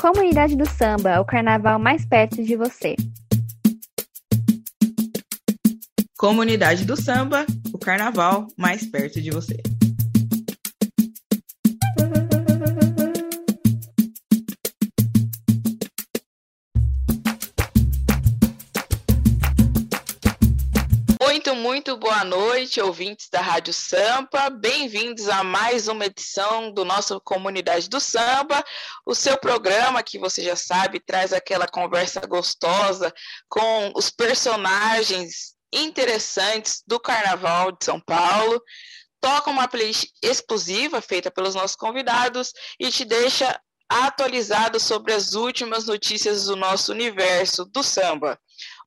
Comunidade 0.00 0.54
do 0.54 0.64
Samba, 0.64 1.20
o 1.20 1.24
carnaval 1.24 1.76
mais 1.76 2.06
perto 2.06 2.40
de 2.40 2.54
você. 2.54 2.94
Comunidade 6.16 6.84
do 6.84 6.96
Samba, 6.96 7.44
o 7.72 7.78
carnaval 7.78 8.46
mais 8.56 8.86
perto 8.86 9.20
de 9.20 9.32
você. 9.32 9.60
Muito, 21.58 21.96
boa 21.96 22.24
noite, 22.24 22.80
ouvintes 22.80 23.28
da 23.28 23.40
Rádio 23.40 23.74
Sampa. 23.74 24.48
Bem-vindos 24.48 25.28
a 25.28 25.42
mais 25.42 25.88
uma 25.88 26.06
edição 26.06 26.70
do 26.70 26.84
nosso 26.84 27.20
Comunidade 27.20 27.88
do 27.88 27.98
Samba, 27.98 28.64
o 29.04 29.12
seu 29.12 29.36
programa 29.36 30.00
que 30.00 30.20
você 30.20 30.40
já 30.40 30.54
sabe 30.54 31.00
traz 31.00 31.32
aquela 31.32 31.66
conversa 31.66 32.20
gostosa 32.20 33.12
com 33.48 33.90
os 33.96 34.08
personagens 34.08 35.56
interessantes 35.72 36.80
do 36.86 37.00
Carnaval 37.00 37.72
de 37.72 37.84
São 37.84 38.00
Paulo. 38.00 38.62
Toca 39.20 39.50
uma 39.50 39.66
playlist 39.66 40.12
exclusiva 40.22 41.02
feita 41.02 41.28
pelos 41.28 41.56
nossos 41.56 41.76
convidados 41.76 42.52
e 42.78 42.88
te 42.88 43.04
deixa 43.04 43.60
atualizado 43.88 44.78
sobre 44.78 45.12
as 45.12 45.34
últimas 45.34 45.86
notícias 45.86 46.44
do 46.44 46.54
nosso 46.54 46.92
universo 46.92 47.64
do 47.64 47.82
samba. 47.82 48.38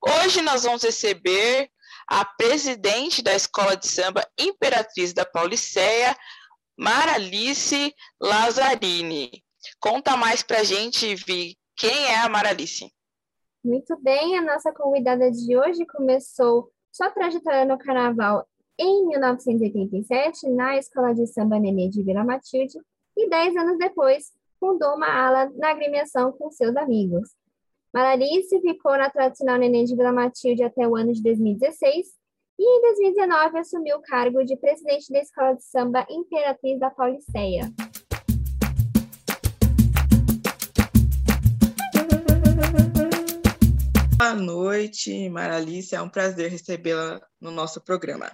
Hoje 0.02 0.42
nós 0.42 0.64
vamos 0.64 0.84
receber 0.84 1.70
a 2.12 2.26
presidente 2.26 3.24
da 3.24 3.34
Escola 3.34 3.78
de 3.78 3.88
Samba 3.88 4.28
Imperatriz 4.38 5.14
da 5.14 5.26
Pauliceia, 5.26 6.14
Maralice 6.78 7.96
Lazzarini. 8.20 9.42
Conta 9.80 10.18
mais 10.18 10.44
para 10.44 10.60
a 10.60 10.64
gente, 10.64 11.16
Vi, 11.16 11.58
quem 11.78 12.08
é 12.08 12.18
a 12.18 12.28
Maralice? 12.28 12.92
Muito 13.64 13.98
bem, 14.02 14.38
a 14.38 14.42
nossa 14.42 14.74
convidada 14.74 15.32
de 15.32 15.58
hoje 15.58 15.86
começou 15.86 16.70
sua 16.92 17.10
trajetória 17.12 17.64
no 17.64 17.78
carnaval 17.78 18.46
em 18.78 19.08
1987 19.08 20.50
na 20.50 20.76
Escola 20.78 21.16
de 21.16 21.26
Samba 21.28 21.60
Nenê 21.60 21.88
de 21.88 22.04
Vila 22.04 22.26
Matilde 22.26 22.78
e 23.16 23.30
dez 23.30 23.56
anos 23.56 23.78
depois 23.78 24.34
fundou 24.60 24.96
uma 24.96 25.08
ala 25.08 25.50
na 25.56 25.70
agremiação 25.70 26.34
com 26.34 26.52
seus 26.52 26.76
amigos. 26.76 27.30
Maralice 27.94 28.62
ficou 28.62 28.98
na 28.98 29.10
tradicional 29.10 29.58
Neném 29.58 29.84
de 29.84 29.94
Vila 29.94 30.14
Matilde 30.14 30.64
até 30.64 30.88
o 30.88 30.96
ano 30.96 31.12
de 31.12 31.22
2016 31.22 32.08
e 32.58 32.64
em 32.64 32.82
2019 32.84 33.58
assumiu 33.58 33.98
o 33.98 34.02
cargo 34.02 34.46
de 34.46 34.56
presidente 34.56 35.12
da 35.12 35.20
Escola 35.20 35.56
de 35.56 35.64
Samba 35.66 36.08
Imperatriz 36.10 36.80
da 36.80 36.90
Pauliceia. 36.90 37.70
Boa 44.18 44.36
noite, 44.36 45.28
Maralice. 45.28 45.94
É 45.94 46.02
um 46.02 46.08
prazer 46.08 46.50
recebê-la 46.50 47.20
no 47.42 47.52
nosso 47.52 47.82
programa. 47.82 48.32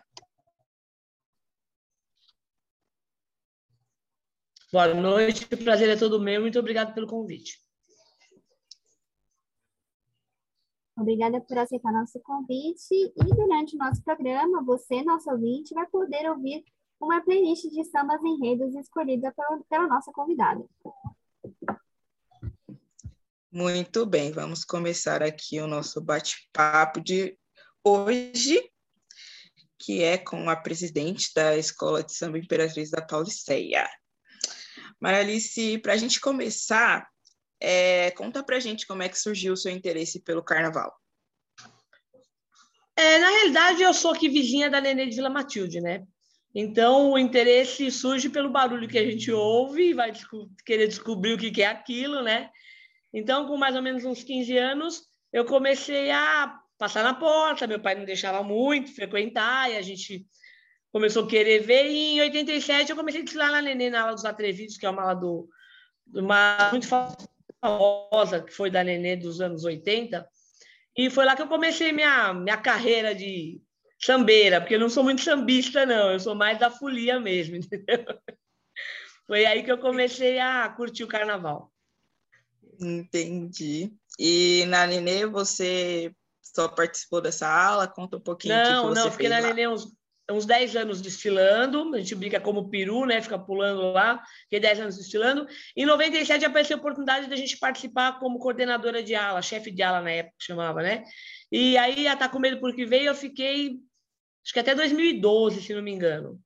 Boa 4.72 4.94
noite, 4.94 5.48
o 5.52 5.64
prazer 5.64 5.90
é 5.90 5.96
todo 5.96 6.22
meu. 6.22 6.42
Muito 6.42 6.60
obrigado 6.60 6.94
pelo 6.94 7.08
convite. 7.08 7.67
Obrigada 10.98 11.40
por 11.40 11.58
aceitar 11.60 11.94
nosso 11.94 12.20
convite 12.22 12.92
e 12.92 13.36
durante 13.36 13.76
o 13.76 13.78
nosso 13.78 14.04
programa, 14.04 14.64
você, 14.64 15.04
nosso 15.04 15.30
ouvinte, 15.30 15.74
vai 15.74 15.86
poder 15.86 16.28
ouvir 16.32 16.66
uma 17.00 17.22
playlist 17.22 17.70
de 17.70 17.84
sambas 17.86 18.20
enredos 18.24 18.74
escolhida 18.76 19.32
pela, 19.32 19.60
pela 19.70 19.88
nossa 19.88 20.12
convidada. 20.12 20.66
Muito 23.52 24.08
bem, 24.08 24.32
vamos 24.32 24.66
começar 24.66 25.22
aqui 25.22 25.60
o 25.60 25.68
nosso 25.68 26.02
bate-papo 26.02 27.00
de 27.00 27.38
hoje, 27.84 28.60
que 29.78 30.02
é 30.02 30.18
com 30.18 30.50
a 30.50 30.56
presidente 30.56 31.32
da 31.36 31.56
Escola 31.56 32.04
de 32.04 32.12
Samba 32.14 32.40
Imperatriz 32.40 32.90
da 32.90 33.04
Pauliceia. 33.04 33.88
Maralice, 35.00 35.78
para 35.78 35.94
a 35.94 35.98
gente 35.98 36.20
começar, 36.20 37.08
é, 37.60 38.12
conta 38.12 38.44
pra 38.44 38.60
gente 38.60 38.86
como 38.86 39.04
é 39.04 39.10
que 39.10 39.20
surgiu 39.20 39.54
o 39.54 39.58
seu 39.58 39.72
interesse 39.72 40.22
pelo 40.22 40.44
carnaval. 40.44 40.94
É, 42.96 43.20
na 43.20 43.30
realidade, 43.30 43.84
eu 43.84 43.94
sou 43.94 44.12
aqui 44.12 44.28
vizinha 44.28 44.70
da 44.70 44.82
Nenê 44.82 45.06
de 45.06 45.16
Vila 45.16 45.30
Matilde, 45.30 45.80
né? 45.80 46.04
Então, 46.54 47.12
o 47.12 47.20
interesse 47.20 47.92
surge 47.92 48.30
pelo 48.30 48.50
barulho 48.50 48.88
que 48.88 48.98
a 48.98 49.06
gente 49.06 49.32
ouve 49.32 49.90
e 49.90 49.94
vai 49.94 50.12
desco 50.12 50.50
querer 50.66 50.88
descobrir 50.88 51.34
o 51.34 51.38
que, 51.38 51.62
é 51.62 51.68
aquilo, 51.68 52.24
né? 52.24 52.50
Então, 53.14 53.48
com 53.48 53.58
mais 53.58 53.76
ou 53.76 53.82
menos 53.82 54.04
uns 54.04 54.24
15 54.24 54.58
anos, 54.58 55.04
eu 55.32 55.46
comecei 55.46 56.10
a 56.10 56.60
passar 56.78 57.04
na 57.04 57.14
porta, 57.14 57.68
meu 57.68 57.80
pai 57.80 57.94
não 57.94 58.06
deixava 58.06 58.42
muito 58.42 58.96
frequentar, 58.96 59.72
e 59.72 59.78
a 59.78 59.82
gente 59.82 60.26
começou 60.92 61.26
a 61.26 61.28
querer 61.28 61.60
ver, 61.60 61.92
e 61.92 62.16
em 62.16 62.22
87 62.22 62.90
eu 62.90 62.96
comecei 62.96 63.22
a 63.22 63.24
desfilar 63.24 63.52
na 63.52 63.62
Nenê, 63.62 63.92
na 63.92 64.02
aula 64.02 64.16
dos 64.16 64.26
atrevidos, 64.26 64.78
que 64.78 64.86
é 64.86 64.90
uma 64.90 65.04
aula 65.04 65.16
do, 65.16 65.48
uma 66.14 66.70
muito 66.72 66.88
famosa, 66.88 67.30
que 68.46 68.54
foi 68.54 68.70
da 68.70 68.84
Nenê 68.84 69.16
dos 69.16 69.42
anos 69.42 69.64
80, 69.64 70.28
e 70.96 71.10
foi 71.10 71.26
lá 71.26 71.36
que 71.36 71.42
eu 71.42 71.48
comecei 71.48 71.92
minha, 71.92 72.34
minha 72.34 72.58
carreira 72.58 73.14
de 73.14 73.62
sambeira, 74.00 74.60
porque 74.60 74.76
eu 74.76 74.80
não 74.80 74.90
sou 74.90 75.04
muito 75.04 75.22
sambista, 75.22 75.86
não, 75.86 76.12
eu 76.12 76.20
sou 76.20 76.36
mais 76.36 76.60
da 76.60 76.70
folia 76.70 77.20
mesmo, 77.20 77.56
entendeu? 77.58 78.06
Foi 79.26 79.46
aí 79.46 79.64
que 79.64 79.72
eu 79.72 79.78
comecei 79.78 80.40
a 80.40 80.70
curtir 80.70 81.04
o 81.04 81.08
carnaval. 81.08 81.72
Entendi. 82.80 83.92
E 84.18 84.66
na 84.68 84.88
Nenê 84.88 85.26
você 85.26 86.14
só 86.42 86.68
participou 86.68 87.22
dessa 87.22 87.48
aula? 87.48 87.88
Conta 87.88 88.18
um 88.18 88.22
pouquinho 88.22 88.56
não, 88.56 88.64
que, 88.64 88.90
que 88.90 88.96
Não, 88.96 89.12
fiquei 89.12 89.30
na 89.30 89.42
Nenê 89.42 89.68
uns, 89.68 89.92
uns 90.30 90.46
10 90.46 90.76
anos 90.76 91.02
desfilando, 91.02 91.96
a 91.96 92.00
gente 92.00 92.16
brinca 92.16 92.40
como 92.40 92.70
peru, 92.70 93.06
né? 93.06 93.22
Fica 93.22 93.40
pulando 93.40 93.94
lá, 93.94 94.22
fiquei 94.44 94.60
10 94.60 94.80
anos 94.82 94.98
desfilando. 94.98 95.48
Em 95.76 95.86
97 95.86 96.44
apareceu 96.46 96.78
a 96.78 96.80
oportunidade 96.80 97.28
da 97.28 97.36
gente 97.36 97.58
participar 97.58 98.20
como 98.20 98.40
coordenadora 98.40 99.02
de 99.02 99.16
ala, 99.16 99.42
chefe 99.42 99.72
de 99.72 99.82
ala 99.82 100.02
na 100.02 100.12
época 100.12 100.36
chamava, 100.40 100.82
né? 100.82 101.04
E 101.52 101.78
aí, 101.78 102.08
a 102.08 102.16
Tá 102.16 102.28
Com 102.28 102.40
Medo 102.40 102.60
Porque 102.60 102.86
Veio, 102.86 103.08
eu 103.08 103.16
fiquei, 103.16 103.80
acho 104.44 104.54
que 104.54 104.60
até 104.60 104.76
2012, 104.76 105.62
se 105.62 105.74
não 105.74 105.82
me 105.82 105.92
engano. 105.92 106.40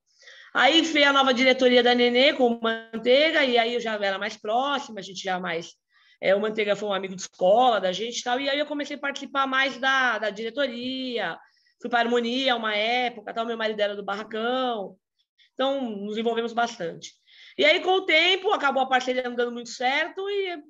Aí 0.54 0.82
veio 0.82 1.08
a 1.08 1.12
nova 1.12 1.32
diretoria 1.32 1.82
da 1.82 1.94
Nenê 1.94 2.34
com 2.34 2.46
o 2.46 2.60
Manteiga, 2.60 3.42
e 3.42 3.56
aí 3.56 3.74
eu 3.74 3.80
já 3.80 3.94
era 3.94 4.18
mais 4.18 4.36
próxima, 4.36 5.00
a 5.00 5.02
gente 5.02 5.22
já 5.22 5.40
mais... 5.40 5.74
É, 6.20 6.36
o 6.36 6.40
Manteiga 6.40 6.76
foi 6.76 6.88
um 6.88 6.92
amigo 6.92 7.16
de 7.16 7.22
escola 7.22 7.80
da 7.80 7.90
gente 7.90 8.20
e 8.20 8.22
tal, 8.22 8.38
e 8.38 8.48
aí 8.48 8.58
eu 8.58 8.66
comecei 8.66 8.94
a 8.94 9.00
participar 9.00 9.44
mais 9.44 9.76
da, 9.78 10.18
da 10.18 10.30
diretoria, 10.30 11.36
fui 11.82 11.90
para 11.90 11.98
a 11.98 12.02
Harmonia 12.02 12.54
uma 12.54 12.74
época, 12.74 13.34
tal, 13.34 13.44
meu 13.44 13.58
marido 13.58 13.80
era 13.80 13.96
do 13.96 14.04
Barracão, 14.04 14.96
então 15.52 15.90
nos 15.90 16.16
envolvemos 16.16 16.52
bastante. 16.52 17.12
E 17.58 17.64
aí, 17.64 17.80
com 17.80 17.90
o 17.90 18.06
tempo, 18.06 18.52
acabou 18.52 18.82
a 18.82 18.88
parceria 18.88 19.24
não 19.24 19.34
dando 19.34 19.52
muito 19.52 19.68
certo 19.68 20.22
e 20.30 20.62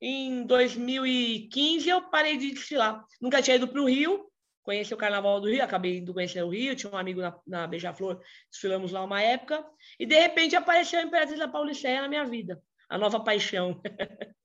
em 0.00 0.46
2015 0.46 1.88
eu 1.88 2.02
parei 2.10 2.38
de 2.38 2.52
desfilar. 2.52 3.04
Nunca 3.20 3.42
tinha 3.42 3.56
ido 3.56 3.68
para 3.68 3.82
o 3.82 3.84
Rio, 3.84 4.26
conheci 4.62 4.94
o 4.94 4.96
Carnaval 4.96 5.40
do 5.40 5.48
Rio, 5.48 5.62
acabei 5.62 5.98
indo 5.98 6.14
conhecer 6.14 6.42
o 6.42 6.48
Rio, 6.48 6.74
tinha 6.74 6.90
um 6.90 6.96
amigo 6.96 7.20
na, 7.20 7.38
na 7.46 7.66
Beija-Flor, 7.66 8.20
desfilamos 8.50 8.92
lá 8.92 9.04
uma 9.04 9.20
época, 9.20 9.64
e 9.98 10.06
de 10.06 10.18
repente 10.18 10.56
apareceu 10.56 11.00
a 11.00 11.02
Imperatriz 11.02 11.38
da 11.38 11.48
Pauliceia 11.48 12.00
na 12.00 12.08
minha 12.08 12.24
vida, 12.24 12.62
a 12.88 12.96
nova 12.96 13.20
paixão. 13.20 13.80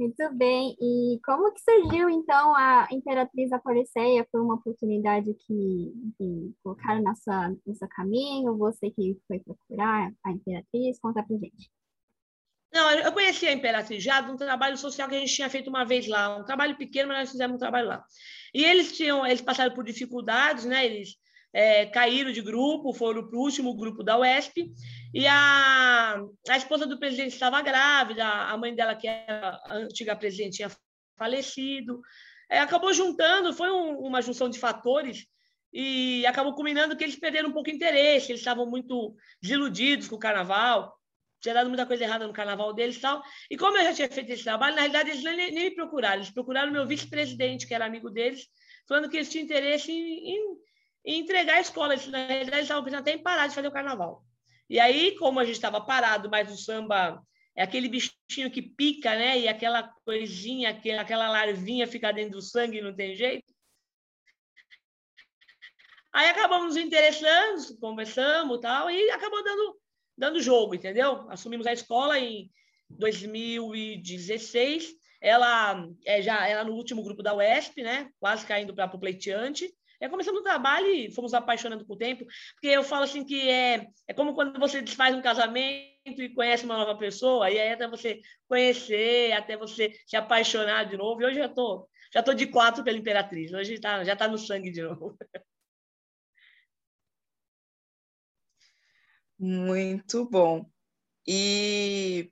Muito 0.00 0.34
bem. 0.34 0.74
E 0.80 1.20
como 1.22 1.52
que 1.52 1.60
surgiu, 1.60 2.08
então, 2.08 2.56
a 2.56 2.88
Imperatriz 2.90 3.50
da 3.50 3.58
Policeia? 3.58 4.26
Foi 4.32 4.40
uma 4.40 4.54
oportunidade 4.54 5.34
que, 5.34 5.92
que 6.16 6.54
colocaram 6.62 7.02
na 7.02 7.14
sua, 7.14 7.50
no 7.66 7.74
seu 7.74 7.86
caminho? 7.86 8.56
Você 8.56 8.90
que 8.90 9.18
foi 9.28 9.38
procurar 9.40 10.10
a 10.24 10.30
Imperatriz? 10.30 10.98
Conta 10.98 11.22
pra 11.22 11.36
gente. 11.36 11.70
Não, 12.72 12.90
eu 12.92 13.12
conheci 13.12 13.46
a 13.46 13.52
Imperatriz 13.52 14.02
já 14.02 14.22
de 14.22 14.30
um 14.30 14.36
trabalho 14.36 14.78
social 14.78 15.06
que 15.06 15.16
a 15.16 15.20
gente 15.20 15.34
tinha 15.34 15.50
feito 15.50 15.68
uma 15.68 15.84
vez 15.84 16.08
lá, 16.08 16.34
um 16.34 16.44
trabalho 16.44 16.78
pequeno, 16.78 17.08
mas 17.08 17.18
nós 17.18 17.30
fizemos 17.32 17.56
um 17.56 17.58
trabalho 17.58 17.88
lá. 17.88 18.02
E 18.54 18.64
eles 18.64 18.96
tinham, 18.96 19.26
eles 19.26 19.42
passaram 19.42 19.74
por 19.74 19.84
dificuldades, 19.84 20.64
né? 20.64 20.86
Eles 20.86 21.19
é, 21.52 21.86
caíram 21.86 22.32
de 22.32 22.40
grupo, 22.40 22.92
foram 22.92 23.26
para 23.26 23.36
o 23.36 23.42
último 23.42 23.74
grupo 23.76 24.02
da 24.02 24.18
UESP, 24.18 24.72
e 25.12 25.26
a, 25.26 26.22
a 26.48 26.56
esposa 26.56 26.86
do 26.86 26.98
presidente 26.98 27.32
estava 27.32 27.60
grávida, 27.62 28.24
a 28.24 28.56
mãe 28.56 28.74
dela, 28.74 28.94
que 28.94 29.08
era 29.08 29.60
a 29.66 29.74
antiga 29.74 30.16
presidente, 30.16 30.56
tinha 30.56 30.70
falecido. 31.18 32.00
É, 32.48 32.58
acabou 32.60 32.92
juntando, 32.92 33.52
foi 33.52 33.70
um, 33.70 33.98
uma 33.98 34.22
junção 34.22 34.48
de 34.48 34.58
fatores, 34.58 35.26
e 35.72 36.26
acabou 36.26 36.54
culminando 36.54 36.96
que 36.96 37.04
eles 37.04 37.16
perderam 37.16 37.50
um 37.50 37.52
pouco 37.52 37.70
de 37.70 37.76
interesse, 37.76 38.32
eles 38.32 38.40
estavam 38.40 38.66
muito 38.66 39.14
desiludidos 39.40 40.08
com 40.08 40.16
o 40.16 40.18
carnaval, 40.18 40.92
tinha 41.40 41.54
dado 41.54 41.68
muita 41.68 41.86
coisa 41.86 42.04
errada 42.04 42.26
no 42.26 42.32
carnaval 42.32 42.74
deles 42.74 42.96
e 42.96 43.00
tal. 43.00 43.22
E 43.50 43.56
como 43.56 43.76
eu 43.76 43.84
já 43.84 43.94
tinha 43.94 44.10
feito 44.10 44.30
esse 44.30 44.44
trabalho, 44.44 44.74
na 44.74 44.82
realidade 44.82 45.10
eles 45.10 45.22
nem, 45.22 45.36
nem 45.36 45.64
me 45.64 45.74
procuraram, 45.74 46.16
eles 46.16 46.30
procuraram 46.30 46.70
o 46.70 46.72
meu 46.72 46.86
vice-presidente, 46.86 47.66
que 47.66 47.74
era 47.74 47.86
amigo 47.86 48.10
deles, 48.10 48.46
falando 48.86 49.08
que 49.08 49.16
eles 49.16 49.30
tinham 49.30 49.44
interesse 49.44 49.90
em, 49.90 50.34
em, 50.34 50.56
em 51.04 51.20
entregar 51.20 51.56
a 51.56 51.60
escola. 51.60 51.94
Eles, 51.94 52.06
na 52.08 52.26
realidade, 52.26 52.62
estavam 52.62 52.84
pensando 52.84 53.00
até 53.00 53.12
em 53.12 53.22
parar 53.22 53.46
de 53.46 53.54
fazer 53.54 53.68
o 53.68 53.72
carnaval. 53.72 54.24
E 54.68 54.78
aí, 54.78 55.16
como 55.16 55.40
a 55.40 55.44
gente 55.44 55.56
estava 55.56 55.80
parado, 55.80 56.30
mas 56.30 56.52
o 56.52 56.56
samba 56.56 57.22
é 57.56 57.62
aquele 57.62 57.88
bichinho 57.88 58.50
que 58.50 58.62
pica, 58.62 59.14
né? 59.16 59.38
E 59.38 59.48
aquela 59.48 59.82
coisinha, 60.04 60.70
aquela 60.70 61.28
larvinha 61.28 61.86
fica 61.86 62.12
dentro 62.12 62.38
do 62.38 62.42
sangue 62.42 62.78
e 62.78 62.82
não 62.82 62.94
tem 62.94 63.14
jeito. 63.14 63.52
Aí 66.12 66.28
acabamos 66.28 66.74
nos 66.74 66.76
interessando, 66.76 67.78
conversamos 67.78 68.60
tal, 68.60 68.90
e 68.90 69.10
acabou 69.10 69.44
dando, 69.44 69.80
dando 70.16 70.42
jogo, 70.42 70.74
entendeu? 70.74 71.30
Assumimos 71.30 71.66
a 71.66 71.72
escola 71.72 72.18
em 72.18 72.50
2016. 72.90 74.92
Ela 75.20 75.86
é 76.04 76.22
já 76.22 76.48
ela 76.48 76.64
no 76.64 76.72
último 76.72 77.02
grupo 77.02 77.22
da 77.22 77.34
UESP, 77.34 77.82
né? 77.82 78.10
Quase 78.18 78.46
caindo 78.46 78.74
para 78.74 78.96
o 78.96 78.98
pleiteante. 78.98 79.72
É, 80.00 80.08
começamos 80.08 80.40
o 80.40 80.44
trabalho 80.44 80.86
e 80.86 81.10
fomos 81.12 81.34
apaixonando 81.34 81.84
com 81.84 81.92
o 81.92 81.98
tempo, 81.98 82.24
porque 82.54 82.68
eu 82.68 82.82
falo 82.82 83.04
assim 83.04 83.22
que 83.22 83.48
é, 83.50 83.86
é 84.08 84.14
como 84.14 84.34
quando 84.34 84.58
você 84.58 84.80
desfaz 84.80 85.14
um 85.14 85.20
casamento 85.20 85.90
e 86.06 86.34
conhece 86.34 86.64
uma 86.64 86.78
nova 86.78 86.96
pessoa, 86.96 87.50
e 87.50 87.58
aí 87.60 87.72
até 87.72 87.86
você 87.86 88.20
conhecer, 88.48 89.32
até 89.32 89.56
você 89.56 89.92
se 90.06 90.16
apaixonar 90.16 90.84
de 90.84 90.96
novo. 90.96 91.20
E 91.20 91.26
hoje 91.26 91.38
eu 91.38 91.44
já 91.44 91.48
tô, 91.50 91.88
já 92.12 92.22
tô 92.22 92.32
de 92.32 92.46
quatro 92.46 92.82
pela 92.82 92.96
Imperatriz, 92.96 93.52
hoje 93.52 93.78
tá, 93.78 94.02
já 94.02 94.14
está 94.14 94.26
no 94.26 94.38
sangue 94.38 94.70
de 94.70 94.82
novo. 94.82 95.16
Muito 99.38 100.28
bom. 100.28 100.66
E 101.26 102.30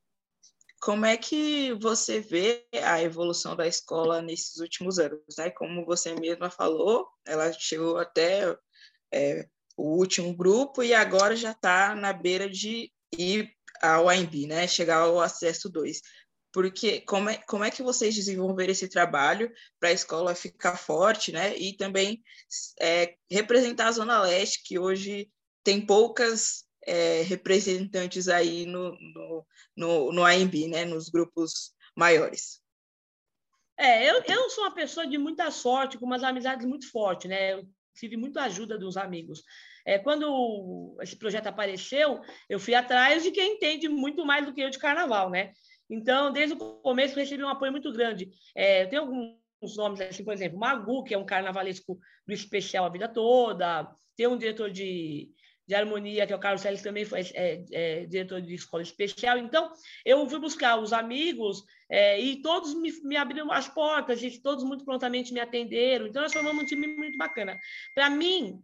como 0.81 1.05
é 1.05 1.17
que 1.17 1.73
você 1.75 2.21
vê 2.21 2.67
a 2.73 3.03
evolução 3.03 3.57
da 3.57 3.67
escola 3.67 4.23
nesses 4.23 4.59
últimos 4.59 4.99
anos? 4.99 5.21
Né? 5.37 5.51
Como 5.51 5.85
você 5.85 6.15
mesma 6.15 6.51
falou, 6.51 7.09
ela 7.27 7.53
chegou 7.53 7.99
até 7.99 8.57
é, 9.13 9.49
o 9.77 9.97
último 9.97 10.35
grupo 10.35 10.83
e 10.83 10.95
agora 10.95 11.35
já 11.35 11.53
está 11.53 11.95
na 11.95 12.13
beira 12.13 12.49
de 12.49 12.93
ir 13.17 13.51
ao 13.83 14.09
AMB, 14.09 14.47
né? 14.47 14.67
chegar 14.67 14.99
ao 14.99 15.21
acesso 15.21 15.69
2. 15.69 16.01
Porque 16.53 17.01
como 17.03 17.29
é, 17.29 17.37
como 17.47 17.65
é 17.65 17.71
que 17.71 17.83
vocês 17.83 18.15
desenvolveram 18.15 18.73
esse 18.73 18.89
trabalho 18.89 19.53
para 19.79 19.91
a 19.91 19.93
escola 19.93 20.35
ficar 20.35 20.77
forte, 20.77 21.31
né? 21.31 21.55
E 21.57 21.77
também 21.77 22.23
é, 22.81 23.15
representar 23.31 23.89
a 23.89 23.93
Zona 23.93 24.23
Leste, 24.23 24.63
que 24.65 24.79
hoje 24.79 25.31
tem 25.63 25.85
poucas 25.85 26.65
é, 26.89 27.23
representantes 27.23 28.29
aí 28.29 28.65
no, 28.65 28.97
no, 28.99 29.47
no, 29.77 30.13
no 30.13 30.25
AMB, 30.25 30.69
né, 30.69 30.85
nos 30.87 31.11
grupos 31.11 31.75
maiores. 31.95 32.63
É, 33.77 34.11
eu, 34.11 34.23
eu 34.27 34.51
sou 34.51 34.65
uma 34.65 34.75
pessoa 34.75 35.07
de 35.07 35.19
muita 35.19 35.51
sorte, 35.51 35.99
com 35.99 36.07
umas 36.07 36.25
amizades 36.25 36.67
muito 36.67 36.91
fortes, 36.91 37.31
né? 37.31 37.53
Eu 37.53 37.69
tive 37.95 38.17
muita 38.17 38.43
ajuda 38.43 38.79
dos 38.79 38.97
amigos. 38.97 39.43
É, 39.85 39.99
quando 39.99 40.97
esse 41.01 41.17
projeto 41.17 41.47
apareceu, 41.47 42.21
eu 42.49 42.59
fui 42.59 42.75
atrás 42.75 43.23
de 43.23 43.31
quem 43.31 43.55
entende 43.55 43.89
muito 43.89 44.25
mais 44.25 44.47
do 44.47 44.53
que 44.53 44.61
eu 44.61 44.71
de 44.71 44.79
carnaval, 44.79 45.31
né? 45.31 45.53
Então, 45.89 46.33
desde 46.33 46.55
o 46.55 46.59
começo, 46.81 47.15
eu 47.15 47.21
recebi 47.21 47.45
um 47.45 47.49
apoio 47.49 47.71
muito 47.71 47.93
grande. 47.93 48.29
É, 48.55 48.87
tem 48.87 48.99
alguns 48.99 49.77
nomes, 49.77 50.01
assim, 50.01 50.25
por 50.25 50.33
exemplo, 50.33 50.59
Magu, 50.59 51.05
que 51.05 51.15
é 51.15 51.19
um 51.19 51.25
carnavalesco 51.25 51.99
do 52.27 52.33
especial 52.33 52.85
a 52.85 52.91
vida 52.91 53.09
toda, 53.09 53.89
tem 54.17 54.27
um 54.27 54.37
diretor 54.37 54.71
de, 54.71 55.31
de 55.69 55.75
harmonia, 55.75 56.27
que 56.27 56.33
é 56.33 56.37
o 56.37 56.41
Carlos 56.41 56.63
Celes, 56.63 56.81
também 56.81 57.05
foi 57.05 57.21
é, 57.35 57.63
é, 57.71 58.07
diretor 58.07 58.41
de 58.41 58.55
escola 58.55 58.83
especial. 58.83 59.37
Então, 59.37 59.71
eu 60.03 60.27
fui 60.27 60.39
buscar 60.39 60.81
os 60.81 60.95
amigos 60.95 61.63
é, 61.91 62.19
e 62.19 62.41
todos 62.41 62.73
me, 62.73 62.91
me, 63.03 63.17
abriram 63.19 63.53
as 63.53 63.69
portas, 63.69 64.23
e 64.23 64.41
todos 64.41 64.65
muito 64.65 64.83
prontamente 64.83 65.31
me 65.31 65.41
atenderam. 65.41 66.07
Então, 66.07 66.23
nós 66.23 66.33
formamos 66.33 66.63
um 66.63 66.67
time 66.67 66.87
muito 66.87 67.19
bacana. 67.19 67.59
Para 67.95 68.09
mim, 68.09 68.59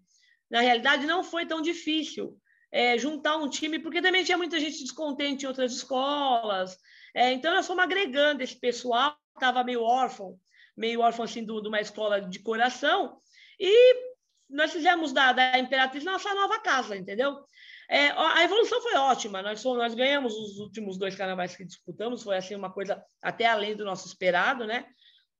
na 0.50 0.62
realidade, 0.62 1.04
não 1.06 1.22
foi 1.22 1.44
tão 1.44 1.60
difícil 1.60 2.38
é, 2.72 2.96
juntar 2.96 3.36
um 3.36 3.50
time, 3.50 3.78
porque 3.78 4.00
também 4.00 4.24
tinha 4.24 4.38
muita 4.38 4.58
gente 4.58 4.82
descontente 4.82 5.44
em 5.44 5.48
outras 5.48 5.74
escolas. 5.74 6.74
É, 7.14 7.32
então, 7.32 7.52
nós 7.52 7.66
fomos 7.66 7.84
agregando 7.84 8.42
esse 8.42 8.58
pessoal, 8.58 9.14
estava 9.34 9.62
meio 9.62 9.82
órfão, 9.82 10.38
meio 10.74 11.00
órfão 11.00 11.26
assim, 11.26 11.44
de 11.44 11.52
uma 11.52 11.82
escola 11.82 12.18
de 12.18 12.38
coração, 12.38 13.18
e 13.60 14.13
nós 14.54 14.72
fizemos 14.72 15.12
da, 15.12 15.32
da 15.32 15.58
Imperatriz 15.58 16.04
nossa 16.04 16.32
nova 16.34 16.60
casa, 16.60 16.96
entendeu? 16.96 17.44
É, 17.88 18.08
a 18.10 18.44
evolução 18.44 18.80
foi 18.80 18.94
ótima. 18.94 19.42
Nós, 19.42 19.62
fomos, 19.62 19.78
nós 19.78 19.94
ganhamos 19.94 20.34
os 20.34 20.58
últimos 20.58 20.96
dois 20.96 21.14
carnavais 21.14 21.56
que 21.56 21.64
disputamos, 21.64 22.22
foi 22.22 22.36
assim 22.36 22.54
uma 22.54 22.72
coisa 22.72 23.02
até 23.20 23.46
além 23.46 23.76
do 23.76 23.84
nosso 23.84 24.06
esperado, 24.06 24.64
né? 24.64 24.86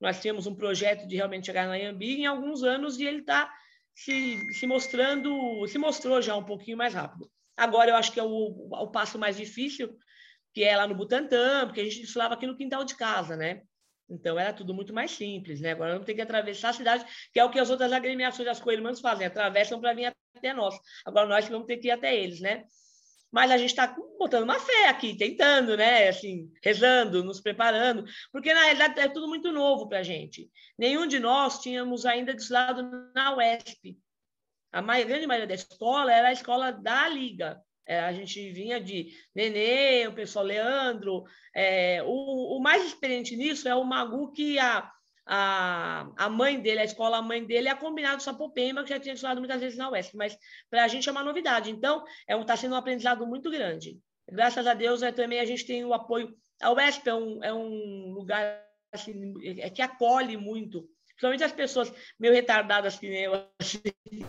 Nós 0.00 0.20
tínhamos 0.20 0.46
um 0.46 0.54
projeto 0.54 1.06
de 1.06 1.16
realmente 1.16 1.46
chegar 1.46 1.66
na 1.66 1.76
Iambi 1.76 2.20
em 2.20 2.26
alguns 2.26 2.62
anos 2.62 2.98
e 2.98 3.04
ele 3.04 3.20
está 3.20 3.50
se, 3.94 4.36
se 4.52 4.66
mostrando, 4.66 5.66
se 5.68 5.78
mostrou 5.78 6.20
já 6.20 6.36
um 6.36 6.44
pouquinho 6.44 6.76
mais 6.76 6.92
rápido. 6.92 7.30
Agora 7.56 7.90
eu 7.90 7.96
acho 7.96 8.12
que 8.12 8.20
é 8.20 8.24
o, 8.24 8.68
o 8.70 8.88
passo 8.88 9.18
mais 9.18 9.36
difícil, 9.36 9.96
que 10.52 10.64
é 10.64 10.76
lá 10.76 10.86
no 10.86 10.94
Butantã, 10.94 11.64
porque 11.66 11.80
a 11.80 11.84
gente 11.84 12.00
desfilava 12.00 12.34
aqui 12.34 12.46
no 12.46 12.56
quintal 12.56 12.84
de 12.84 12.96
casa, 12.96 13.36
né? 13.36 13.62
Então 14.14 14.38
era 14.38 14.52
tudo 14.52 14.72
muito 14.72 14.92
mais 14.92 15.10
simples, 15.10 15.60
né? 15.60 15.72
Agora 15.72 15.92
vamos 15.92 16.06
ter 16.06 16.14
que 16.14 16.22
atravessar 16.22 16.70
a 16.70 16.72
cidade, 16.72 17.04
que 17.32 17.40
é 17.40 17.44
o 17.44 17.50
que 17.50 17.58
as 17.58 17.70
outras 17.70 17.92
agremiações 17.92 18.46
das 18.46 18.60
co-irmãs 18.60 19.00
fazem, 19.00 19.26
atravessam 19.26 19.80
para 19.80 19.94
vir 19.94 20.14
até 20.36 20.54
nós. 20.54 20.74
Agora 21.04 21.26
nós 21.26 21.48
vamos 21.48 21.66
ter 21.66 21.76
que 21.78 21.88
ir 21.88 21.90
até 21.90 22.16
eles, 22.16 22.40
né? 22.40 22.64
Mas 23.30 23.50
a 23.50 23.58
gente 23.58 23.70
está 23.70 23.96
botando 24.16 24.44
uma 24.44 24.60
fé 24.60 24.88
aqui, 24.88 25.16
tentando, 25.16 25.76
né? 25.76 26.08
Assim, 26.08 26.52
rezando, 26.62 27.24
nos 27.24 27.40
preparando, 27.40 28.04
porque 28.30 28.54
na 28.54 28.62
realidade 28.62 29.00
é 29.00 29.08
tudo 29.08 29.26
muito 29.26 29.50
novo 29.50 29.88
para 29.88 29.98
a 29.98 30.02
gente. 30.04 30.48
Nenhum 30.78 31.06
de 31.06 31.18
nós 31.18 31.60
tínhamos 31.60 32.06
ainda 32.06 32.32
desfilado 32.32 33.10
na 33.12 33.36
UESP. 33.36 33.98
A 34.72 34.80
grande 34.82 35.26
maioria 35.26 35.48
da 35.48 35.54
escola 35.54 36.12
era 36.12 36.28
a 36.28 36.32
escola 36.32 36.70
da 36.70 37.08
Liga. 37.08 37.60
É, 37.86 38.00
a 38.00 38.12
gente 38.12 38.50
vinha 38.50 38.80
de 38.80 39.08
Nenê, 39.34 40.06
o 40.06 40.14
pessoal 40.14 40.44
Leandro. 40.44 41.24
É, 41.54 42.02
o, 42.02 42.56
o, 42.56 42.60
mais 42.60 42.84
experiente 42.84 43.36
nisso 43.36 43.68
é 43.68 43.74
o 43.74 43.84
Magu, 43.84 44.32
que 44.32 44.58
a, 44.58 44.90
a, 45.26 46.08
a 46.16 46.28
mãe 46.28 46.60
dele, 46.60 46.80
a 46.80 46.84
escola 46.84 47.18
a 47.18 47.22
mãe 47.22 47.44
dele, 47.44 47.68
é 47.68 47.74
combinado 47.74 48.22
Sapopema, 48.22 48.82
que 48.82 48.90
já 48.90 48.98
tinha 48.98 49.14
estudado 49.14 49.38
muitas 49.38 49.60
vezes 49.60 49.76
na 49.76 49.90
UESP, 49.90 50.16
mas 50.16 50.38
para 50.70 50.84
a 50.84 50.88
gente 50.88 51.08
é 51.08 51.12
uma 51.12 51.22
novidade. 51.22 51.70
Então, 51.70 52.04
está 52.04 52.24
é 52.28 52.36
um, 52.36 52.44
tá 52.44 52.56
sendo 52.56 52.74
um 52.74 52.78
aprendizado 52.78 53.26
muito 53.26 53.50
grande. 53.50 53.98
Graças 54.30 54.66
a 54.66 54.72
Deus, 54.72 55.02
é, 55.02 55.12
também 55.12 55.38
a 55.38 55.44
gente 55.44 55.66
tem 55.66 55.84
o 55.84 55.92
apoio. 55.92 56.34
A 56.62 56.72
UESP 56.72 57.08
é 57.08 57.14
um, 57.14 57.44
é 57.44 57.52
um 57.52 58.12
lugar 58.12 58.64
assim, 58.92 59.34
é, 59.60 59.68
que 59.68 59.82
acolhe 59.82 60.36
muito, 60.36 60.88
principalmente 61.08 61.44
as 61.44 61.52
pessoas 61.52 61.92
meio 62.18 62.32
retardadas 62.32 62.96
que 62.98 63.08
nem 63.08 63.24
eu, 63.24 63.34
assim, 63.60 63.80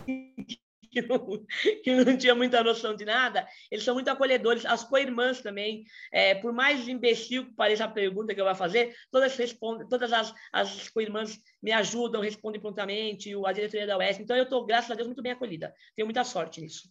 que 0.04 0.60
não, 1.02 1.44
que 1.82 1.94
não 1.94 2.16
tinha 2.16 2.34
muita 2.34 2.62
noção 2.62 2.94
de 2.94 3.04
nada, 3.04 3.46
eles 3.70 3.84
são 3.84 3.94
muito 3.94 4.08
acolhedores. 4.08 4.64
As 4.66 4.84
co-irmãs 4.84 5.40
também, 5.40 5.84
é, 6.12 6.34
por 6.34 6.52
mais 6.52 6.86
imbecil 6.88 7.46
que 7.46 7.54
pareça 7.54 7.84
a 7.84 7.88
pergunta 7.88 8.34
que 8.34 8.40
eu 8.40 8.44
vou 8.44 8.54
fazer, 8.54 8.94
todas 9.10 9.36
respondem, 9.36 9.88
todas 9.88 10.12
as, 10.12 10.34
as 10.52 10.88
co-irmãs 10.88 11.38
me 11.62 11.72
ajudam, 11.72 12.20
respondem 12.20 12.60
prontamente, 12.60 13.32
a 13.44 13.52
diretoria 13.52 13.86
da 13.86 13.98
UES. 13.98 14.20
Então, 14.20 14.36
eu 14.36 14.44
estou, 14.44 14.64
graças 14.64 14.90
a 14.90 14.94
Deus, 14.94 15.06
muito 15.06 15.22
bem 15.22 15.32
acolhida. 15.32 15.74
Tenho 15.94 16.06
muita 16.06 16.24
sorte 16.24 16.60
nisso. 16.60 16.88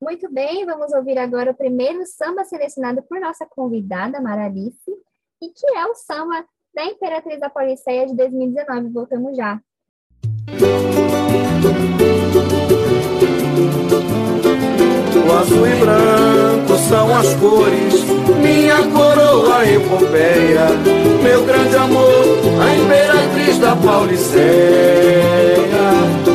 Muito 0.00 0.32
bem, 0.32 0.64
vamos 0.64 0.94
ouvir 0.94 1.18
agora 1.18 1.50
o 1.50 1.54
primeiro 1.54 2.06
samba 2.06 2.42
selecionado 2.44 3.02
por 3.02 3.20
nossa 3.20 3.44
convidada, 3.44 4.18
Maralice, 4.18 4.90
e 5.42 5.50
que 5.50 5.66
é 5.76 5.84
o 5.84 5.94
samba 5.94 6.42
da 6.74 6.84
Imperatriz 6.86 7.38
da 7.38 7.50
Policeia 7.50 8.06
de 8.06 8.16
2019. 8.16 8.88
Voltamos 8.88 9.36
já. 9.36 9.60
O 10.48 10.99
azul 15.38 15.66
e 15.66 15.74
branco 15.74 16.78
são 16.88 17.16
as 17.16 17.34
cores, 17.34 18.04
minha 18.40 18.76
coroa 18.76 19.64
epopeia, 19.64 20.68
meu 21.22 21.44
grande 21.44 21.76
amor, 21.76 22.24
a 22.60 22.74
imperatriz 22.74 23.58
da 23.58 23.76
Pauliceia. 23.76 24.40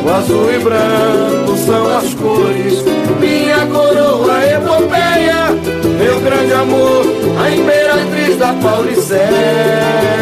O 0.04 0.08
azul 0.08 0.52
e 0.52 0.58
branco 0.58 1.56
são 1.66 1.96
as 1.96 2.14
cores, 2.14 2.84
minha 3.20 3.66
coroa 3.66 4.46
epopeia, 4.46 5.50
meu 5.98 6.20
grande 6.20 6.52
amor, 6.52 7.04
a 7.42 7.50
imperatriz 7.50 8.36
da 8.38 8.52
Pauliceia. 8.54 10.15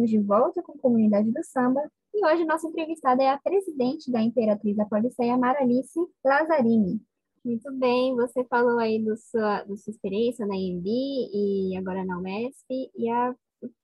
Estamos 0.00 0.10
de 0.10 0.18
volta 0.20 0.62
com 0.62 0.72
a 0.72 0.78
comunidade 0.78 1.30
do 1.30 1.44
samba. 1.44 1.80
E 2.14 2.24
hoje 2.24 2.44
nossa 2.46 2.66
entrevistada 2.66 3.22
é 3.22 3.28
a 3.28 3.38
presidente 3.38 4.10
da 4.10 4.22
Imperatriz 4.22 4.74
da 4.74 4.86
Pauliceia, 4.86 5.36
Maralice 5.36 6.00
Lazzarini. 6.24 7.02
Muito 7.44 7.70
bem, 7.72 8.14
você 8.14 8.42
falou 8.44 8.78
aí 8.78 8.98
do 9.04 9.14
sua, 9.18 9.62
da 9.62 9.76
sua 9.76 9.90
experiência 9.90 10.46
na 10.46 10.56
EMB 10.56 10.86
e 10.86 11.76
agora 11.76 12.02
na 12.02 12.18
UMESP. 12.18 12.90
E 12.96 13.10
a, 13.10 13.34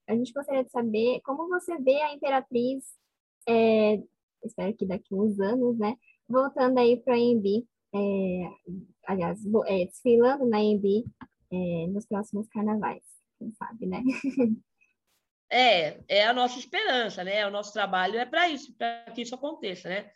a 0.09 0.15
gente 0.15 0.33
gostaria 0.33 0.65
de 0.65 0.71
saber 0.71 1.21
como 1.23 1.49
você 1.49 1.77
vê 1.83 2.01
a 2.01 2.15
Imperatriz, 2.15 2.85
é, 3.47 4.03
espero 4.43 4.75
que 4.75 4.87
daqui 4.87 5.15
uns 5.15 5.39
anos, 5.39 5.77
né? 5.79 5.97
Voltando 6.27 6.79
aí 6.79 6.97
para 6.97 7.13
a 7.13 7.19
EMB, 7.19 7.67
é, 7.95 8.51
aliás, 9.07 9.39
é, 9.67 9.85
desfilando 9.85 10.47
na 10.47 10.63
EMB 10.63 11.05
é, 11.53 11.87
nos 11.89 12.07
próximos 12.07 12.49
carnavais, 12.49 13.03
quem 13.39 13.53
sabe, 13.53 13.87
né? 13.87 14.03
É, 15.51 15.99
é 16.09 16.27
a 16.27 16.33
nossa 16.33 16.59
esperança, 16.59 17.23
né? 17.23 17.47
O 17.47 17.51
nosso 17.51 17.73
trabalho 17.73 18.19
é 18.19 18.25
para 18.25 18.49
isso, 18.49 18.75
para 18.77 19.13
que 19.15 19.23
isso 19.23 19.35
aconteça, 19.35 19.89
né? 19.89 20.11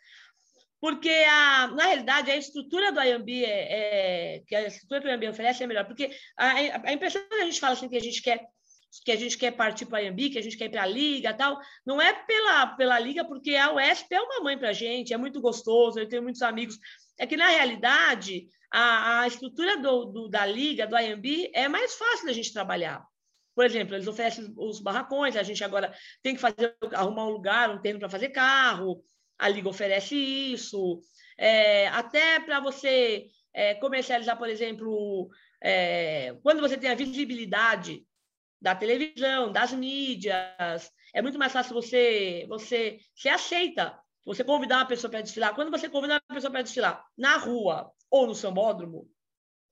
Porque, 0.79 1.09
a, 1.09 1.67
na 1.67 1.85
realidade, 1.85 2.31
a 2.31 2.35
estrutura 2.35 2.91
do 2.91 2.99
IAMB, 2.99 3.45
é, 3.45 4.35
é, 4.35 4.39
que 4.47 4.55
a 4.55 4.65
estrutura 4.65 5.17
que 5.17 5.27
o 5.27 5.29
oferece 5.29 5.63
é 5.63 5.67
melhor. 5.67 5.85
Porque 5.85 6.09
a, 6.35 6.49
a 6.89 6.93
impressão 6.93 7.21
que 7.29 7.35
a 7.35 7.45
gente 7.45 7.59
fala 7.59 7.73
assim, 7.73 7.87
que 7.87 7.97
a 7.97 8.01
gente 8.01 8.21
quer 8.21 8.47
que 9.05 9.11
a 9.11 9.15
gente 9.15 9.37
quer 9.37 9.51
partir 9.51 9.85
para 9.85 9.99
a 9.99 10.01
IAMB, 10.01 10.31
que 10.31 10.37
a 10.37 10.41
gente 10.41 10.57
quer 10.57 10.65
ir 10.65 10.69
para 10.69 10.83
a 10.83 10.85
Liga 10.85 11.33
tal, 11.33 11.57
não 11.85 12.01
é 12.01 12.11
pela, 12.11 12.67
pela 12.67 12.99
Liga, 12.99 13.23
porque 13.23 13.55
a 13.55 13.73
UESP 13.73 14.13
é 14.13 14.21
uma 14.21 14.41
mãe 14.41 14.57
para 14.57 14.69
a 14.69 14.73
gente, 14.73 15.13
é 15.13 15.17
muito 15.17 15.39
gostoso, 15.39 15.97
eu 15.97 16.09
tenho 16.09 16.21
muitos 16.21 16.41
amigos. 16.41 16.77
É 17.17 17.25
que, 17.25 17.37
na 17.37 17.47
realidade, 17.47 18.47
a, 18.69 19.21
a 19.21 19.27
estrutura 19.27 19.77
do, 19.77 20.05
do, 20.05 20.27
da 20.27 20.45
Liga, 20.45 20.85
do 20.85 20.97
IAMB, 20.97 21.51
é 21.53 21.69
mais 21.69 21.95
fácil 21.95 22.25
da 22.25 22.33
gente 22.33 22.51
trabalhar. 22.51 23.01
Por 23.55 23.65
exemplo, 23.65 23.95
eles 23.95 24.07
oferecem 24.07 24.53
os 24.57 24.79
barracões, 24.79 25.35
a 25.35 25.43
gente 25.43 25.63
agora 25.63 25.93
tem 26.21 26.35
que 26.35 26.41
fazer, 26.41 26.75
arrumar 26.93 27.25
um 27.25 27.31
lugar, 27.31 27.69
um 27.69 27.81
terreno 27.81 27.99
para 27.99 28.09
fazer 28.09 28.29
carro, 28.29 29.03
a 29.37 29.49
Liga 29.49 29.69
oferece 29.69 30.15
isso. 30.15 31.01
É, 31.37 31.87
até 31.87 32.39
para 32.39 32.59
você 32.59 33.25
é, 33.53 33.75
comercializar, 33.75 34.37
por 34.37 34.49
exemplo, 34.49 35.29
é, 35.61 36.35
quando 36.43 36.61
você 36.61 36.77
tem 36.77 36.89
a 36.89 36.95
visibilidade 36.95 38.05
da 38.61 38.75
televisão, 38.75 39.51
das 39.51 39.73
mídias, 39.73 40.91
é 41.13 41.21
muito 41.21 41.39
mais 41.39 41.51
fácil 41.51 41.73
você, 41.73 42.45
você 42.47 42.99
se 43.15 43.27
aceita. 43.27 43.99
Você 44.23 44.43
convidar 44.43 44.77
uma 44.77 44.85
pessoa 44.85 45.09
para 45.09 45.21
desfilar. 45.21 45.55
Quando 45.55 45.71
você 45.71 45.89
convida 45.89 46.21
uma 46.29 46.35
pessoa 46.35 46.51
para 46.51 46.61
desfilar 46.61 47.03
na 47.17 47.37
rua 47.37 47.91
ou 48.09 48.27
no 48.27 48.35
sambódromo, 48.35 49.09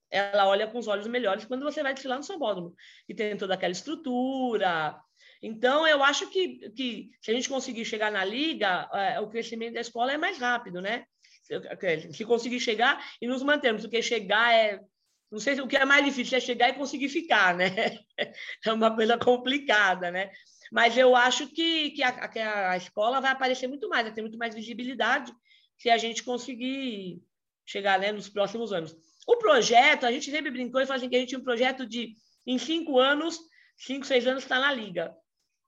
ela 0.09 0.47
olha 0.47 0.67
com 0.67 0.79
os 0.79 0.87
olhos 0.87 1.07
melhores 1.07 1.45
quando 1.45 1.63
você 1.63 1.83
vai 1.83 1.93
desfilar 1.93 2.17
no 2.17 2.23
sambódromo, 2.23 2.75
que 3.05 3.13
tem 3.13 3.37
toda 3.37 3.53
aquela 3.53 3.71
estrutura. 3.71 4.99
Então, 5.41 5.87
eu 5.87 6.03
acho 6.03 6.29
que, 6.29 6.69
que 6.71 7.11
se 7.21 7.31
a 7.31 7.33
gente 7.33 7.47
conseguir 7.47 7.85
chegar 7.85 8.11
na 8.11 8.25
liga, 8.25 8.89
é, 8.93 9.19
o 9.19 9.29
crescimento 9.29 9.75
da 9.75 9.81
escola 9.81 10.11
é 10.11 10.17
mais 10.17 10.37
rápido, 10.37 10.81
né? 10.81 11.05
Se, 11.43 12.13
se 12.13 12.25
conseguir 12.25 12.59
chegar 12.59 13.03
e 13.21 13.27
nos 13.27 13.41
mantermos, 13.41 13.83
porque 13.83 14.01
chegar 14.01 14.53
é. 14.53 14.79
Não 15.31 15.39
sei 15.39 15.55
se 15.55 15.61
o 15.61 15.67
que 15.67 15.77
é 15.77 15.85
mais 15.85 16.03
difícil 16.03 16.37
é 16.37 16.41
chegar 16.41 16.69
e 16.69 16.73
conseguir 16.73 17.09
ficar, 17.09 17.55
né? 17.55 17.69
É 18.65 18.73
uma 18.73 18.93
coisa 18.93 19.17
complicada, 19.17 20.11
né? 20.11 20.31
Mas 20.71 20.97
eu 20.97 21.15
acho 21.15 21.47
que, 21.47 21.91
que, 21.91 22.03
a, 22.03 22.27
que 22.27 22.39
a 22.39 22.75
escola 22.75 23.21
vai 23.21 23.31
aparecer 23.31 23.67
muito 23.67 23.87
mais, 23.87 24.05
vai 24.05 24.13
ter 24.13 24.21
muito 24.21 24.37
mais 24.37 24.53
visibilidade 24.53 25.31
se 25.77 25.89
a 25.89 25.97
gente 25.97 26.23
conseguir 26.23 27.23
chegar 27.65 27.99
né, 27.99 28.11
nos 28.11 28.27
próximos 28.27 28.73
anos. 28.73 28.95
O 29.29 29.37
projeto, 29.37 30.07
a 30.07 30.11
gente 30.11 30.31
sempre 30.31 30.49
brincou 30.49 30.81
e 30.81 30.87
falou 30.87 30.97
assim, 30.97 31.07
que 31.07 31.15
a 31.15 31.19
gente 31.19 31.29
tinha 31.29 31.39
um 31.39 31.43
projeto 31.43 31.85
de, 31.85 32.15
em 32.47 32.57
cinco 32.57 32.97
anos, 32.97 33.39
cinco, 33.77 34.03
seis 34.03 34.25
anos 34.25 34.41
está 34.41 34.59
na 34.59 34.73
liga. 34.73 35.15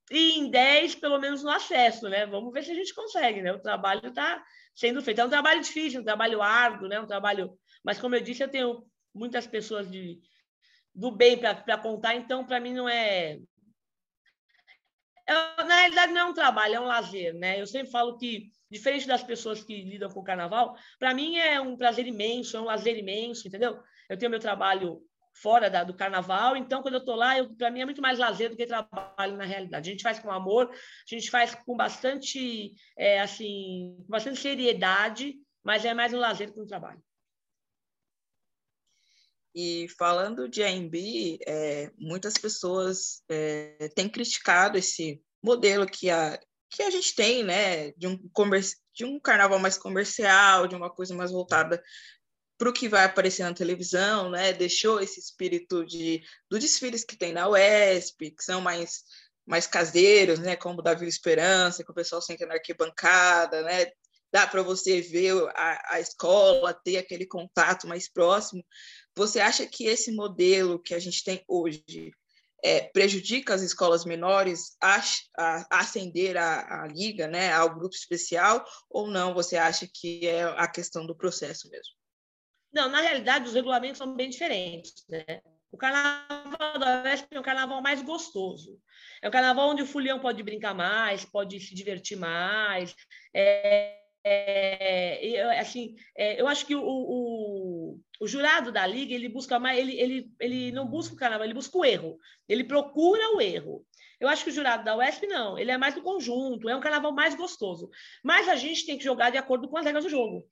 E 0.10 0.40
em 0.40 0.50
dez, 0.50 0.96
pelo 0.96 1.20
menos, 1.20 1.44
no 1.44 1.52
acesso, 1.52 2.10
né? 2.10 2.26
Vamos 2.26 2.52
ver 2.52 2.64
se 2.64 2.72
a 2.72 2.74
gente 2.74 2.92
consegue, 2.92 3.40
né? 3.40 3.54
O 3.54 3.62
trabalho 3.62 4.08
está 4.08 4.44
sendo 4.74 5.00
feito. 5.04 5.22
É 5.22 5.26
um 5.26 5.30
trabalho 5.30 5.62
difícil, 5.62 6.02
um 6.02 6.04
trabalho 6.04 6.42
árduo, 6.42 6.88
né? 6.88 7.00
Um 7.00 7.06
trabalho... 7.06 7.56
Mas, 7.84 8.00
como 8.00 8.16
eu 8.16 8.22
disse, 8.22 8.42
eu 8.42 8.50
tenho 8.50 8.84
muitas 9.14 9.46
pessoas 9.46 9.88
de, 9.92 10.20
do 10.96 11.12
bem 11.12 11.38
para 11.38 11.78
contar, 11.78 12.16
então, 12.16 12.44
para 12.44 12.60
mim, 12.60 12.74
não 12.74 12.90
é... 12.90 13.38
é... 15.28 15.64
Na 15.66 15.76
realidade, 15.76 16.14
não 16.14 16.22
é 16.22 16.26
um 16.26 16.34
trabalho, 16.34 16.76
é 16.78 16.80
um 16.80 16.86
lazer, 16.86 17.36
né? 17.36 17.62
Eu 17.62 17.68
sempre 17.68 17.92
falo 17.92 18.18
que 18.18 18.50
diferente 18.72 19.08
das 19.08 19.24
pessoas 19.24 19.64
que 19.64 19.84
lidam 19.84 20.10
com 20.10 20.22
o 20.22 20.24
carnaval, 20.24 20.76
para 20.98 21.14
mim 21.14 21.38
é 21.38 21.60
um 21.60 21.76
prazer 21.76 22.08
imenso, 22.08 22.58
é 22.58 22.62
um 22.62 22.66
lazer 22.66 22.98
imenso, 22.98 23.48
entendeu? 23.48 23.80
Eu 24.10 24.18
tenho 24.18 24.32
meu 24.32 24.40
trabalho 24.40 25.02
fora 25.34 25.70
da, 25.70 25.84
do 25.84 25.94
carnaval, 25.94 26.58
então 26.58 26.82
quando 26.82 26.96
eu 26.96 27.00
estou 27.00 27.16
lá, 27.16 27.36
para 27.58 27.72
mim 27.72 27.82
é 27.82 27.86
muito 27.86 28.02
mais 28.02 28.20
lazer 28.20 28.50
do 28.50 28.58
que 28.58 28.66
trabalho 28.66 29.38
na 29.38 29.46
realidade. 29.46 29.90
A 29.90 29.92
gente 29.92 30.04
faz 30.04 30.20
com 30.20 30.32
amor, 30.32 30.70
a 30.70 31.16
gente 31.16 31.30
faz 31.30 31.56
com 31.56 31.76
bastante, 31.76 32.74
é, 32.98 33.20
assim, 33.20 33.96
com 34.06 34.10
bastante 34.10 34.40
seriedade 34.40 35.36
mas 35.64 35.86
é 35.86 35.94
mais 35.94 36.14
um 36.14 36.20
lazer 36.20 36.52
que 36.52 36.60
um 36.60 36.66
trabalho. 36.66 37.02
E 39.54 39.88
falando 39.98 40.48
de 40.48 40.64
AMB, 40.64 41.40
é, 41.46 41.92
muitas 41.98 42.36
pessoas 42.36 43.22
é, 43.30 43.90
têm 43.90 44.10
criticado 44.10 44.78
esse 44.78 45.22
modelo 45.44 45.86
que 45.86 46.10
a, 46.10 46.40
que 46.72 46.82
a 46.82 46.90
gente 46.90 47.14
tem, 47.14 47.44
né, 47.44 47.92
de 47.92 48.08
um, 48.08 48.18
de 48.94 49.06
um 49.06 49.20
carnaval 49.20 49.60
mais 49.60 49.78
comercial, 49.78 50.68
de 50.68 50.76
uma 50.76 50.90
coisa 50.90 51.14
mais 51.14 51.30
voltada 51.30 51.84
para 52.58 52.70
o 52.70 52.74
que 52.74 52.88
vai 52.88 53.04
aparecer 53.04 53.44
na 53.44 53.54
televisão, 53.54 54.30
né? 54.30 54.54
Deixou 54.54 55.02
esse 55.02 55.20
espírito 55.20 55.84
de 55.84 56.24
dos 56.50 56.60
desfiles 56.60 57.04
que 57.04 57.18
tem 57.18 57.34
na 57.34 57.50
UESP, 57.50 58.32
que 58.32 58.44
são 58.44 58.62
mais 58.62 59.04
mais 59.46 59.66
caseiros, 59.68 60.40
né? 60.40 60.56
Como 60.56 60.80
o 60.80 60.82
da 60.82 60.94
Vila 60.94 61.10
Esperança, 61.10 61.84
que 61.84 61.92
o 61.92 61.94
pessoal 61.94 62.22
senta 62.22 62.46
na 62.46 62.54
arquibancada, 62.54 63.64
né? 63.64 63.88
Dá 64.32 64.48
para 64.48 64.62
você 64.62 65.02
ver 65.02 65.34
a, 65.56 65.96
a 65.96 66.00
escola, 66.00 66.74
ter 66.74 66.98
aquele 66.98 67.26
contato 67.26 67.88
mais 67.88 68.08
próximo. 68.08 68.64
Você 69.16 69.40
acha 69.40 69.66
que 69.66 69.88
esse 69.88 70.12
modelo 70.12 70.80
que 70.80 70.94
a 70.94 71.00
gente 71.00 71.24
tem 71.24 71.44
hoje 71.48 72.14
é, 72.64 72.82
prejudica 72.82 73.54
as 73.54 73.62
escolas 73.62 74.06
menores 74.06 74.76
a, 74.82 75.02
a, 75.38 75.68
a 75.70 75.80
ascender 75.80 76.36
liga, 76.94 77.28
né, 77.28 77.52
ao 77.52 77.74
grupo 77.74 77.96
especial, 77.96 78.64
ou 78.90 79.08
não? 79.08 79.34
Você 79.34 79.58
acha 79.58 79.88
que 79.92 80.28
é 80.28 80.44
a 80.44 80.68
questão 80.68 81.06
do 81.06 81.16
processo 81.16 81.70
mesmo? 81.70 81.94
Não, 82.72 82.90
na 82.90 83.02
realidade, 83.02 83.48
os 83.48 83.54
regulamentos 83.54 83.98
são 83.98 84.16
bem 84.16 84.30
diferentes. 84.30 85.04
Né? 85.10 85.42
O 85.72 85.78
carnaval 85.78 86.80
da 86.80 87.02
Vesp 87.02 87.28
é 87.32 87.40
um 87.40 87.44
carnaval 87.44 87.82
mais 87.82 88.02
gostoso. 88.02 88.80
É 89.22 89.28
um 89.28 89.32
carnaval 89.32 89.70
onde 89.70 89.82
o 89.82 89.88
fulião 89.88 90.20
pode 90.20 90.42
brincar 90.44 90.74
mais, 90.74 91.26
pode 91.26 91.60
se 91.60 91.74
divertir 91.74 92.18
mais. 92.18 92.96
É, 93.34 93.98
é, 94.24 95.60
assim, 95.60 95.96
é, 96.16 96.40
eu 96.40 96.48
acho 96.48 96.66
que 96.66 96.76
o, 96.76 96.82
o, 98.20 98.28
jurado 98.28 98.72
da 98.72 98.86
liga 98.86 99.14
ele 99.14 99.30
busca 99.30 99.60
mais, 99.60 99.80
ele, 99.80 100.00
ele, 100.00 100.32
ele 100.40 100.72
não 100.72 100.88
busca 100.88 101.14
o 101.14 101.18
carnaval, 101.18 101.46
ele 101.46 101.54
busca 101.54 101.78
o 101.78 101.86
erro, 101.86 102.18
ele 102.48 102.64
procura 102.64 103.36
o 103.36 103.42
erro. 103.42 103.86
Eu 104.20 104.30
acho 104.30 104.44
que 104.44 104.52
o 104.52 104.54
jurado 104.54 104.84
da 104.84 104.96
UESP 104.96 105.26
não, 105.26 105.58
ele 105.58 105.72
é 105.72 105.78
mais 105.78 105.96
do 105.96 106.02
conjunto, 106.02 106.70
é 106.70 106.76
um 106.76 106.82
carnaval 106.82 107.12
mais 107.12 107.34
gostoso. 107.34 107.90
Mas 108.24 108.48
a 108.48 108.56
gente 108.56 108.86
tem 108.86 108.98
que 108.98 109.04
jogar 109.04 109.32
de 109.32 109.38
acordo 109.38 109.68
com 109.68 109.78
as 109.78 109.86
regras 109.86 110.04
do 110.04 110.10
jogo. 110.10 110.46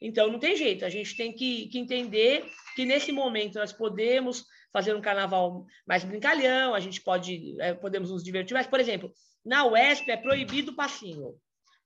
Então 0.00 0.30
não 0.30 0.38
tem 0.38 0.56
jeito, 0.56 0.84
a 0.84 0.90
gente 0.90 1.16
tem 1.16 1.32
que, 1.32 1.66
que 1.68 1.78
entender 1.78 2.44
que 2.76 2.84
nesse 2.84 3.12
momento 3.12 3.54
nós 3.54 3.72
podemos 3.72 4.44
fazer 4.72 4.94
um 4.94 5.00
carnaval 5.00 5.64
mais 5.86 6.04
brincalhão, 6.04 6.74
a 6.74 6.80
gente 6.80 7.00
pode 7.00 7.56
é, 7.60 7.72
podemos 7.72 8.10
nos 8.10 8.22
divertir, 8.22 8.54
mas 8.54 8.66
por 8.66 8.80
exemplo, 8.80 9.10
na 9.44 9.64
UESP 9.64 10.10
é 10.10 10.16
proibido 10.16 10.72
o 10.72 10.76
passinho. 10.76 11.34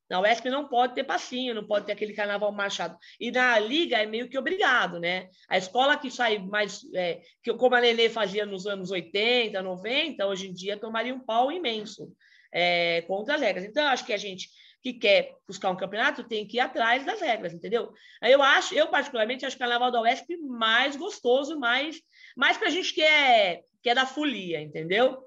Na 0.08 0.20
UESP 0.20 0.48
não 0.48 0.66
pode 0.68 0.94
ter 0.94 1.04
passinho, 1.04 1.54
não 1.54 1.66
pode 1.66 1.86
ter 1.86 1.92
aquele 1.92 2.14
carnaval 2.14 2.50
marchado. 2.50 2.96
E 3.20 3.30
na 3.30 3.58
Liga 3.58 3.98
é 3.98 4.06
meio 4.06 4.28
que 4.28 4.38
obrigado, 4.38 4.98
né? 4.98 5.28
A 5.48 5.58
escola 5.58 5.98
que 5.98 6.10
sai 6.10 6.38
mais, 6.38 6.80
é, 6.94 7.20
que 7.42 7.52
como 7.54 7.74
a 7.74 7.78
Lele 7.78 8.08
fazia 8.08 8.46
nos 8.46 8.66
anos 8.66 8.90
80, 8.90 9.60
90, 9.60 10.26
hoje 10.26 10.48
em 10.48 10.52
dia 10.52 10.78
tomaria 10.78 11.14
um 11.14 11.20
pau 11.20 11.52
imenso 11.52 12.10
é, 12.52 13.02
contra 13.02 13.34
as 13.34 13.40
regras. 13.40 13.64
Então, 13.64 13.86
acho 13.86 14.04
que 14.04 14.12
a 14.12 14.18
gente 14.18 14.48
que 14.82 14.92
quer 14.92 15.34
buscar 15.46 15.70
um 15.70 15.76
campeonato 15.76 16.24
tem 16.24 16.46
que 16.46 16.56
ir 16.56 16.60
atrás 16.60 17.04
das 17.04 17.20
regras, 17.20 17.52
entendeu? 17.52 17.92
Eu 18.22 18.42
acho, 18.42 18.74
eu 18.74 18.88
particularmente 18.88 19.44
acho 19.44 19.56
o 19.56 19.58
Carnaval 19.58 19.90
da 19.90 20.00
UESP 20.00 20.36
mais 20.36 20.96
gostoso, 20.96 21.58
mais, 21.58 22.00
mais 22.36 22.56
para 22.56 22.68
a 22.68 22.70
gente 22.70 22.94
que 22.94 23.02
é, 23.02 23.62
que 23.82 23.90
é 23.90 23.94
da 23.94 24.06
folia, 24.06 24.60
entendeu? 24.60 25.18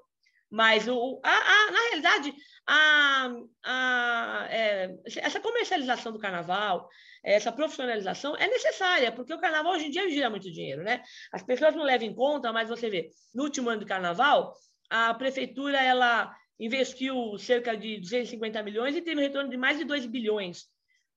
Mas 0.50 0.86
o, 0.88 1.20
a, 1.22 1.30
a, 1.30 1.70
na 1.70 1.80
realidade, 1.88 2.34
a, 2.66 3.30
a, 3.64 4.46
é, 4.50 4.94
essa 5.16 5.40
comercialização 5.40 6.12
do 6.12 6.18
carnaval, 6.18 6.88
essa 7.22 7.52
profissionalização 7.52 8.36
é 8.36 8.46
necessária, 8.48 9.12
porque 9.12 9.34
o 9.34 9.40
carnaval 9.40 9.72
hoje 9.72 9.86
em 9.86 9.90
dia 9.90 10.08
gira 10.10 10.30
muito 10.30 10.50
dinheiro, 10.50 10.82
né? 10.82 11.02
As 11.32 11.42
pessoas 11.42 11.74
não 11.74 11.84
levam 11.84 12.06
em 12.06 12.14
conta, 12.14 12.52
mas 12.52 12.68
você 12.68 12.88
vê, 12.88 13.10
no 13.34 13.44
último 13.44 13.70
ano 13.70 13.80
de 13.80 13.86
carnaval, 13.86 14.54
a 14.90 15.14
prefeitura 15.14 15.82
ela 15.82 16.34
investiu 16.58 17.36
cerca 17.38 17.76
de 17.76 17.98
250 17.98 18.62
milhões 18.62 18.94
e 18.94 19.02
teve 19.02 19.20
um 19.20 19.24
retorno 19.24 19.50
de 19.50 19.56
mais 19.56 19.78
de 19.78 19.84
2 19.84 20.06
bilhões. 20.06 20.66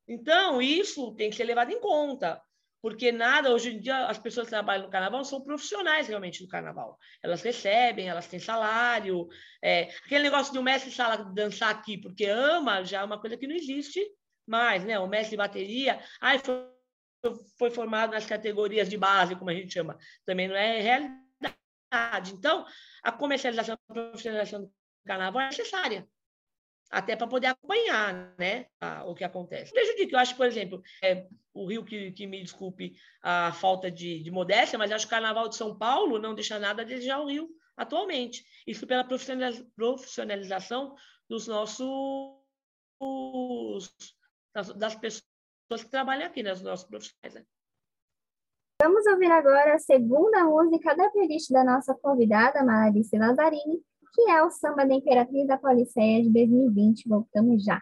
Então, 0.08 0.62
isso 0.62 1.14
tem 1.16 1.30
que 1.30 1.36
ser 1.36 1.44
levado 1.44 1.72
em 1.72 1.80
conta 1.80 2.42
porque 2.86 3.12
nada, 3.12 3.52
hoje 3.52 3.74
em 3.74 3.80
dia, 3.80 4.06
as 4.06 4.20
pessoas 4.20 4.46
que 4.46 4.52
trabalham 4.52 4.84
no 4.84 4.92
carnaval 4.92 5.26
são 5.26 5.42
profissionais 5.42 6.08
realmente 6.08 6.44
do 6.44 6.48
carnaval. 6.48 7.00
Elas 7.24 7.42
recebem, 7.42 8.08
elas 8.08 8.28
têm 8.28 8.40
salário. 8.40 9.28
É, 9.60 9.90
aquele 10.06 10.26
negócio 10.26 10.54
de 10.54 10.60
o 10.60 10.62
mestre 10.62 10.92
sala 10.92 11.18
dançar 11.34 11.72
aqui 11.72 11.98
porque 11.98 12.26
ama 12.26 12.84
já 12.84 13.02
é 13.02 13.04
uma 13.04 13.20
coisa 13.20 13.36
que 13.38 13.48
não 13.48 13.56
existe 13.56 14.00
mais, 14.46 14.86
né? 14.86 15.00
O 15.00 15.08
mestre 15.08 15.32
de 15.32 15.38
bateria, 15.38 16.00
ai, 16.22 16.38
foi, 16.38 16.64
foi 17.58 17.72
formado 17.72 18.12
nas 18.12 18.28
categorias 18.28 18.88
de 18.88 18.98
base, 18.98 19.36
como 19.36 19.50
a 19.50 19.56
gente 19.56 19.74
chama, 19.74 19.98
também 20.24 20.48
não 20.48 20.56
é 20.56 20.80
realidade. 20.80 22.36
Então, 22.36 22.68
a 23.02 23.12
comercialização, 23.12 23.80
a 23.90 23.94
profissionalização 23.94 24.62
do 24.62 24.72
carnaval 25.08 25.42
é 25.42 25.46
necessária 25.48 26.08
até 26.96 27.14
para 27.14 27.28
poder 27.28 27.48
acompanhar 27.48 28.34
né, 28.38 28.68
a, 28.80 29.04
o 29.04 29.14
que 29.14 29.26
acontece. 29.26 29.74
Prejudica, 29.74 30.16
eu 30.16 30.20
acho, 30.20 30.38
por 30.38 30.46
exemplo, 30.46 30.82
é, 31.04 31.28
o 31.54 31.68
Rio, 31.68 31.84
que, 31.84 32.14
que, 32.14 32.26
me 32.26 32.42
desculpe 32.42 32.96
a 33.22 33.52
falta 33.52 33.92
de, 33.92 34.24
de 34.24 34.32
modéstia, 34.32 34.80
mas 34.80 34.94
acho 34.94 35.06
que 35.06 35.10
o 35.10 35.18
Carnaval 35.18 35.50
de 35.50 35.58
São 35.58 35.78
Paulo 35.78 36.18
não 36.20 36.34
deixa 36.34 36.58
nada 36.58 36.84
a 36.84 36.86
desejar 36.86 37.20
o 37.20 37.28
Rio 37.28 37.50
atualmente. 37.76 38.46
Isso 38.66 38.88
pela 38.88 39.04
profissionalização 39.04 40.96
dos 41.28 41.48
nossos 41.48 42.40
das, 44.54 44.70
das 44.70 44.96
pessoas 44.96 45.84
que 45.84 45.90
trabalham 45.92 46.28
aqui, 46.28 46.42
né, 46.42 46.54
os 46.54 46.62
nossos 46.62 46.88
profissionais. 46.88 47.34
Né? 47.34 47.46
Vamos 48.82 49.06
ouvir 49.06 49.32
agora 49.32 49.76
a 49.76 49.80
segunda 49.80 50.46
música 50.46 50.96
da 50.96 51.10
playlist 51.10 51.52
da 51.52 51.66
nossa 51.66 51.94
convidada, 51.96 52.64
Marice 52.64 53.18
Lazzarini, 53.18 53.84
que 54.16 54.32
é 54.32 54.42
o 54.42 54.50
Samba 54.50 54.86
da 54.86 54.96
Imperatriz 54.96 55.46
da 55.46 55.58
Policéia 55.58 56.24
de 56.24 56.30
2020. 56.32 57.10
Voltamos 57.10 57.64
já. 57.64 57.82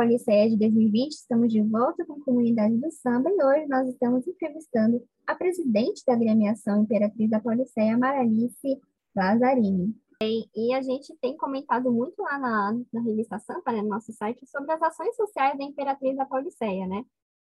Pauliceia 0.00 0.48
de 0.48 0.56
2020? 0.56 1.12
Estamos 1.12 1.52
de 1.52 1.60
volta 1.60 2.06
com 2.06 2.14
a 2.14 2.24
comunidade 2.24 2.74
do 2.74 2.90
samba 2.90 3.28
e 3.28 3.44
hoje 3.44 3.66
nós 3.68 3.86
estamos 3.86 4.26
entrevistando 4.26 5.06
a 5.26 5.34
presidente 5.34 6.02
da 6.06 6.14
agremiação 6.14 6.84
Imperatriz 6.84 7.28
da 7.28 7.38
Pauliceia, 7.38 7.98
Maralice 7.98 8.80
Lazzarini. 9.14 9.94
E, 10.22 10.74
a 10.74 10.80
gente 10.80 11.14
tem 11.20 11.36
comentado 11.36 11.92
muito 11.92 12.22
lá 12.22 12.38
na, 12.38 12.80
na 12.90 13.02
revista 13.02 13.38
Sampa, 13.40 13.72
né, 13.72 13.82
no 13.82 13.90
nosso 13.90 14.10
site, 14.14 14.46
sobre 14.46 14.72
as 14.72 14.80
ações 14.80 15.14
sociais 15.14 15.58
da 15.58 15.64
Imperatriz 15.64 16.16
da 16.16 16.24
Pauliceia, 16.24 16.86
né? 16.86 17.04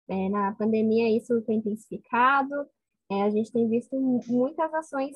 É, 0.09 0.31
na 0.31 0.53
pandemia 0.55 1.15
isso 1.15 1.43
tem 1.43 1.59
intensificado, 1.59 2.67
é, 3.11 3.25
a 3.25 3.29
gente 3.29 3.53
tem 3.53 3.69
visto 3.69 3.95
muitas 4.27 4.73
ações 4.73 5.15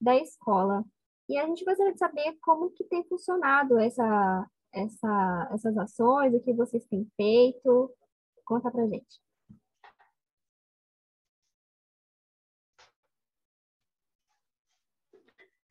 da 0.00 0.16
escola. 0.16 0.82
E 1.28 1.36
a 1.36 1.46
gente 1.46 1.62
gostaria 1.62 1.92
de 1.92 1.98
saber 1.98 2.38
como 2.40 2.70
que 2.70 2.84
tem 2.84 3.04
funcionado 3.04 3.78
essa, 3.78 4.48
essa, 4.72 5.50
essas 5.52 5.76
ações, 5.76 6.34
o 6.34 6.40
que 6.40 6.52
vocês 6.52 6.84
têm 6.86 7.06
feito. 7.16 7.94
Conta 8.44 8.70
pra 8.70 8.86
gente. 8.86 9.20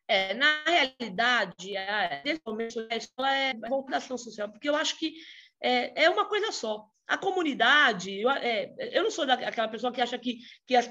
É, 0.08 0.34
na 0.34 0.64
realidade, 0.64 1.76
nesse 2.26 2.42
momento, 2.44 2.88
a 2.90 2.96
escola 2.96 3.32
é 3.32 3.54
voltação 3.54 4.18
social, 4.18 4.50
porque 4.52 4.68
eu 4.68 4.76
acho 4.76 4.98
que 4.98 5.14
é, 5.62 6.06
é 6.06 6.10
uma 6.10 6.28
coisa 6.28 6.52
só. 6.52 6.88
A 7.08 7.18
comunidade, 7.18 8.20
eu, 8.20 8.30
é, 8.30 8.74
eu 8.92 9.04
não 9.04 9.12
sou 9.12 9.26
daquela 9.26 9.68
pessoa 9.68 9.94
que 9.94 10.02
acha 10.02 10.18
que, 10.18 10.40
que 10.66 10.76
as 10.76 10.90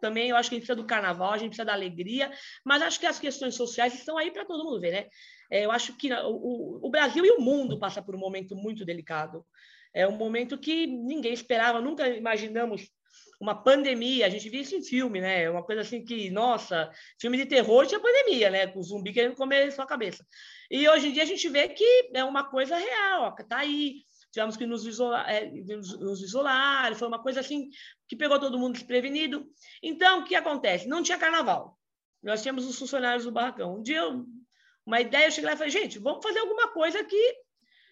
também, 0.00 0.28
eu 0.28 0.36
acho 0.36 0.50
que 0.50 0.56
a 0.56 0.58
gente 0.58 0.66
precisa 0.66 0.82
do 0.82 0.86
carnaval, 0.86 1.32
a 1.32 1.38
gente 1.38 1.50
precisa 1.50 1.64
da 1.64 1.72
alegria, 1.72 2.30
mas 2.64 2.82
acho 2.82 3.00
que 3.00 3.06
as 3.06 3.18
questões 3.18 3.54
sociais 3.54 3.94
estão 3.94 4.18
aí 4.18 4.30
para 4.30 4.44
todo 4.44 4.64
mundo 4.64 4.80
ver, 4.80 4.92
né? 4.92 5.08
É, 5.50 5.64
eu 5.64 5.72
acho 5.72 5.96
que 5.96 6.12
o, 6.12 6.80
o, 6.82 6.90
Brasil 6.90 7.24
e 7.24 7.30
o 7.32 7.40
mundo 7.40 7.78
passam 7.78 8.02
por 8.02 8.14
um 8.14 8.18
momento 8.18 8.54
muito 8.54 8.84
delicado. 8.84 9.44
É 9.92 10.06
um 10.06 10.16
momento 10.16 10.56
que 10.56 10.86
ninguém 10.86 11.32
esperava, 11.32 11.80
nunca 11.80 12.08
imaginamos 12.08 12.88
uma 13.40 13.54
pandemia, 13.54 14.26
a 14.26 14.28
gente 14.28 14.48
viu 14.48 14.60
isso 14.60 14.76
em 14.76 14.82
filme, 14.82 15.20
né? 15.20 15.50
Uma 15.50 15.64
coisa 15.64 15.80
assim 15.80 16.04
que, 16.04 16.30
nossa, 16.30 16.90
filme 17.18 17.38
de 17.38 17.46
terror 17.46 17.86
tinha 17.86 17.98
pandemia, 17.98 18.50
né? 18.50 18.66
Com 18.66 18.78
o 18.78 18.82
zumbi 18.82 19.12
querendo 19.12 19.34
comer 19.34 19.72
sua 19.72 19.86
cabeça. 19.86 20.24
E 20.70 20.88
hoje 20.88 21.08
em 21.08 21.12
dia 21.12 21.22
a 21.22 21.26
gente 21.26 21.48
vê 21.48 21.68
que 21.68 22.10
é 22.14 22.22
uma 22.22 22.44
coisa 22.44 22.76
real, 22.76 23.34
tá 23.34 23.58
aí 23.58 24.04
tivemos 24.30 24.56
que 24.56 24.66
nos 24.66 24.86
isolar, 24.86 25.28
é, 25.28 25.50
nos 25.50 26.22
isolar, 26.22 26.94
foi 26.94 27.08
uma 27.08 27.20
coisa 27.20 27.40
assim 27.40 27.68
que 28.08 28.16
pegou 28.16 28.38
todo 28.38 28.58
mundo 28.58 28.74
desprevenido. 28.74 29.46
Então, 29.82 30.20
o 30.20 30.24
que 30.24 30.34
acontece? 30.34 30.88
Não 30.88 31.02
tinha 31.02 31.18
carnaval. 31.18 31.78
Nós 32.22 32.42
tínhamos 32.42 32.66
os 32.66 32.78
funcionários 32.78 33.24
do 33.24 33.32
barracão. 33.32 33.76
Um 33.76 33.82
dia, 33.82 33.98
eu, 33.98 34.24
uma 34.90 35.00
ideia, 35.00 35.26
eu 35.26 35.30
cheguei 35.30 35.46
lá 35.46 35.54
e 35.54 35.56
falei, 35.56 35.70
gente, 35.70 35.98
vamos 36.00 36.22
fazer 36.22 36.40
alguma 36.40 36.68
coisa 36.68 37.02
que 37.04 37.36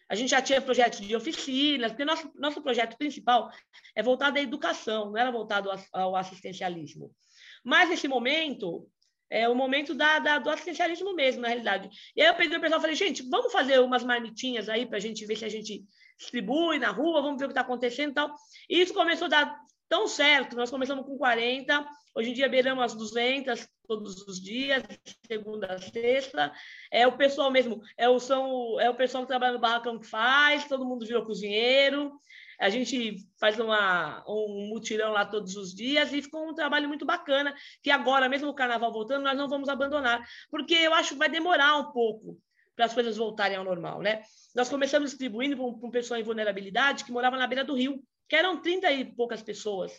a 0.08 0.16
gente 0.16 0.30
já 0.30 0.42
tinha 0.42 0.60
projetos 0.60 1.00
de 1.00 1.14
oficinas, 1.14 1.92
porque 1.92 2.04
nosso, 2.04 2.32
nosso 2.34 2.60
projeto 2.60 2.96
principal 2.96 3.52
é 3.94 4.02
voltado 4.02 4.36
à 4.38 4.42
educação, 4.42 5.10
não 5.10 5.16
era 5.16 5.30
voltado 5.30 5.70
ao 5.92 6.16
assistencialismo. 6.16 7.14
Mas, 7.62 7.88
nesse 7.88 8.08
momento, 8.08 8.88
é 9.30 9.48
o 9.48 9.54
momento 9.54 9.94
da, 9.94 10.18
da, 10.18 10.38
do 10.38 10.50
assistencialismo 10.50 11.14
mesmo, 11.14 11.42
na 11.42 11.48
realidade. 11.48 11.88
E 12.16 12.22
aí 12.22 12.26
eu 12.26 12.34
peguei 12.34 12.56
o 12.56 12.60
pessoal 12.60 12.80
e 12.80 12.82
falei, 12.82 12.96
gente, 12.96 13.22
vamos 13.28 13.52
fazer 13.52 13.78
umas 13.78 14.02
marmitinhas 14.02 14.68
aí 14.68 14.84
para 14.84 14.96
a 14.96 15.00
gente 15.00 15.24
ver 15.24 15.36
se 15.36 15.44
a 15.44 15.48
gente 15.48 15.84
distribui 16.18 16.80
na 16.80 16.90
rua, 16.90 17.22
vamos 17.22 17.38
ver 17.38 17.44
o 17.44 17.48
que 17.48 17.52
está 17.52 17.60
acontecendo 17.60 18.10
e 18.10 18.14
tal. 18.14 18.34
E 18.68 18.80
isso 18.80 18.92
começou 18.92 19.26
a 19.26 19.28
dar 19.28 19.60
tão 19.88 20.06
certo, 20.06 20.56
nós 20.56 20.70
começamos 20.70 21.04
com 21.06 21.16
40, 21.16 21.86
hoje 22.14 22.30
em 22.30 22.34
dia 22.34 22.48
beiramos 22.48 22.84
as 22.84 22.94
200 22.94 23.68
todos 23.86 24.20
os 24.28 24.40
dias, 24.40 24.82
segunda 25.26 25.66
a 25.72 25.78
sexta. 25.78 26.52
É 26.90 27.06
o 27.06 27.16
pessoal 27.16 27.50
mesmo, 27.50 27.80
é 27.96 28.08
o, 28.08 28.20
são, 28.20 28.78
é 28.78 28.90
o 28.90 28.94
pessoal 28.94 29.24
que 29.24 29.28
trabalha 29.28 29.54
no 29.54 29.58
barracão 29.58 29.98
que 29.98 30.06
faz, 30.06 30.66
todo 30.66 30.84
mundo 30.84 31.06
virou 31.06 31.24
cozinheiro. 31.24 32.12
A 32.60 32.68
gente 32.68 33.16
faz 33.38 33.58
uma, 33.58 34.24
um 34.28 34.68
mutirão 34.68 35.12
lá 35.12 35.24
todos 35.24 35.56
os 35.56 35.72
dias 35.72 36.12
e 36.12 36.20
ficou 36.20 36.48
um 36.48 36.54
trabalho 36.54 36.88
muito 36.88 37.06
bacana, 37.06 37.54
que 37.82 37.90
agora, 37.90 38.28
mesmo 38.28 38.48
o 38.48 38.54
carnaval 38.54 38.92
voltando, 38.92 39.22
nós 39.22 39.38
não 39.38 39.48
vamos 39.48 39.68
abandonar, 39.68 40.20
porque 40.50 40.74
eu 40.74 40.92
acho 40.92 41.10
que 41.10 41.18
vai 41.18 41.28
demorar 41.28 41.76
um 41.76 41.92
pouco 41.92 42.36
para 42.74 42.86
as 42.86 42.94
coisas 42.94 43.16
voltarem 43.16 43.56
ao 43.56 43.64
normal, 43.64 44.02
né? 44.02 44.22
Nós 44.54 44.68
começamos 44.68 45.10
distribuindo 45.10 45.56
para 45.56 45.64
um, 45.64 45.90
pessoal 45.90 46.18
em 46.18 46.22
vulnerabilidade 46.22 47.04
que 47.04 47.12
morava 47.12 47.36
na 47.36 47.46
beira 47.46 47.64
do 47.64 47.74
rio, 47.74 48.02
que 48.28 48.36
eram 48.36 48.60
30 48.60 48.90
e 48.92 49.04
poucas 49.04 49.42
pessoas. 49.42 49.92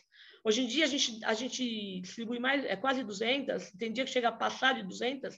Hoje 0.44 0.62
em 0.62 0.68
dia 0.68 0.86
a 0.86 0.88
gente, 0.88 1.26
a 1.26 1.34
gente 1.34 2.02
distribui 2.02 2.40
mais, 2.40 2.64
é 2.64 2.76
quase 2.76 3.04
200, 3.04 3.72
tem 3.72 3.92
dia 3.92 4.06
que 4.06 4.12
chega 4.12 4.30
a 4.30 4.32
passar 4.32 4.76
de 4.76 4.84
200, 4.84 5.38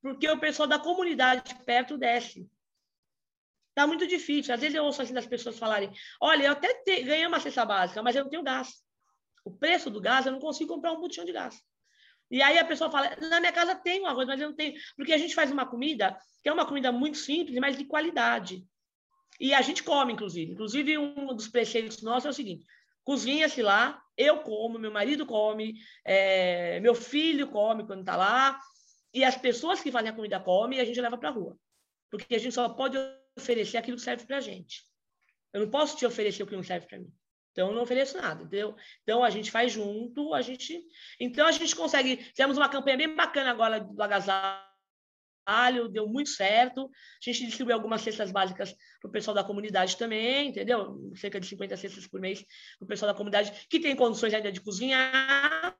porque 0.00 0.28
o 0.28 0.38
pessoal 0.38 0.68
da 0.68 0.78
comunidade 0.78 1.54
perto 1.64 1.98
desce. 1.98 2.48
Está 3.70 3.86
muito 3.86 4.06
difícil. 4.06 4.54
Às 4.54 4.60
vezes 4.60 4.74
eu 4.74 4.84
ouço 4.84 5.02
assim 5.02 5.12
das 5.12 5.26
pessoas 5.26 5.58
falarem: 5.58 5.92
olha, 6.20 6.46
eu 6.46 6.52
até 6.52 6.72
te, 6.82 7.02
ganhei 7.02 7.26
uma 7.26 7.40
cesta 7.40 7.64
básica, 7.64 8.02
mas 8.02 8.16
eu 8.16 8.24
não 8.24 8.30
tenho 8.30 8.42
gás. 8.42 8.82
O 9.44 9.50
preço 9.50 9.90
do 9.90 10.00
gás, 10.00 10.24
eu 10.24 10.32
não 10.32 10.40
consigo 10.40 10.74
comprar 10.74 10.92
um 10.92 11.00
botijão 11.00 11.24
de 11.24 11.32
gás. 11.32 11.60
E 12.30 12.42
aí 12.42 12.58
a 12.58 12.64
pessoa 12.64 12.90
fala: 12.90 13.14
na 13.28 13.38
minha 13.40 13.52
casa 13.52 13.74
tem 13.74 14.00
um 14.00 14.06
arroz, 14.06 14.26
mas 14.26 14.40
eu 14.40 14.48
não 14.48 14.56
tenho. 14.56 14.74
Porque 14.96 15.12
a 15.12 15.18
gente 15.18 15.34
faz 15.34 15.50
uma 15.50 15.66
comida 15.66 16.16
que 16.42 16.48
é 16.48 16.52
uma 16.52 16.66
comida 16.66 16.90
muito 16.90 17.18
simples, 17.18 17.58
mas 17.58 17.76
de 17.76 17.84
qualidade. 17.84 18.64
E 19.40 19.54
a 19.54 19.62
gente 19.62 19.82
come, 19.82 20.12
inclusive. 20.12 20.52
Inclusive, 20.52 20.98
um 20.98 21.34
dos 21.34 21.48
preceitos 21.48 22.02
nossos 22.02 22.26
é 22.26 22.30
o 22.30 22.32
seguinte: 22.32 22.66
cozinha-se 23.04 23.62
lá, 23.62 24.02
eu 24.16 24.40
como, 24.40 24.78
meu 24.78 24.90
marido 24.90 25.26
come, 25.26 25.74
é, 26.04 26.80
meu 26.80 26.94
filho 26.94 27.48
come 27.48 27.86
quando 27.86 28.00
está 28.00 28.16
lá, 28.16 28.60
e 29.12 29.24
as 29.24 29.36
pessoas 29.36 29.80
que 29.80 29.92
fazem 29.92 30.10
a 30.10 30.14
comida 30.14 30.40
comem 30.40 30.78
e 30.78 30.82
a 30.82 30.84
gente 30.84 31.00
leva 31.00 31.16
para 31.16 31.28
a 31.28 31.32
rua. 31.32 31.58
Porque 32.10 32.34
a 32.34 32.38
gente 32.38 32.52
só 32.52 32.68
pode 32.68 32.96
oferecer 33.36 33.76
aquilo 33.78 33.96
que 33.96 34.02
serve 34.02 34.26
para 34.26 34.38
a 34.38 34.40
gente. 34.40 34.84
Eu 35.52 35.60
não 35.60 35.70
posso 35.70 35.96
te 35.96 36.04
oferecer 36.04 36.42
o 36.42 36.46
que 36.46 36.56
não 36.56 36.62
serve 36.62 36.86
para 36.86 36.98
mim. 36.98 37.12
Então, 37.52 37.68
eu 37.68 37.74
não 37.74 37.82
ofereço 37.82 38.18
nada, 38.18 38.42
entendeu? 38.42 38.76
Então, 39.02 39.24
a 39.24 39.30
gente 39.30 39.50
faz 39.50 39.72
junto, 39.72 40.34
a 40.34 40.42
gente... 40.42 40.84
Então, 41.18 41.46
a 41.46 41.52
gente 41.52 41.74
consegue... 41.74 42.18
Fizemos 42.18 42.58
uma 42.58 42.68
campanha 42.68 42.98
bem 42.98 43.16
bacana 43.16 43.50
agora 43.50 43.80
do 43.80 44.02
agasalho, 44.02 44.65
deu 45.88 46.08
muito 46.08 46.30
certo. 46.30 46.90
A 46.90 47.30
gente 47.30 47.46
distribuiu 47.46 47.76
algumas 47.76 48.02
cestas 48.02 48.30
básicas 48.30 48.74
para 49.00 49.08
o 49.08 49.12
pessoal 49.12 49.34
da 49.34 49.44
comunidade 49.44 49.96
também, 49.96 50.48
entendeu? 50.48 50.98
Cerca 51.14 51.40
de 51.40 51.46
50 51.46 51.76
cestas 51.76 52.06
por 52.06 52.20
mês 52.20 52.44
para 52.78 52.84
o 52.84 52.88
pessoal 52.88 53.12
da 53.12 53.16
comunidade 53.16 53.52
que 53.68 53.80
tem 53.80 53.94
condições 53.94 54.34
ainda 54.34 54.50
de 54.50 54.60
cozinhar. 54.60 55.76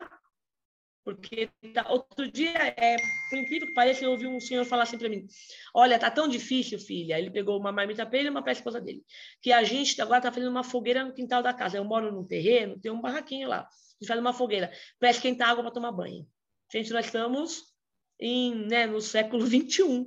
Porque 1.06 1.48
tá, 1.72 1.86
outro 1.88 2.28
dia, 2.28 2.52
é, 2.76 2.96
por 3.30 3.38
incrível 3.38 3.68
que 3.68 3.74
pareça, 3.74 4.04
eu 4.04 4.10
ouvi 4.10 4.26
um 4.26 4.40
senhor 4.40 4.64
falar 4.64 4.82
assim 4.82 4.98
para 4.98 5.08
mim: 5.08 5.24
Olha, 5.72 6.00
tá 6.00 6.10
tão 6.10 6.26
difícil, 6.26 6.80
filha. 6.80 7.16
Ele 7.16 7.30
pegou 7.30 7.60
uma 7.60 7.70
marmita 7.70 8.04
para 8.04 8.18
ele 8.18 8.26
e 8.26 8.30
uma 8.30 8.42
para 8.42 8.50
a 8.50 8.54
esposa 8.54 8.80
dele. 8.80 9.04
Que 9.40 9.52
a 9.52 9.62
gente 9.62 10.02
agora 10.02 10.18
está 10.18 10.32
fazendo 10.32 10.50
uma 10.50 10.64
fogueira 10.64 11.04
no 11.04 11.14
quintal 11.14 11.44
da 11.44 11.54
casa. 11.54 11.76
Eu 11.76 11.84
moro 11.84 12.10
num 12.10 12.24
terreno, 12.24 12.80
tem 12.80 12.90
um 12.90 13.00
barraquinho 13.00 13.48
lá. 13.48 13.60
A 13.60 13.68
gente 14.00 14.08
faz 14.08 14.18
uma 14.18 14.32
fogueira 14.32 14.72
para 14.98 15.10
esquentar 15.10 15.50
água 15.50 15.62
para 15.62 15.72
tomar 15.72 15.92
banho. 15.92 16.26
Gente, 16.72 16.92
nós 16.92 17.06
estamos 17.06 17.75
em, 18.20 18.66
né, 18.66 18.86
no 18.86 19.00
século 19.00 19.44
XXI. 19.46 20.06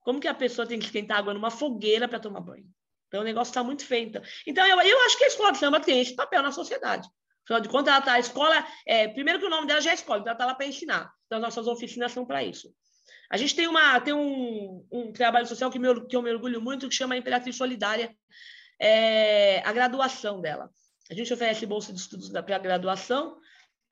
Como 0.00 0.20
que 0.20 0.28
a 0.28 0.34
pessoa 0.34 0.66
tem 0.66 0.78
que 0.78 0.86
esquentar 0.86 1.18
água 1.18 1.34
numa 1.34 1.50
fogueira 1.50 2.08
para 2.08 2.18
tomar 2.18 2.40
banho? 2.40 2.66
Então, 3.08 3.20
o 3.20 3.24
negócio 3.24 3.50
está 3.50 3.62
muito 3.62 3.84
feio. 3.84 4.10
Então, 4.46 4.66
eu, 4.66 4.80
eu 4.80 5.00
acho 5.02 5.18
que 5.18 5.24
a 5.24 5.28
escola 5.28 5.52
de 5.52 5.58
samba 5.58 5.80
tem 5.80 6.00
esse 6.00 6.14
papel 6.14 6.42
na 6.42 6.52
sociedade. 6.52 7.08
Afinal 7.44 7.60
de 7.60 7.68
contas, 7.68 7.92
ela 7.92 8.02
tá, 8.02 8.12
a 8.12 8.20
escola, 8.20 8.64
é, 8.86 9.08
primeiro 9.08 9.40
que 9.40 9.46
o 9.46 9.50
nome 9.50 9.66
dela 9.66 9.80
já 9.80 9.90
é 9.90 9.94
escola, 9.94 10.20
então 10.20 10.30
ela 10.30 10.36
está 10.36 10.46
lá 10.46 10.54
para 10.54 10.66
ensinar. 10.66 11.12
Então, 11.26 11.38
as 11.38 11.42
nossas 11.42 11.66
oficinas 11.66 12.12
são 12.12 12.24
para 12.24 12.44
isso. 12.44 12.72
A 13.28 13.36
gente 13.36 13.54
tem, 13.54 13.66
uma, 13.66 14.00
tem 14.00 14.14
um, 14.14 14.86
um 14.90 15.12
trabalho 15.12 15.46
social 15.46 15.70
que, 15.70 15.78
me, 15.78 16.06
que 16.06 16.16
eu 16.16 16.22
me 16.22 16.30
orgulho 16.30 16.60
muito, 16.60 16.88
que 16.88 16.94
chama 16.94 17.16
Imperatriz 17.16 17.56
Solidária, 17.56 18.14
é, 18.80 19.60
a 19.60 19.72
graduação 19.72 20.40
dela. 20.40 20.70
A 21.10 21.14
gente 21.14 21.32
oferece 21.32 21.66
bolsa 21.66 21.92
de 21.92 21.98
estudos 21.98 22.30
para 22.30 22.56
a 22.56 22.58
graduação 22.58 23.36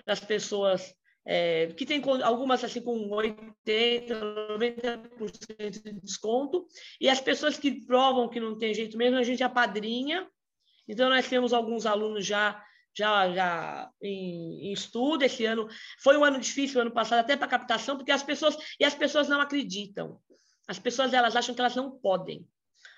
para 0.05 0.13
as 0.13 0.21
pessoas 0.21 0.95
é, 1.31 1.67
que 1.77 1.85
tem 1.85 2.03
algumas 2.23 2.65
assim 2.65 2.81
com 2.81 3.11
80, 3.11 4.19
90% 4.59 5.71
de 5.71 5.93
desconto, 6.01 6.67
e 6.99 7.07
as 7.07 7.21
pessoas 7.21 7.59
que 7.59 7.85
provam 7.85 8.31
que 8.31 8.41
não 8.41 8.57
tem 8.57 8.73
jeito 8.73 8.97
mesmo, 8.97 9.19
a 9.19 9.23
gente 9.23 9.45
apadrinha. 9.45 10.27
Então, 10.89 11.11
nós 11.11 11.29
temos 11.29 11.53
alguns 11.53 11.85
alunos 11.85 12.25
já 12.25 12.65
já, 12.97 13.31
já 13.31 13.91
em, 14.03 14.69
em, 14.69 14.73
estudo 14.73 15.23
esse 15.23 15.45
ano. 15.45 15.69
Foi 16.01 16.17
um 16.17 16.25
ano 16.25 16.41
difícil, 16.41 16.81
ano 16.81 16.91
passado, 16.91 17.21
até 17.21 17.37
para 17.37 17.47
captação, 17.47 17.97
porque 17.97 18.11
as 18.11 18.23
pessoas 18.23 18.57
e 18.81 18.85
as 18.85 18.95
pessoas 18.95 19.29
não 19.29 19.41
acreditam. 19.41 20.19
As 20.67 20.79
pessoas 20.79 21.13
elas 21.13 21.37
acham 21.37 21.55
que 21.55 21.61
elas 21.61 21.77
não 21.77 21.91
podem. 21.91 22.49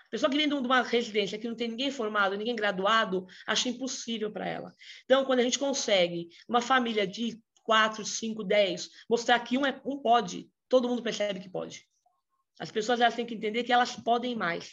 A 0.07 0.11
pessoa 0.11 0.31
que 0.31 0.37
vem 0.37 0.49
de 0.49 0.55
uma 0.55 0.83
residência 0.83 1.39
que 1.39 1.49
não 1.49 1.55
tem 1.55 1.69
ninguém 1.69 1.91
formado, 1.91 2.37
ninguém 2.37 2.57
graduado, 2.57 3.27
acha 3.47 3.69
impossível 3.69 4.31
para 4.31 4.49
ela. 4.49 4.75
Então, 5.05 5.25
quando 5.25 5.41
a 5.41 5.43
gente 5.43 5.59
consegue 5.59 6.29
uma 6.49 6.61
família 6.61 7.07
de 7.07 7.39
quatro, 7.71 8.05
cinco, 8.05 8.43
dez, 8.43 8.91
mostrar 9.09 9.39
que 9.39 9.57
um, 9.57 9.65
é, 9.65 9.81
um 9.85 9.97
pode, 9.97 10.51
todo 10.69 10.89
mundo 10.89 11.05
percebe 11.05 11.39
que 11.39 11.49
pode. 11.49 11.87
As 12.59 12.69
pessoas 12.69 13.01
elas 13.01 13.15
têm 13.15 13.25
que 13.25 13.37
entender 13.37 13.63
que 13.63 13.73
elas 13.73 13.95
podem 13.95 14.35
mais. 14.35 14.73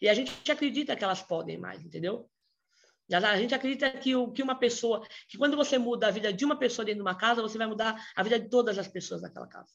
E 0.00 0.08
a 0.08 0.14
gente 0.14 0.50
acredita 0.50 0.96
que 0.96 1.04
elas 1.04 1.22
podem 1.22 1.56
mais, 1.56 1.80
entendeu? 1.80 2.28
A 3.08 3.36
gente 3.36 3.54
acredita 3.54 3.88
que, 3.88 4.16
o, 4.16 4.32
que 4.32 4.42
uma 4.42 4.56
pessoa, 4.56 5.06
que 5.28 5.38
quando 5.38 5.56
você 5.56 5.78
muda 5.78 6.08
a 6.08 6.10
vida 6.10 6.32
de 6.32 6.44
uma 6.44 6.58
pessoa 6.58 6.84
dentro 6.84 7.04
de 7.04 7.08
uma 7.08 7.14
casa, 7.14 7.40
você 7.40 7.56
vai 7.56 7.68
mudar 7.68 8.04
a 8.16 8.22
vida 8.24 8.40
de 8.40 8.48
todas 8.48 8.78
as 8.80 8.88
pessoas 8.88 9.22
daquela 9.22 9.46
casa. 9.46 9.70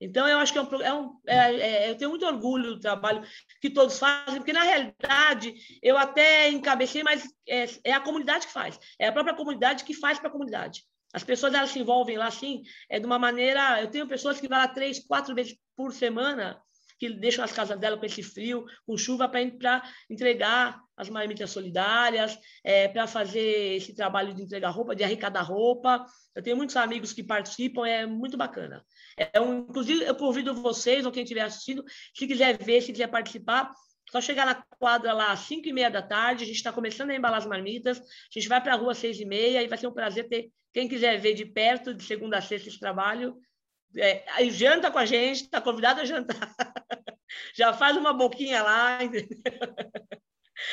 Então, 0.00 0.28
eu 0.28 0.38
acho 0.38 0.52
que 0.52 0.58
é 0.60 0.62
um, 0.62 0.82
é 0.82 0.94
um 0.94 1.20
é, 1.26 1.36
é, 1.36 1.90
eu 1.90 1.98
tenho 1.98 2.10
muito 2.10 2.26
orgulho 2.26 2.74
do 2.74 2.80
trabalho 2.80 3.26
que 3.60 3.70
todos 3.70 3.98
fazem, 3.98 4.36
porque 4.36 4.52
na 4.52 4.62
realidade 4.62 5.52
eu 5.82 5.98
até 5.98 6.48
encabecei, 6.48 7.02
mas 7.02 7.24
é, 7.48 7.64
é 7.82 7.92
a 7.92 8.00
comunidade 8.00 8.46
que 8.46 8.52
faz, 8.52 8.78
é 9.00 9.08
a 9.08 9.12
própria 9.12 9.34
comunidade 9.34 9.82
que 9.82 9.94
faz 9.94 10.20
para 10.20 10.28
a 10.28 10.32
comunidade. 10.32 10.84
As 11.16 11.24
pessoas 11.24 11.54
elas 11.54 11.70
se 11.70 11.78
envolvem 11.78 12.18
lá 12.18 12.26
assim, 12.26 12.62
é 12.90 13.00
de 13.00 13.06
uma 13.06 13.18
maneira. 13.18 13.80
Eu 13.80 13.90
tenho 13.90 14.06
pessoas 14.06 14.38
que 14.38 14.46
vão 14.46 14.58
lá 14.58 14.68
três, 14.68 15.00
quatro 15.00 15.34
vezes 15.34 15.56
por 15.74 15.90
semana 15.94 16.60
que 16.98 17.08
deixam 17.08 17.42
as 17.42 17.52
casas 17.52 17.78
dela 17.78 17.96
com 17.96 18.04
esse 18.04 18.22
frio, 18.22 18.66
com 18.86 18.98
chuva, 18.98 19.26
para 19.26 19.40
entregar 20.10 20.78
as 20.94 21.08
marmitas 21.08 21.50
solidárias, 21.50 22.38
é, 22.62 22.88
para 22.88 23.06
fazer 23.06 23.76
esse 23.76 23.94
trabalho 23.94 24.34
de 24.34 24.42
entregar 24.42 24.70
roupa, 24.70 24.94
de 24.94 25.04
arrecadar 25.04 25.42
roupa. 25.42 26.04
Eu 26.34 26.42
tenho 26.42 26.56
muitos 26.56 26.76
amigos 26.76 27.14
que 27.14 27.22
participam, 27.22 27.86
é 27.86 28.04
muito 28.04 28.36
bacana. 28.36 28.84
É 29.16 29.40
um, 29.40 29.60
inclusive, 29.60 30.04
eu 30.04 30.14
convido 30.14 30.54
vocês, 30.54 31.06
ou 31.06 31.12
quem 31.12 31.22
estiver 31.22 31.42
assistindo, 31.42 31.82
se 32.14 32.26
quiser 32.26 32.62
ver, 32.62 32.82
se 32.82 32.92
quiser 32.92 33.08
participar, 33.08 33.70
só 34.10 34.20
chegar 34.20 34.46
na 34.46 34.54
quadra 34.78 35.12
lá 35.12 35.32
às 35.32 35.40
5 35.40 35.68
e 35.68 35.72
meia 35.72 35.90
da 35.90 36.02
tarde, 36.02 36.44
a 36.44 36.46
gente 36.46 36.56
está 36.56 36.72
começando 36.72 37.10
a 37.10 37.14
embalar 37.14 37.38
as 37.38 37.46
marmitas, 37.46 37.98
a 37.98 38.02
gente 38.30 38.48
vai 38.48 38.60
para 38.60 38.74
a 38.74 38.76
rua 38.76 38.92
às 38.92 38.98
6 38.98 39.20
e 39.20 39.24
meia 39.24 39.62
e 39.62 39.68
vai 39.68 39.78
ser 39.78 39.86
um 39.86 39.92
prazer 39.92 40.28
ter 40.28 40.50
quem 40.72 40.88
quiser 40.88 41.18
ver 41.18 41.34
de 41.34 41.46
perto, 41.46 41.94
de 41.94 42.04
segunda 42.04 42.36
a 42.36 42.42
sexta, 42.42 42.68
esse 42.68 42.78
trabalho, 42.78 43.40
é, 43.96 44.24
janta 44.50 44.90
com 44.90 44.98
a 44.98 45.06
gente, 45.06 45.44
está 45.44 45.60
convidado 45.60 46.00
a 46.00 46.04
jantar. 46.04 46.52
Já 47.56 47.72
faz 47.72 47.96
uma 47.96 48.12
boquinha 48.12 48.62
lá, 48.62 48.98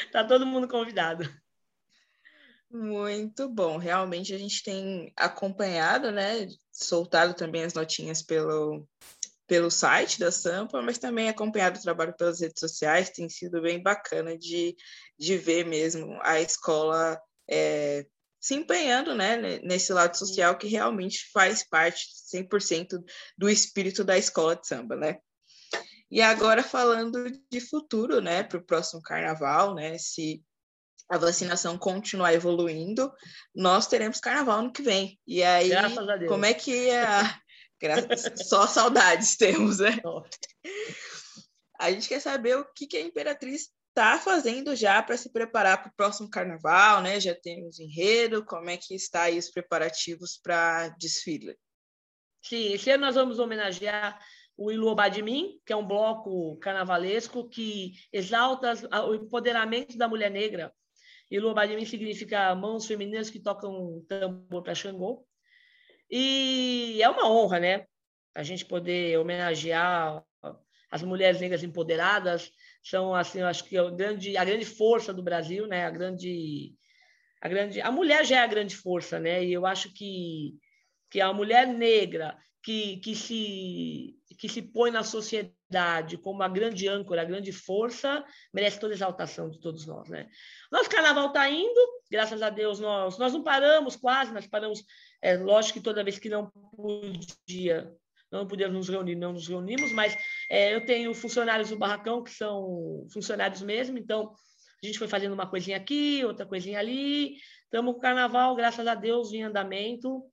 Está 0.06 0.24
todo 0.28 0.46
mundo 0.46 0.67
convidado. 0.67 1.24
Muito 2.69 3.48
bom. 3.48 3.78
Realmente 3.78 4.34
a 4.34 4.38
gente 4.38 4.63
tem 4.63 5.13
acompanhado, 5.15 6.12
né? 6.12 6.48
Soltado 6.72 7.34
também 7.34 7.63
as 7.63 7.74
notinhas 7.74 8.22
pelo, 8.22 8.88
pelo 9.47 9.69
site 9.69 10.19
da 10.19 10.32
Sampa, 10.32 10.82
mas 10.82 10.97
também 10.97 11.29
acompanhado 11.29 11.77
o 11.77 11.82
trabalho 11.82 12.15
pelas 12.15 12.39
redes 12.39 12.60
sociais. 12.60 13.10
Tem 13.10 13.29
sido 13.29 13.62
bem 13.62 13.82
bacana 13.82 14.38
de, 14.38 14.75
de 15.17 15.38
ver 15.38 15.65
mesmo 15.65 16.17
a 16.21 16.39
escola 16.39 17.19
é, 17.49 18.06
se 18.39 18.56
empenhando 18.56 19.15
né, 19.15 19.38
nesse 19.63 19.93
lado 19.93 20.17
social 20.17 20.58
que 20.58 20.67
realmente 20.67 21.29
faz 21.32 21.67
parte 21.67 22.08
100% 22.34 23.03
do 23.38 23.49
espírito 23.49 24.03
da 24.03 24.17
escola 24.17 24.56
de 24.56 24.67
samba, 24.67 24.95
né? 24.95 25.17
E 26.12 26.21
agora 26.21 26.62
falando 26.62 27.32
de 27.49 27.60
futuro, 27.60 28.21
né, 28.21 28.43
para 28.43 28.60
o 28.60 28.63
próximo 28.63 29.01
carnaval, 29.01 29.73
né, 29.73 29.97
se 29.97 30.43
a 31.10 31.17
vacinação 31.17 31.77
continuar 31.77 32.34
evoluindo, 32.34 33.12
nós 33.56 33.88
teremos 33.88 34.19
carnaval 34.19 34.62
no 34.62 34.71
que 34.71 34.82
vem. 34.82 35.19
E 35.25 35.41
aí, 35.41 35.71
como 36.27 36.45
é 36.45 36.53
que 36.53 36.89
é 36.89 37.06
Só 38.36 38.67
saudades 38.67 39.36
temos, 39.38 39.80
né? 39.80 40.00
A 41.80 41.91
gente 41.91 42.08
quer 42.08 42.19
saber 42.19 42.58
o 42.58 42.65
que, 42.74 42.88
que 42.88 42.98
a 42.98 43.02
Imperatriz 43.02 43.69
está 43.89 44.17
fazendo 44.17 44.76
já 44.76 45.02
para 45.04 45.17
se 45.17 45.32
preparar 45.32 45.82
para 45.82 45.91
o 45.91 45.96
próximo 45.96 46.30
carnaval, 46.30 47.02
né? 47.02 47.19
Já 47.19 47.36
temos 47.36 47.80
enredo, 47.80 48.43
como 48.43 48.69
é 48.69 48.78
que 48.78 48.96
está 48.96 49.24
aí 49.24 49.38
os 49.38 49.50
preparativos 49.50 50.39
para 50.41 50.89
desfile? 50.89 51.56
Sim, 52.41 52.74
esse 52.74 52.89
ano 52.89 53.06
nós 53.06 53.15
vamos 53.15 53.39
homenagear 53.39 54.19
o 54.58 54.72
Iluobá 54.72 55.10
de 55.10 55.22
Mim, 55.22 55.60
que 55.65 55.74
é 55.74 55.76
um 55.76 55.86
bloco 55.86 56.58
carnavalesco 56.58 57.48
que 57.48 57.93
exalta 58.12 58.74
o 59.06 59.15
empoderamento 59.15 59.98
da 59.98 60.08
mulher 60.08 60.30
negra. 60.30 60.74
Iluobá 61.30 61.65
de 61.65 61.76
Mim 61.76 61.86
significa 61.86 62.54
mãos 62.54 62.86
femininas 62.86 63.30
que 63.30 63.39
tocam 63.39 64.04
tambor 64.08 64.63
para 64.63 64.76
Xangô. 64.76 65.26
E 66.15 67.02
é 67.02 67.10
uma 67.10 67.28
honra, 67.28 67.60
né? 67.60 67.88
A 68.36 68.43
gente 68.43 68.63
poder 68.65 69.17
homenagear 69.17 70.23
as 70.91 71.02
mulheres 71.02 71.41
negras 71.41 71.63
empoderadas, 71.63 72.52
são 72.84 73.15
assim, 73.15 73.39
eu 73.39 73.47
acho 73.47 73.63
que 73.63 73.76
a 73.76 73.89
grande, 73.89 74.38
a 74.38 74.45
grande 74.45 74.63
força 74.63 75.12
do 75.12 75.23
Brasil, 75.23 75.65
né? 75.65 75.88
A 75.88 75.89
grande, 75.89 76.76
a 77.41 77.49
grande, 77.49 77.82
a 77.82 77.91
mulher 77.91 78.23
já 78.28 78.36
é 78.36 78.39
a 78.43 78.47
grande 78.47 78.76
força, 78.76 79.19
né? 79.19 79.43
E 79.43 79.52
eu 79.52 79.65
acho 79.65 79.91
que 79.91 80.56
que 81.10 81.19
a 81.19 81.34
mulher 81.34 81.65
negra 81.67 82.38
que, 82.63 82.97
que 82.97 83.15
se 83.15 84.15
que 84.38 84.47
se 84.47 84.62
põe 84.62 84.91
na 84.91 85.04
sociedade 85.04 86.17
como 86.17 86.43
a 86.43 86.47
grande 86.47 86.88
âncora, 86.88 87.23
a 87.23 87.26
grande 87.26 87.52
força, 87.52 88.23
merece 88.54 88.80
toda 88.80 88.93
a 88.93 88.95
exaltação 88.95 89.49
de 89.49 89.60
todos 89.60 89.88
nós, 89.88 90.10
né? 90.10 90.30
Nosso 90.71 90.91
carnaval 90.91 91.28
está 91.28 91.49
indo, 91.49 91.80
graças 92.12 92.41
a 92.43 92.52
Deus 92.52 92.80
nós 92.80 93.17
nós 93.17 93.34
não 93.34 93.43
paramos 93.43 93.95
quase, 93.95 94.32
nós 94.32 94.45
paramos, 94.45 94.84
é 95.23 95.38
lógico 95.38 95.79
que 95.79 95.83
toda 95.83 96.03
vez 96.03 96.19
que 96.19 96.29
não 96.29 96.51
podia 96.75 97.91
não 98.29 98.47
podemos 98.47 98.75
nos 98.75 98.89
reunir, 98.89 99.15
não 99.15 99.33
nos 99.33 99.47
reunimos, 99.47 99.91
mas 99.91 100.17
é, 100.49 100.73
eu 100.73 100.83
tenho 100.83 101.13
funcionários 101.13 101.69
do 101.69 101.77
barracão 101.77 102.23
que 102.23 102.31
são 102.31 103.07
funcionários 103.13 103.62
mesmo, 103.62 103.95
então 103.95 104.33
a 104.83 104.86
gente 104.86 104.97
foi 104.97 105.07
fazendo 105.07 105.33
uma 105.33 105.47
coisinha 105.47 105.77
aqui, 105.77 106.25
outra 106.25 106.45
coisinha 106.45 106.79
ali. 106.79 107.36
Estamos 107.63 107.93
com 107.93 107.99
o 107.99 108.01
carnaval, 108.01 108.55
graças 108.55 108.86
a 108.86 108.95
Deus, 108.95 109.31
em 109.31 109.43
andamento. 109.43 110.23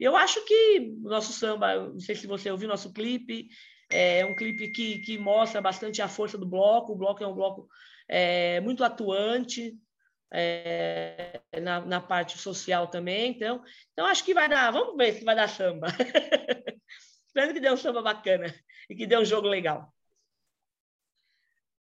Eu 0.00 0.16
acho 0.16 0.44
que 0.46 0.94
o 1.04 1.08
nosso 1.08 1.32
samba, 1.32 1.76
não 1.76 2.00
sei 2.00 2.16
se 2.16 2.26
você 2.26 2.50
ouviu 2.50 2.68
nosso 2.68 2.92
clipe, 2.92 3.48
é 3.90 4.24
um 4.24 4.34
clipe 4.34 4.72
que, 4.72 4.98
que 5.00 5.18
mostra 5.18 5.60
bastante 5.60 6.02
a 6.02 6.08
força 6.08 6.36
do 6.36 6.48
bloco. 6.48 6.92
O 6.92 6.96
bloco 6.96 7.22
é 7.22 7.26
um 7.26 7.34
bloco 7.34 7.68
é, 8.08 8.60
muito 8.60 8.82
atuante 8.82 9.76
é, 10.32 11.40
na, 11.60 11.84
na 11.84 12.00
parte 12.00 12.38
social 12.38 12.88
também. 12.88 13.32
Então, 13.32 13.62
então, 13.92 14.06
acho 14.06 14.24
que 14.24 14.34
vai 14.34 14.48
dar. 14.48 14.70
Vamos 14.70 14.96
ver 14.96 15.14
se 15.14 15.24
vai 15.24 15.36
dar 15.36 15.48
samba. 15.48 15.88
Esperando 17.26 17.54
que 17.54 17.60
dê 17.60 17.70
um 17.70 17.76
samba 17.76 18.02
bacana 18.02 18.54
e 18.88 18.94
que 18.94 19.06
dê 19.06 19.16
um 19.16 19.24
jogo 19.24 19.48
legal. 19.48 19.92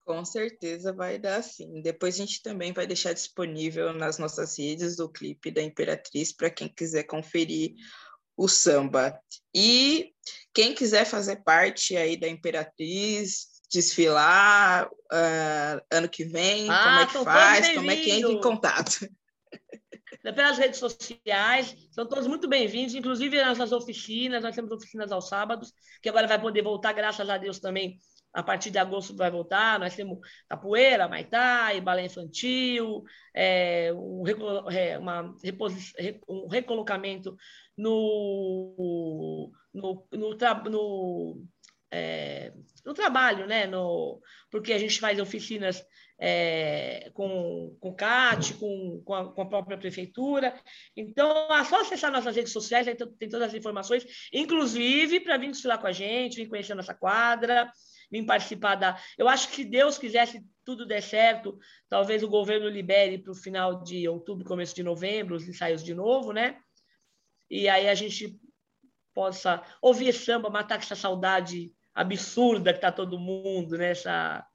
Com 0.03 0.25
certeza 0.25 0.91
vai 0.91 1.17
dar 1.17 1.41
sim. 1.43 1.81
Depois 1.81 2.15
a 2.15 2.17
gente 2.17 2.41
também 2.41 2.73
vai 2.73 2.87
deixar 2.87 3.13
disponível 3.13 3.93
nas 3.93 4.17
nossas 4.17 4.57
redes 4.57 4.99
o 4.99 5.09
clipe 5.09 5.51
da 5.51 5.61
Imperatriz 5.61 6.33
para 6.33 6.49
quem 6.49 6.67
quiser 6.67 7.03
conferir 7.03 7.75
o 8.35 8.47
samba. 8.47 9.17
E 9.53 10.13
quem 10.53 10.73
quiser 10.73 11.05
fazer 11.05 11.43
parte 11.43 11.95
aí 11.95 12.17
da 12.17 12.27
Imperatriz, 12.27 13.50
desfilar 13.71 14.87
uh, 14.87 15.81
ano 15.89 16.09
que 16.09 16.25
vem, 16.25 16.69
ah, 16.69 16.83
como 16.83 16.99
é 16.99 17.05
que 17.05 17.23
faz, 17.23 17.73
como 17.73 17.91
é 17.91 17.95
que 17.95 18.11
entra 18.11 18.31
em 18.31 18.41
contato? 18.41 19.07
pelas 20.35 20.57
redes 20.57 20.79
sociais. 20.79 21.75
São 21.91 22.05
todos 22.05 22.27
muito 22.27 22.47
bem-vindos, 22.47 22.93
inclusive 22.93 23.37
nas 23.37 23.57
nossas 23.57 23.71
oficinas. 23.71 24.43
Nós 24.43 24.55
temos 24.55 24.71
oficinas 24.71 25.11
aos 25.11 25.27
sábados, 25.27 25.73
que 26.01 26.09
agora 26.09 26.27
vai 26.27 26.39
poder 26.39 26.61
voltar, 26.61 26.93
graças 26.93 27.27
a 27.29 27.37
Deus 27.37 27.59
também. 27.59 27.97
A 28.33 28.43
partir 28.43 28.69
de 28.69 28.77
agosto 28.77 29.15
vai 29.15 29.31
voltar. 29.31 29.79
Nós 29.79 29.95
temos 29.95 30.19
capoeira, 30.47 31.07
maitai, 31.07 31.81
balé 31.81 32.05
infantil, 32.05 33.03
é, 33.33 33.91
um, 33.93 34.23
é, 34.69 34.97
uma, 34.97 35.33
um 36.29 36.47
recolocamento 36.47 37.35
no, 37.77 39.51
no, 39.73 40.07
no, 40.13 40.37
no, 40.69 41.47
é, 41.91 42.53
no 42.85 42.93
trabalho, 42.93 43.45
né? 43.45 43.67
No, 43.67 44.21
porque 44.49 44.71
a 44.71 44.77
gente 44.79 44.99
faz 44.99 45.19
oficinas 45.19 45.85
é, 46.19 47.09
com, 47.13 47.75
com 47.79 47.89
o 47.89 47.95
CAT, 47.95 48.53
com, 48.53 49.01
com 49.03 49.13
a, 49.13 49.33
com, 49.33 49.41
a, 49.41 49.45
própria 49.45 49.77
prefeitura. 49.77 50.53
Então, 50.95 51.51
é 51.51 51.63
só 51.65 51.81
acessar 51.81 52.11
nossas 52.11 52.35
redes 52.35 52.53
sociais, 52.53 52.87
aí 52.87 52.95
tem 52.95 53.27
todas 53.27 53.49
as 53.49 53.53
informações, 53.53 54.05
inclusive 54.31 55.19
para 55.19 55.37
vir 55.37 55.51
desfilar 55.51 55.79
com 55.79 55.87
a 55.87 55.91
gente, 55.91 56.35
vir 56.35 56.47
conhecer 56.47 56.73
a 56.73 56.75
nossa 56.75 56.93
quadra, 56.93 57.71
vir 58.11 58.23
participar 58.23 58.75
da. 58.75 59.01
Eu 59.17 59.27
acho 59.27 59.49
que 59.49 59.55
se 59.55 59.65
Deus 59.65 59.97
quisesse 59.97 60.45
tudo 60.63 60.85
der 60.85 61.01
certo, 61.01 61.57
talvez 61.89 62.21
o 62.21 62.29
governo 62.29 62.69
libere 62.69 63.17
para 63.17 63.31
o 63.31 63.35
final 63.35 63.83
de 63.83 64.07
outubro, 64.07 64.45
começo 64.45 64.75
de 64.75 64.83
novembro, 64.83 65.35
os 65.35 65.47
ensaios 65.47 65.83
de 65.83 65.95
novo, 65.95 66.31
né? 66.31 66.57
E 67.49 67.67
aí 67.67 67.89
a 67.89 67.95
gente 67.95 68.39
possa 69.13 69.61
ouvir 69.81 70.13
samba, 70.13 70.49
matar 70.49 70.77
essa 70.77 70.95
saudade 70.95 71.73
absurda 72.01 72.71
que 72.71 72.77
está 72.77 72.91
todo 72.91 73.19
mundo, 73.19 73.77
né? 73.77 73.91
Essa, 73.91 74.45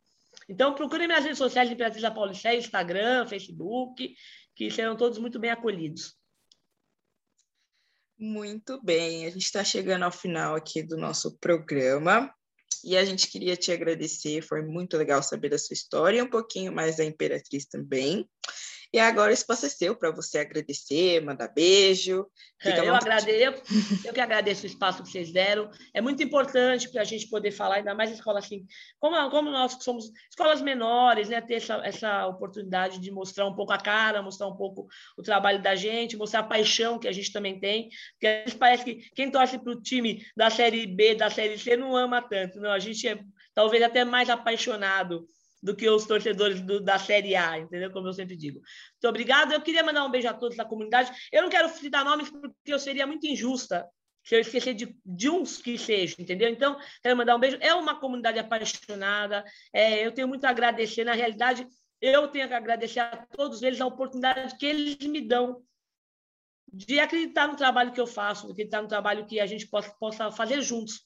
então, 0.49 0.75
procure 0.75 1.07
minhas 1.07 1.25
redes 1.25 1.39
sociais 1.39 1.69
de 1.69 1.75
Imperatriz 1.75 2.03
da 2.03 2.11
Paulicé, 2.11 2.57
Instagram, 2.57 3.27
Facebook, 3.27 4.15
que 4.55 4.71
serão 4.71 4.97
todos 4.97 5.19
muito 5.19 5.39
bem 5.39 5.51
acolhidos. 5.51 6.15
Muito 8.19 8.83
bem, 8.83 9.27
a 9.27 9.31
gente 9.31 9.45
está 9.45 9.63
chegando 9.63 10.05
ao 10.05 10.13
final 10.13 10.55
aqui 10.55 10.83
do 10.83 10.97
nosso 10.97 11.37
programa 11.39 12.33
e 12.83 12.97
a 12.97 13.05
gente 13.05 13.29
queria 13.29 13.57
te 13.57 13.71
agradecer, 13.71 14.41
foi 14.41 14.63
muito 14.63 14.97
legal 14.97 15.23
saber 15.23 15.51
da 15.51 15.59
sua 15.59 15.75
história 15.75 16.19
e 16.19 16.23
um 16.23 16.31
pouquinho 16.31 16.73
mais 16.73 16.97
da 16.97 17.05
Imperatriz 17.05 17.67
também. 17.67 18.27
E 18.97 18.99
agora 18.99 19.31
esse 19.31 19.43
espaço 19.43 19.67
é 19.67 19.69
seu 19.69 19.95
para 19.95 20.11
você 20.11 20.39
agradecer, 20.39 21.23
mandar 21.23 21.49
beijo. 21.49 22.27
É, 22.65 22.81
eu, 22.81 22.95
agradeço, 22.95 23.63
eu 24.07 24.15
que 24.15 24.21
agradeço 24.21 24.63
o 24.63 24.67
espaço 24.67 25.03
que 25.03 25.11
vocês 25.11 25.31
deram. 25.31 25.71
É 25.93 26.01
muito 26.01 26.23
importante 26.23 26.89
para 26.89 27.03
a 27.03 27.05
gente 27.05 27.29
poder 27.29 27.51
falar, 27.51 27.75
ainda 27.75 27.95
mais 27.95 28.11
escola 28.11 28.39
assim, 28.39 28.67
como, 28.99 29.29
como 29.29 29.51
nós 29.51 29.77
somos 29.83 30.11
escolas 30.31 30.63
menores, 30.63 31.29
né, 31.29 31.43
ter 31.43 31.57
essa, 31.57 31.75
essa 31.85 32.27
oportunidade 32.27 32.99
de 32.99 33.11
mostrar 33.11 33.47
um 33.47 33.55
pouco 33.55 33.71
a 33.75 33.77
cara, 33.77 34.23
mostrar 34.23 34.47
um 34.47 34.57
pouco 34.57 34.89
o 35.19 35.23
trabalho 35.23 35.61
da 35.61 35.75
gente, 35.75 36.17
mostrar 36.17 36.41
a 36.41 36.45
paixão 36.45 36.99
que 36.99 37.07
a 37.07 37.13
gente 37.13 37.31
também 37.31 37.61
tem. 37.61 37.91
Porque 38.13 38.27
às 38.27 38.45
vezes 38.45 38.55
parece 38.55 38.83
que 38.83 38.95
quem 39.15 39.31
torce 39.31 39.59
para 39.59 39.73
o 39.75 39.83
time 39.83 40.25
da 40.35 40.49
Série 40.49 40.87
B, 40.87 41.15
da 41.15 41.29
Série 41.29 41.59
C, 41.59 41.77
não 41.77 41.95
ama 41.95 42.23
tanto. 42.23 42.59
Não, 42.59 42.73
a 42.73 42.79
gente 42.79 43.07
é 43.07 43.19
talvez 43.55 43.83
até 43.83 44.07
mais 44.07 44.31
apaixonado 44.31 45.29
do 45.63 45.75
que 45.75 45.89
os 45.89 46.07
torcedores 46.07 46.61
do, 46.61 46.81
da 46.81 46.99
Série 46.99 47.35
A, 47.35 47.59
entendeu? 47.59 47.91
Como 47.91 48.07
eu 48.07 48.13
sempre 48.13 48.37
digo. 48.37 48.61
Muito 48.61 49.09
obrigado. 49.09 49.53
Eu 49.53 49.61
queria 49.61 49.83
mandar 49.83 50.05
um 50.05 50.11
beijo 50.11 50.29
a 50.29 50.35
todos 50.35 50.57
da 50.57 50.65
comunidade. 50.65 51.11
Eu 51.33 51.43
não 51.43 51.49
quero 51.49 51.69
citar 51.69 52.05
nomes 52.05 52.31
porque 52.31 52.53
eu 52.67 52.79
seria 52.79 53.07
muito 53.07 53.27
injusta 53.27 53.87
se 54.25 54.35
eu 54.35 54.41
esquecer 54.41 54.75
de, 54.75 54.97
de 55.05 55.31
uns 55.31 55.59
que 55.59 55.79
sejam, 55.79 56.17
entendeu? 56.19 56.49
Então, 56.49 56.77
quero 57.01 57.17
mandar 57.17 57.37
um 57.37 57.41
beijo. 57.41 57.59
É 57.61 57.73
uma 57.75 57.99
comunidade 57.99 58.39
apaixonada. 58.39 59.45
É, 59.73 60.05
eu 60.05 60.13
tenho 60.13 60.27
muito 60.27 60.45
a 60.45 60.51
agradecer. 60.51 61.05
Na 61.05 61.13
realidade, 61.13 61.67
eu 62.01 62.29
tenho 62.29 62.49
que 62.49 62.55
agradecer 62.55 63.01
a 63.01 63.25
todos 63.33 63.63
eles 63.63 63.81
a 63.81 63.87
oportunidade 63.87 64.57
que 64.59 64.67
eles 64.67 64.97
me 64.99 65.21
dão 65.21 65.63
de 66.73 66.99
acreditar 66.99 67.47
no 67.47 67.57
trabalho 67.57 67.93
que 67.93 68.01
eu 68.01 68.07
faço, 68.07 68.51
acreditar 68.51 68.83
no 68.83 68.89
trabalho 68.89 69.27
que 69.27 69.39
a 69.39 69.47
gente 69.47 69.67
possa, 69.69 69.95
possa 69.99 70.31
fazer 70.33 70.61
juntos 70.61 71.06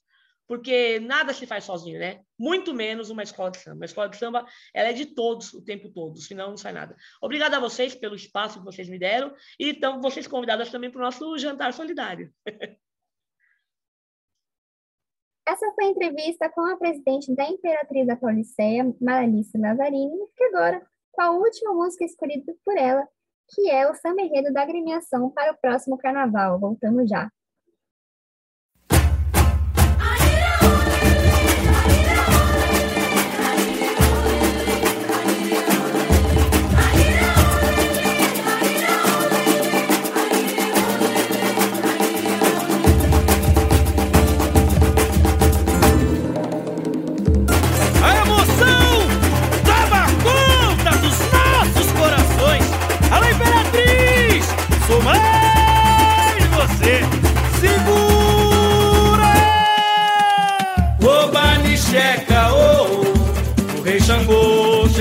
porque 0.51 0.99
nada 0.99 1.33
se 1.33 1.47
faz 1.47 1.63
sozinho, 1.63 2.01
né? 2.01 2.23
Muito 2.37 2.75
menos 2.75 3.09
uma 3.09 3.23
escola 3.23 3.53
de 3.53 3.59
samba. 3.59 3.77
Uma 3.77 3.85
escola 3.85 4.09
de 4.09 4.17
samba, 4.17 4.45
ela 4.75 4.89
é 4.89 4.93
de 4.93 5.07
todos 5.07 5.55
o 5.55 5.63
tempo 5.63 5.89
todo, 5.91 6.19
senão 6.21 6.49
não 6.49 6.57
sai 6.57 6.73
nada. 6.73 6.97
Obrigada 7.23 7.57
a 7.57 7.61
vocês 7.61 7.95
pelo 7.95 8.17
espaço 8.17 8.59
que 8.59 8.65
vocês 8.65 8.89
me 8.89 8.99
deram 8.99 9.33
e 9.61 9.71
então 9.71 10.01
vocês 10.01 10.27
convidadas 10.27 10.69
também 10.69 10.91
para 10.91 10.99
o 10.99 11.05
nosso 11.05 11.39
jantar 11.39 11.73
solidário. 11.73 12.35
Essa 15.47 15.73
foi 15.73 15.85
a 15.85 15.89
entrevista 15.91 16.51
com 16.51 16.63
a 16.63 16.77
presidente 16.77 17.33
da 17.33 17.49
Imperatriz 17.49 18.09
da 18.09 18.17
Pauliceia, 18.17 18.93
Maralice 19.01 19.57
Lazzarini, 19.57 20.17
e 20.17 20.27
fica 20.33 20.47
agora 20.49 20.85
com 21.13 21.23
a 21.23 21.31
última 21.31 21.73
música 21.75 22.05
escolhida 22.05 22.53
por 22.65 22.77
ela, 22.77 23.07
que 23.55 23.71
é 23.71 23.89
o 23.89 23.95
samba 23.95 24.23
enredo 24.23 24.53
da 24.53 24.63
agremiação 24.63 25.31
para 25.31 25.53
o 25.53 25.59
próximo 25.59 25.97
carnaval. 25.97 26.59
Voltamos 26.59 27.09
já. 27.09 27.31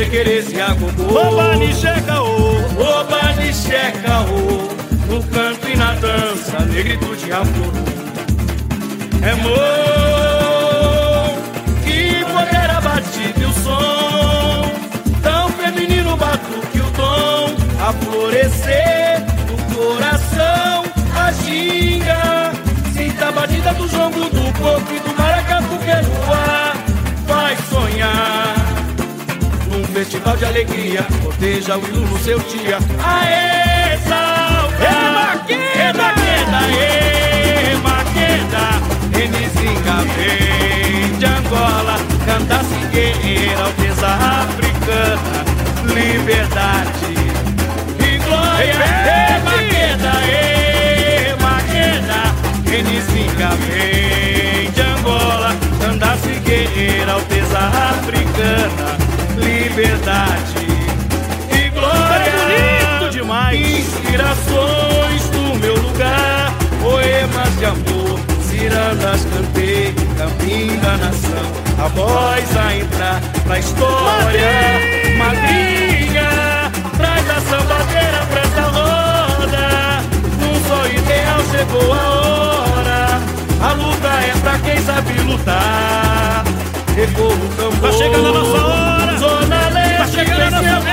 Querer 0.09 0.43
agogô. 0.61 1.17
Oba, 1.17 1.55
nixeca, 1.55 2.21
ô. 2.21 2.57
Oba, 2.81 3.33
nixeca, 3.33 4.21
ô. 4.21 4.67
No 5.07 5.23
canto 5.23 5.69
e 5.69 5.75
na 5.75 5.93
dança, 5.93 6.59
negritude 6.65 7.31
amor. 7.31 7.73
É 9.21 9.35
mão 9.35 9.49
que 11.83 12.25
poder 12.25 12.69
abatido 12.71 13.41
e 13.41 13.45
o 13.45 13.53
som. 13.53 14.71
Tão 15.21 15.49
feminino 15.49 16.17
batuque 16.17 16.79
o 16.79 16.91
tom. 16.91 17.55
A 17.81 17.93
florescer 17.93 19.21
no 19.47 19.57
coração, 19.75 20.83
a 21.15 21.31
ginga. 21.31 22.51
Sinta 22.93 23.27
a 23.27 23.31
batida 23.31 23.73
do 23.73 23.87
jongo, 23.87 24.29
do 24.29 24.53
coco 24.59 24.93
e 24.93 24.99
do 24.99 25.15
maracatu 25.17 25.77
que 25.77 25.89
é 25.89 26.01
no 26.01 26.33
ar. 26.33 26.75
Vai 27.25 27.55
sonhar 27.69 28.48
festival 30.09 30.37
de 30.37 30.45
alegria, 30.45 31.05
corteja 31.21 31.77
o 31.77 31.87
hino 31.87 32.01
no 32.01 32.17
seu 32.17 32.39
dia. 32.39 32.79
Aê, 33.03 33.95
salve! 34.07 34.83
É 34.83 35.11
maqueda, 35.13 35.93
maqueda, 35.93 36.59
é 36.75 37.75
maqueda, 37.83 38.63
Enizinga 39.15 39.97
vem 40.17 41.13
de 41.19 41.25
Angola, 41.25 41.95
canta 42.25 42.59
guerreira, 42.91 43.61
alteza 43.61 44.07
africana, 44.07 45.45
liberdade 45.93 47.13
e 47.99 48.17
glória. 48.17 48.73
É 48.73 49.39
maqueda, 49.45 50.11
é 50.27 51.35
maqueda, 51.39 52.33
vem 53.67 54.71
de 54.71 54.81
Angola, 54.81 55.55
canta 55.79 56.17
guerreira, 56.43 57.13
alteza 57.13 57.59
africana 57.59 58.98
liberdade 59.39 60.67
e 61.51 61.69
glória. 61.69 62.29
É 62.29 62.97
bonito 62.97 63.11
demais. 63.11 63.59
Inspirações 63.59 65.29
do 65.29 65.59
meu 65.59 65.75
lugar, 65.75 66.53
poemas 66.81 67.57
de 67.57 67.65
amor, 67.65 68.19
cirandas 68.41 69.25
cantei, 69.25 69.93
caminho 70.17 70.79
da 70.81 70.97
nação. 70.97 71.59
A 71.77 71.87
voz 71.87 72.57
a 72.57 72.75
entrar 72.75 73.21
na 73.45 73.59
história, 73.59 74.51
madrinha, 75.17 76.71
traz 76.97 77.29
a 77.29 77.41
sambadeira 77.41 78.25
pra 78.29 78.41
essa 78.41 78.61
roda. 78.61 80.03
Num 80.41 80.67
só 80.67 80.85
ideal 80.87 81.39
chegou 81.51 81.93
a 81.93 82.09
hora. 82.09 83.21
A 83.61 83.73
luta 83.73 84.07
é 84.07 84.33
pra 84.41 84.59
quem 84.59 84.81
sabe 84.81 85.13
lutar. 85.21 86.43
Ecoa 86.97 87.33
o 87.33 87.47
tambor. 87.55 87.91
Tá 87.91 87.97
chegando 87.97 88.27
a 88.27 88.33
nossa 88.33 88.65
hora. 88.65 88.88
Chegando 90.19 90.43
a 90.43 90.49
nossa. 90.51 90.89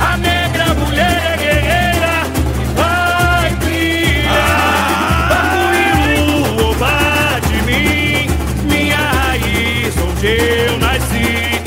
A 0.00 0.16
negra 0.16 0.74
mulher 0.74 1.22
é 1.24 1.36
guerreira 1.36 2.26
e 2.60 2.64
vai 2.74 3.50
criar. 3.60 5.28
Bacuíro, 5.30 6.26
roubar 6.60 7.40
de 7.42 7.58
mim, 7.62 8.26
minha 8.64 8.96
raiz, 8.96 9.94
onde 9.98 10.26
eu 10.26 10.78
nasci. 10.78 11.62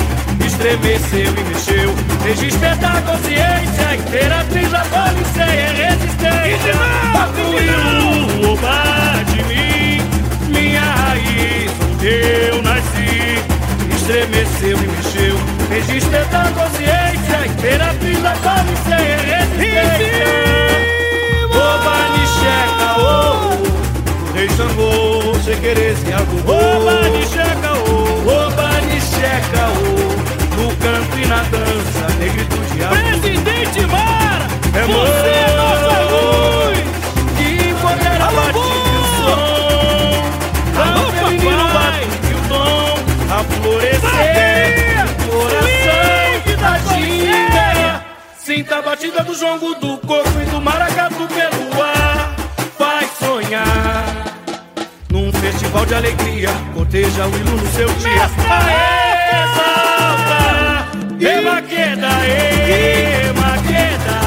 Estremeceu 0.45 1.31
e 1.31 1.43
mexeu, 1.45 1.95
fez 2.21 2.37
despertar 2.37 2.97
a 2.97 3.01
consciência. 3.01 3.95
Imperatriz 3.95 4.69
da 4.71 4.83
polícia 4.83 5.43
é 5.43 5.87
resistência. 5.87 6.73
Bacuíro, 7.13 8.45
roubar 8.45 9.23
de 9.23 9.41
mim, 9.45 10.01
minha 10.49 10.81
raiz 10.81 11.71
eu 12.07 12.61
nasci, 12.61 12.64
estremeceu 14.15 14.77
e 14.77 14.87
mexeu, 14.87 15.37
fez 15.67 15.87
despertar 15.87 16.49
consciência, 16.53 17.47
imperatriz 17.47 18.21
da 18.21 18.31
comissão 18.31 18.97
resistência. 19.25 20.25
Oba, 21.51 21.95
Nicheca, 22.15 22.89
oh, 23.01 24.33
rei 24.33 24.47
Xangô, 24.49 25.35
Chequerese, 25.43 26.13
Agogô. 26.13 26.53
Oba, 26.53 27.09
Nicheca, 27.09 27.73
oh, 27.73 28.29
Oba, 28.29 28.81
Nicheca, 28.87 29.67
oh, 29.83 30.61
no 30.61 30.75
canto 30.77 31.17
e 31.17 31.25
na 31.25 31.43
dança, 31.43 32.07
negritude, 32.17 32.83
amor. 32.83 32.97
Presidente 33.19 33.81
Mara, 33.87 34.47
é 34.73 34.85
você 34.85 35.27
é 35.27 35.84
Sinta 48.75 48.89
a 48.89 48.91
batida 48.91 49.23
do 49.23 49.33
jongo, 49.33 49.73
do 49.75 49.97
coco 49.99 50.41
e 50.41 50.45
do 50.51 50.59
maracatu 50.59 51.25
pelo 51.27 51.81
ar. 51.81 52.35
Vai 52.77 53.07
sonhar 53.17 54.03
num 55.09 55.31
festival 55.31 55.85
de 55.85 55.95
alegria. 55.95 56.49
Corteja 56.73 57.25
o 57.25 57.29
hino 57.29 57.51
no 57.51 57.67
seu 57.71 57.87
dia. 57.87 58.29
Aê, 58.49 59.43
exalta! 59.43 60.87
E 61.21 61.41
maqueda, 61.41 62.09
e 62.27 63.31
maqueda. 63.39 64.17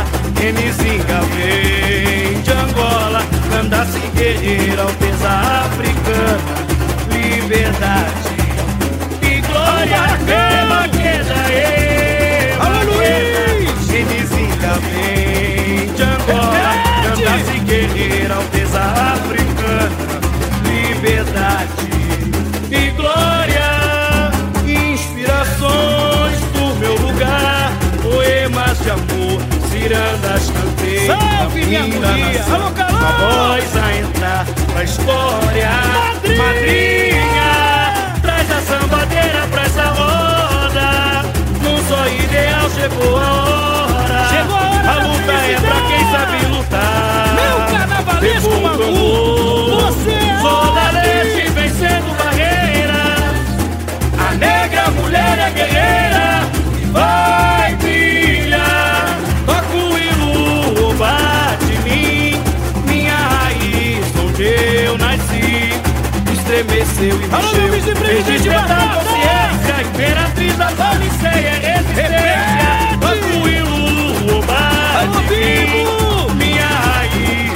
Enizinga 0.43 1.21
vem 1.35 2.41
de 2.41 2.51
Angola. 2.51 3.23
Candace 3.51 3.99
guerreira, 4.15 4.83
alteza 4.83 5.29
africana. 5.67 6.39
Liberdade 7.13 8.39
glória, 9.47 10.19
queda, 10.27 10.89
queda, 10.89 11.39
Alô, 12.65 12.95
Luiz! 12.95 14.38
vem 14.81 15.93
de 15.95 16.03
Angola, 16.03 16.75
canta-se 17.03 17.59
guerreira, 17.61 18.35
alteza 18.35 18.81
africana, 18.81 19.91
liberdade 20.65 21.89
e 22.71 22.91
glória, 22.91 24.31
inspirações 24.65 26.41
do 26.53 26.75
meu 26.79 26.95
lugar, 26.97 27.73
poemas 28.03 28.79
de 28.81 28.91
amor, 28.91 29.41
cirandas 29.71 30.51
cantei, 30.51 31.07
Salve, 31.07 31.65
minha 31.65 31.83
mulher, 31.83 32.45
calor, 32.77 32.99
uma 32.99 33.13
voz 33.13 33.77
a 33.77 33.97
entrar 33.99 34.47
pra 34.73 34.85
história, 34.85 35.71
madrinha, 36.23 36.43
madrinha 36.43 37.59
traz 38.23 38.51
a 38.51 38.61
sambadeira 38.63 39.47
pra 39.51 39.63
essa 39.63 39.85
roda, 39.85 41.23
num 41.63 41.89
só 41.89 42.07
ideal 42.07 42.71
chegou 42.71 43.17
a 43.17 43.33
hora. 43.33 43.38
Mexeu, 67.31 67.69
vice-presidente 67.73 68.25
fez 68.25 68.43
despertar 68.43 68.71
a 68.71 68.87
Batata! 68.87 69.05
consciência. 69.05 69.83
Imperatriz 69.83 70.57
da 70.57 70.67
Pauliceia 70.67 71.49
é 71.49 71.75
resistência. 71.77 72.99
Toca 73.01 73.27
o 73.27 73.39
mim, 75.13 75.67
Bibo! 75.67 76.35
minha 76.35 76.67
raiz, 76.67 77.53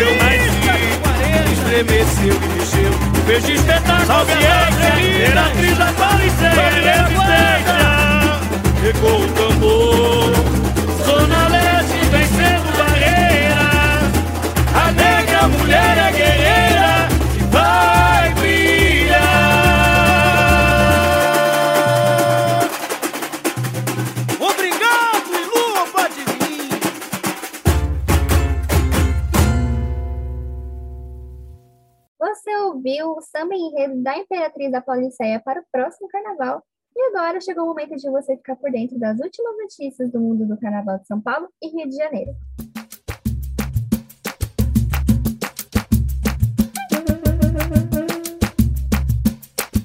eu 0.00 0.10
nasci. 0.16 0.66
Estremeceu 1.52 2.34
e 2.34 2.48
mexeu, 2.58 2.92
despertar 3.42 4.00
Salve 4.06 4.32
a 4.32 4.36
consciência. 4.36 4.90
Imperatriz 5.26 5.76
da 5.78 5.92
Pauliceia 5.92 6.54
Salve 6.54 6.78
é 6.78 6.96
resistência. 7.02 7.76
Pegou 8.82 9.20
o 9.20 9.28
tambor, 9.32 10.25
da 34.76 34.82
Pauliceia 34.82 35.40
para 35.40 35.60
o 35.60 35.64
próximo 35.72 36.08
carnaval. 36.08 36.62
E 36.94 37.00
agora 37.08 37.40
chegou 37.40 37.64
o 37.64 37.68
momento 37.68 37.96
de 37.96 38.10
você 38.10 38.36
ficar 38.36 38.56
por 38.56 38.70
dentro 38.70 38.98
das 38.98 39.18
últimas 39.18 39.56
notícias 39.56 40.10
do 40.10 40.20
mundo 40.20 40.46
do 40.46 40.58
Carnaval 40.58 40.98
de 40.98 41.06
São 41.06 41.20
Paulo 41.20 41.48
e 41.62 41.68
Rio 41.68 41.88
de 41.88 41.96
Janeiro. 41.96 42.32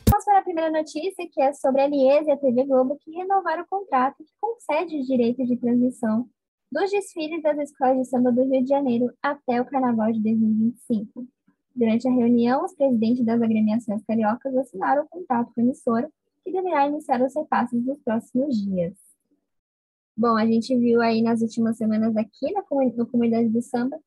Vamos 0.09 0.25
para 0.25 0.39
a 0.39 0.43
primeira 0.43 0.71
notícia, 0.71 1.27
que 1.31 1.41
é 1.41 1.53
sobre 1.53 1.81
a 1.81 1.87
Liesa 1.87 2.29
e 2.29 2.31
a 2.31 2.37
TV 2.37 2.65
Globo, 2.65 2.97
que 3.01 3.11
renovaram 3.11 3.63
o 3.63 3.67
contrato 3.67 4.17
que 4.17 4.33
concede 4.39 4.99
os 4.99 5.07
direitos 5.07 5.47
de 5.47 5.57
transmissão 5.57 6.27
dos 6.71 6.89
desfiles 6.89 7.41
das 7.43 7.57
escolas 7.59 7.97
de 7.97 8.05
samba 8.05 8.31
do 8.31 8.43
Rio 8.43 8.61
de 8.61 8.69
Janeiro 8.69 9.09
até 9.21 9.61
o 9.61 9.65
Carnaval 9.65 10.11
de 10.11 10.21
2025. 10.21 11.27
Durante 11.75 12.07
a 12.07 12.11
reunião, 12.11 12.65
os 12.65 12.73
presidentes 12.73 13.25
das 13.25 13.41
agremiações 13.41 14.03
cariocas 14.05 14.55
assinaram 14.55 15.03
o 15.03 15.07
contrato 15.07 15.51
com 15.53 15.61
a 15.61 15.63
emissora, 15.63 16.11
que 16.43 16.51
deverá 16.51 16.87
iniciar 16.87 17.21
os 17.21 17.33
repasses 17.35 17.83
nos 17.85 17.99
próximos 17.99 18.57
dias. 18.61 18.93
Bom, 20.15 20.35
a 20.35 20.45
gente 20.45 20.75
viu 20.77 21.01
aí 21.01 21.21
nas 21.21 21.41
últimas 21.41 21.77
semanas 21.77 22.15
aqui 22.17 22.51
na, 22.51 22.61
comu- 22.63 22.93
na 22.95 23.05
comunidade 23.05 23.49
do 23.49 23.61
samba 23.61 23.97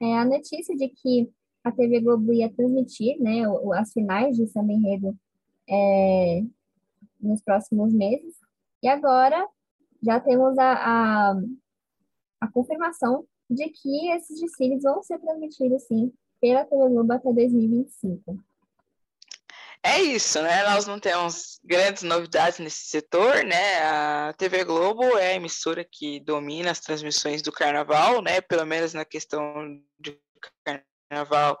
é, 0.00 0.16
a 0.16 0.24
notícia 0.24 0.74
de 0.74 0.88
que 0.88 1.30
a 1.62 1.70
TV 1.70 2.00
Globo 2.00 2.32
ia 2.32 2.50
transmitir 2.50 3.20
né, 3.20 3.42
as 3.74 3.92
finais 3.92 4.36
de 4.36 4.46
samba 4.46 4.72
enredo 4.72 5.14
é, 5.68 6.42
nos 7.20 7.42
próximos 7.42 7.92
meses. 7.92 8.34
E 8.82 8.88
agora 8.88 9.46
já 10.02 10.18
temos 10.18 10.56
a, 10.58 10.72
a, 10.72 11.40
a 12.40 12.48
confirmação 12.50 13.26
de 13.48 13.68
que 13.68 14.10
esses 14.12 14.40
desfiles 14.40 14.82
vão 14.82 15.02
ser 15.02 15.18
transmitidos, 15.18 15.82
sim, 15.82 16.10
pela 16.40 16.64
TV 16.64 16.88
Globo 16.88 17.12
até 17.12 17.32
2025. 17.32 18.42
É 19.82 19.98
isso, 19.98 20.42
né? 20.42 20.62
Nós 20.64 20.86
não 20.86 21.00
temos 21.00 21.58
grandes 21.64 22.02
novidades 22.02 22.58
nesse 22.58 22.84
setor, 22.88 23.44
né? 23.44 23.78
A 23.82 24.34
TV 24.36 24.62
Globo 24.62 25.16
é 25.16 25.28
a 25.28 25.34
emissora 25.34 25.82
que 25.90 26.20
domina 26.20 26.70
as 26.70 26.80
transmissões 26.80 27.40
do 27.40 27.50
carnaval, 27.50 28.20
né? 28.20 28.42
Pelo 28.42 28.66
menos 28.66 28.92
na 28.92 29.06
questão 29.06 29.80
de 29.98 30.18
carnaval 31.10 31.58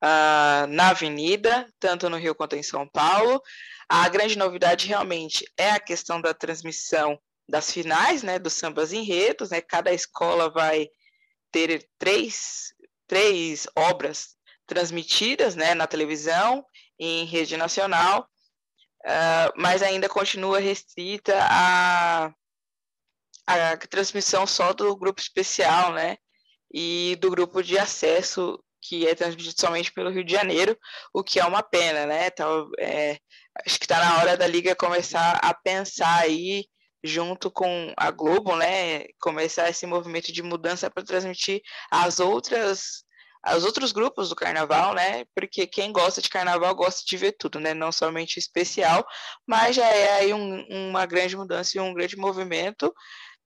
ah, 0.00 0.66
na 0.70 0.90
Avenida, 0.90 1.68
tanto 1.78 2.08
no 2.08 2.16
Rio 2.16 2.34
quanto 2.34 2.56
em 2.56 2.62
São 2.62 2.88
Paulo. 2.88 3.42
A 3.86 4.08
grande 4.08 4.38
novidade 4.38 4.88
realmente 4.88 5.44
é 5.58 5.72
a 5.72 5.80
questão 5.80 6.18
da 6.18 6.32
transmissão 6.32 7.20
das 7.46 7.70
finais, 7.70 8.22
né? 8.22 8.38
Dos 8.38 8.54
sambas 8.54 8.90
enredos, 8.90 9.50
né? 9.50 9.60
Cada 9.60 9.92
escola 9.92 10.48
vai 10.48 10.88
ter 11.52 11.86
três, 11.98 12.72
três 13.10 13.66
obras 13.74 14.36
transmitidas, 14.68 15.56
né? 15.56 15.74
Na 15.74 15.84
televisão 15.84 16.64
em 16.96 17.24
rede 17.24 17.56
nacional, 17.56 18.28
uh, 19.04 19.52
mas 19.56 19.82
ainda 19.82 20.08
continua 20.08 20.60
restrita 20.60 21.36
a, 21.42 22.32
a 23.48 23.76
transmissão 23.78 24.46
só 24.46 24.72
do 24.72 24.96
grupo 24.96 25.20
especial, 25.20 25.92
né? 25.92 26.18
E 26.72 27.16
do 27.20 27.32
grupo 27.32 27.64
de 27.64 27.76
acesso, 27.76 28.62
que 28.80 29.08
é 29.08 29.14
transmitido 29.16 29.60
somente 29.60 29.92
pelo 29.92 30.10
Rio 30.10 30.22
de 30.22 30.32
Janeiro, 30.32 30.78
o 31.12 31.24
que 31.24 31.40
é 31.40 31.44
uma 31.44 31.64
pena, 31.64 32.06
né? 32.06 32.28
Então, 32.28 32.70
é, 32.78 33.18
acho 33.66 33.76
que 33.76 33.86
está 33.86 33.98
na 33.98 34.18
hora 34.18 34.36
da 34.36 34.46
Liga 34.46 34.76
começar 34.76 35.40
a 35.42 35.52
pensar 35.52 36.20
aí, 36.20 36.64
junto 37.02 37.50
com 37.50 37.92
a 37.96 38.10
Globo, 38.10 38.56
né? 38.56 39.06
Começar 39.20 39.68
esse 39.68 39.86
movimento 39.86 40.32
de 40.32 40.42
mudança 40.42 40.90
para 40.90 41.04
transmitir 41.04 41.62
as 41.90 42.20
outras 42.20 43.04
os 43.54 43.64
outros 43.64 43.90
grupos 43.90 44.28
do 44.28 44.36
carnaval, 44.36 44.94
né? 44.94 45.24
Porque 45.34 45.66
quem 45.66 45.92
gosta 45.92 46.20
de 46.20 46.28
carnaval 46.28 46.74
gosta 46.74 47.02
de 47.06 47.16
ver 47.16 47.32
tudo, 47.32 47.58
né? 47.58 47.72
Não 47.72 47.90
somente 47.90 48.38
especial, 48.38 49.06
mas 49.46 49.76
já 49.76 49.86
é 49.86 50.18
aí 50.18 50.34
um, 50.34 50.66
uma 50.68 51.06
grande 51.06 51.36
mudança 51.36 51.78
e 51.78 51.80
um 51.80 51.94
grande 51.94 52.18
movimento 52.18 52.94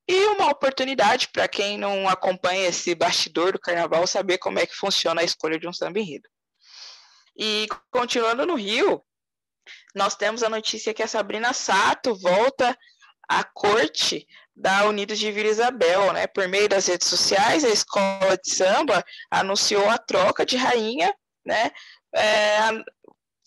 e 0.09 0.27
uma 0.27 0.51
oportunidade 0.51 1.29
para 1.29 1.49
quem 1.49 1.79
não 1.79 2.09
acompanha 2.09 2.69
esse 2.69 2.95
bastidor 2.95 3.53
do 3.53 3.61
carnaval 3.61 4.07
saber 4.07 4.39
como 4.39 4.59
é 4.59 4.67
que 4.67 4.75
funciona 4.75 5.21
a 5.21 5.25
escolha 5.25 5.59
de 5.59 5.69
um 5.69 5.73
samba 5.73 6.01
enredo. 6.01 6.29
E 7.37 7.67
continuando 7.91 8.45
no 8.45 8.55
Rio, 8.55 9.03
nós 9.95 10.15
temos 10.15 10.43
a 10.43 10.49
notícia 10.49 10.93
que 10.93 11.03
a 11.03 11.09
Sabrina 11.09 11.53
Sato 11.53 12.15
volta 12.17 12.77
à 13.29 13.45
corte 13.45 14.27
da 14.57 14.85
Unidos 14.87 15.19
de 15.19 15.33
Vila 15.33 15.49
Isabel, 15.49 16.13
né? 16.13 16.27
Por 16.27 16.47
meio 16.49 16.69
das 16.69 16.87
redes 16.87 17.09
sociais, 17.09 17.65
a 17.65 17.71
escola 17.71 18.39
de 18.43 18.55
samba 18.55 19.05
anunciou 19.31 19.89
a 19.89 19.99
troca 19.99 20.47
de 20.47 20.57
rainha, 20.57 21.15
né? 21.45 21.71
É, 22.15 22.59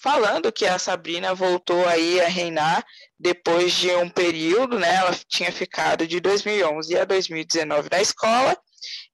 falando 0.02 0.52
que 0.52 0.66
a 0.66 0.78
Sabrina 0.78 1.34
voltou 1.34 1.88
aí 1.88 2.20
a 2.22 2.28
reinar 2.28 2.86
depois 3.20 3.74
de 3.74 3.90
um 3.96 4.10
período, 4.10 4.78
né? 4.78 4.96
Ela 4.96 5.16
tinha 5.28 5.52
ficado 5.52 6.06
de 6.06 6.20
2011 6.20 6.98
a 6.98 7.06
2019 7.06 7.90
na 7.90 8.02
escola 8.02 8.58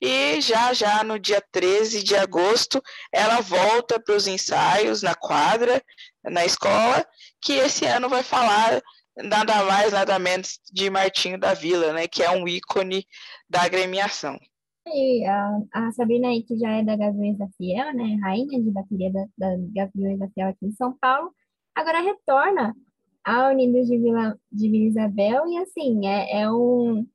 e 0.02 0.42
já 0.42 0.74
já 0.74 1.04
no 1.04 1.18
dia 1.18 1.42
13 1.52 2.04
de 2.04 2.16
agosto 2.16 2.84
ela 3.12 3.40
volta 3.40 4.00
para 4.00 4.16
os 4.16 4.28
ensaios 4.28 5.02
na 5.02 5.16
quadra, 5.16 5.82
na 6.24 6.46
escola, 6.46 7.06
que 7.42 7.54
esse 7.54 7.86
ano 7.86 8.10
vai 8.10 8.24
falar 8.24 8.82
nada 9.18 9.64
mais, 9.66 9.92
nada 9.92 10.18
menos 10.18 10.60
de 10.72 10.90
Martinho 10.90 11.40
da 11.40 11.54
Vila, 11.54 11.94
né, 11.94 12.08
que 12.08 12.24
é 12.24 12.32
um 12.32 12.48
ícone 12.48 13.06
da 13.50 13.62
agremiação. 13.64 14.40
E 14.86 15.26
a, 15.26 15.60
a 15.74 15.92
Sabrina 15.94 16.28
aí, 16.28 16.44
que 16.44 16.58
já 16.58 16.70
é 16.72 16.84
da 16.84 16.96
Gaviões 16.96 17.38
da 17.38 17.48
Fiel, 17.58 17.94
né, 17.94 18.18
rainha 18.22 18.62
de 18.62 18.72
bateria 18.72 19.12
da, 19.12 19.26
da 19.38 19.56
Gaviões 19.74 20.20
da 20.20 20.28
Fiel 20.30 20.50
aqui 20.50 20.66
em 20.66 20.74
São 20.74 20.98
Paulo, 21.00 21.32
agora 21.74 22.02
retorna 22.02 22.76
à 23.24 23.50
Unidos 23.50 23.88
de 23.88 23.98
Vila, 23.98 24.38
de 24.52 24.70
Vila 24.70 24.86
Isabel, 24.86 25.48
e 25.48 25.58
assim, 25.58 26.08
é, 26.08 26.42
é 26.42 26.52
um... 26.52 27.08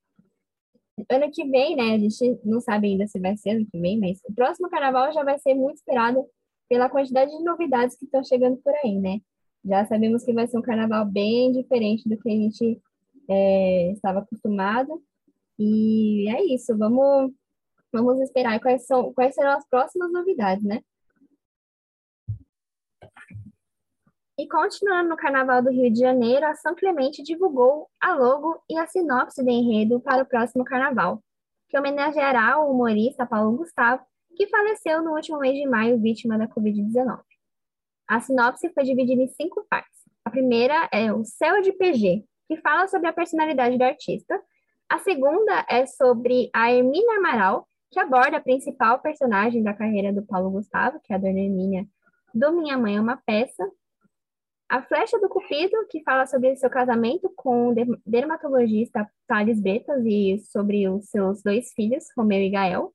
Ano 1.11 1.31
que 1.31 1.45
vem, 1.45 1.77
né, 1.77 1.95
a 1.95 1.99
gente 1.99 2.41
não 2.45 2.61
sabe 2.61 2.89
ainda 2.89 3.07
se 3.07 3.21
vai 3.21 3.37
ser 3.37 3.51
ano 3.51 3.67
que 3.71 3.79
vem, 3.79 4.01
mas 4.01 4.19
o 4.29 4.35
próximo 4.35 4.69
carnaval 4.69 5.13
já 5.13 5.23
vai 5.23 5.39
ser 5.39 5.55
muito 5.55 5.77
esperado 5.77 6.25
pela 6.69 6.89
quantidade 6.89 7.31
de 7.31 7.45
novidades 7.45 7.97
que 7.97 8.05
estão 8.05 8.25
chegando 8.25 8.57
por 8.57 8.75
aí, 8.85 8.99
né? 8.99 9.21
Já 9.65 9.85
sabemos 9.87 10.25
que 10.25 10.33
vai 10.33 10.47
ser 10.47 10.59
um 10.59 10.63
carnaval 10.63 11.05
bem 11.05 11.53
diferente 11.53 12.09
do 12.09 12.17
que 12.17 12.29
a 12.29 12.33
gente 12.33 12.81
é, 13.29 13.93
estava 13.93 14.21
acostumado. 14.21 15.03
E 15.59 16.29
é 16.31 16.45
isso, 16.55 16.77
vamos, 16.77 17.33
vamos 17.93 18.21
esperar 18.21 18.61
quais, 18.61 18.87
são, 18.87 19.13
quais 19.13 19.35
serão 19.35 19.53
as 19.53 19.69
próximas 19.69 20.13
novidades, 20.13 20.65
né? 20.65 20.81
E 24.39 24.47
continuando 24.47 25.09
no 25.09 25.17
Carnaval 25.17 25.61
do 25.61 25.71
Rio 25.71 25.93
de 25.93 25.99
Janeiro, 25.99 26.47
a 26.47 26.55
São 26.55 26.73
Clemente 26.73 27.25
divulgou 27.25 27.89
a 28.01 28.15
logo 28.15 28.63
e 28.71 28.79
a 28.79 28.87
sinopse 28.87 29.43
do 29.43 29.51
enredo 29.51 29.99
para 29.99 30.23
o 30.23 30.27
próximo 30.27 30.65
Carnaval, 30.65 31.21
que 31.69 31.77
homenageará 31.77 32.57
o 32.61 32.71
humorista 32.71 33.27
Paulo 33.27 33.57
Gustavo, 33.57 34.01
que 34.37 34.47
faleceu 34.47 35.03
no 35.03 35.17
último 35.17 35.41
mês 35.41 35.55
de 35.57 35.67
maio 35.67 36.01
vítima 36.01 36.39
da 36.39 36.47
Covid-19. 36.47 37.21
A 38.09 38.21
sinopse 38.21 38.73
foi 38.73 38.85
dividida 38.85 39.23
em 39.23 39.29
cinco 39.29 39.67
partes. 39.69 39.99
A 40.25 40.31
primeira 40.31 40.89
é 40.91 41.13
o 41.13 41.25
Céu 41.25 41.61
de 41.61 41.73
PG, 41.73 42.25
que 42.49 42.57
fala 42.57 42.89
sobre 42.89 43.09
a 43.09 43.13
personalidade 43.13 43.77
do 43.77 43.85
artista. 43.85 44.41
A 44.89 44.99
segunda 44.99 45.67
é 45.69 45.85
sobre 45.85 46.49
a 46.55 46.73
Hermínia 46.73 47.19
Amaral, 47.19 47.69
que 47.91 48.01
aborda 48.01 48.39
a 48.39 48.41
principal 48.41 49.01
personagem 49.01 49.63
da 49.63 49.75
carreira 49.75 50.13
do 50.13 50.25
Paulo 50.25 50.51
Gustavo, 50.51 51.01
que 51.05 51.13
é 51.13 51.17
a 51.17 51.19
Dona 51.19 51.39
Hermínia 51.39 51.87
do 52.35 52.53
Minha 52.53 52.79
Mãe 52.79 52.97
é 52.97 53.01
uma 53.01 53.17
Peça. 53.17 53.71
A 54.69 54.83
Flecha 54.83 55.19
do 55.19 55.29
Cupido, 55.29 55.87
que 55.89 56.03
fala 56.03 56.27
sobre 56.27 56.55
seu 56.57 56.69
casamento 56.69 57.33
com 57.35 57.71
o 57.71 57.75
dermatologista 58.07 59.11
Thales 59.27 59.61
Bretas 59.61 60.05
e 60.05 60.39
sobre 60.51 60.89
os 60.89 61.09
seus 61.09 61.43
dois 61.43 61.73
filhos, 61.73 62.05
Romeu 62.17 62.41
e 62.41 62.51
Gael. 62.51 62.95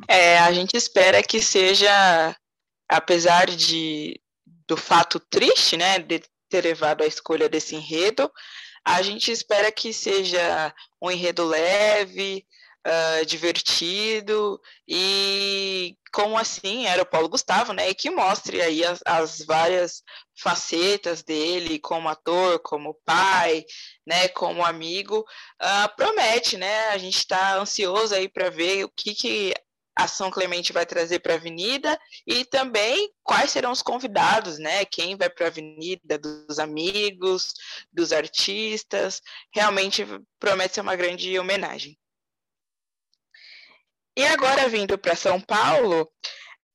É, 0.08 0.38
a 0.38 0.50
gente 0.52 0.76
espera 0.76 1.22
que 1.22 1.42
seja, 1.42 2.34
apesar 2.88 3.46
de 3.46 4.20
do 4.66 4.76
fato 4.76 5.20
triste, 5.20 5.76
né, 5.76 5.98
de 5.98 6.22
ter 6.48 6.64
levado 6.64 7.02
à 7.02 7.06
escolha 7.06 7.48
desse 7.48 7.76
enredo. 7.76 8.30
A 8.84 9.02
gente 9.02 9.30
espera 9.30 9.72
que 9.72 9.92
seja 9.92 10.74
um 11.00 11.10
enredo 11.10 11.44
leve, 11.44 12.46
uh, 12.86 13.26
divertido 13.26 14.60
e 14.86 15.96
como 16.12 16.38
assim 16.38 16.86
era 16.86 17.02
o 17.02 17.06
Paulo 17.06 17.28
Gustavo, 17.28 17.72
né? 17.72 17.90
E 17.90 17.94
que 17.94 18.10
mostre 18.10 18.60
aí 18.62 18.84
as, 18.84 19.00
as, 19.04 19.38
várias 19.44 20.02
facetas 20.38 21.22
dele 21.22 21.78
como 21.78 22.08
ator, 22.08 22.60
como 22.60 22.98
pai, 23.04 23.64
né? 24.06 24.28
Como 24.28 24.64
amigo. 24.64 25.24
Uh, 25.60 25.96
promete, 25.96 26.56
né? 26.56 26.88
A 26.88 26.98
gente 26.98 27.16
está 27.16 27.56
ansioso 27.56 28.14
aí 28.14 28.28
para 28.28 28.50
ver 28.50 28.84
o 28.84 28.90
que, 28.90 29.14
que 29.14 29.54
a 29.96 30.08
São 30.08 30.30
Clemente 30.30 30.72
vai 30.72 30.84
trazer 30.84 31.20
para 31.20 31.34
a 31.34 31.36
Avenida 31.36 31.98
e 32.26 32.44
também 32.44 33.10
quais 33.22 33.50
serão 33.50 33.70
os 33.70 33.82
convidados, 33.82 34.58
né? 34.58 34.84
Quem 34.84 35.16
vai 35.16 35.30
para 35.30 35.46
a 35.46 35.48
Avenida, 35.48 36.18
dos 36.18 36.58
amigos, 36.58 37.54
dos 37.92 38.12
artistas. 38.12 39.20
Realmente 39.52 40.04
promete 40.38 40.74
ser 40.74 40.80
uma 40.80 40.96
grande 40.96 41.38
homenagem. 41.38 41.96
E 44.16 44.24
agora, 44.26 44.68
vindo 44.68 44.96
para 44.96 45.16
São 45.16 45.40
Paulo, 45.40 46.08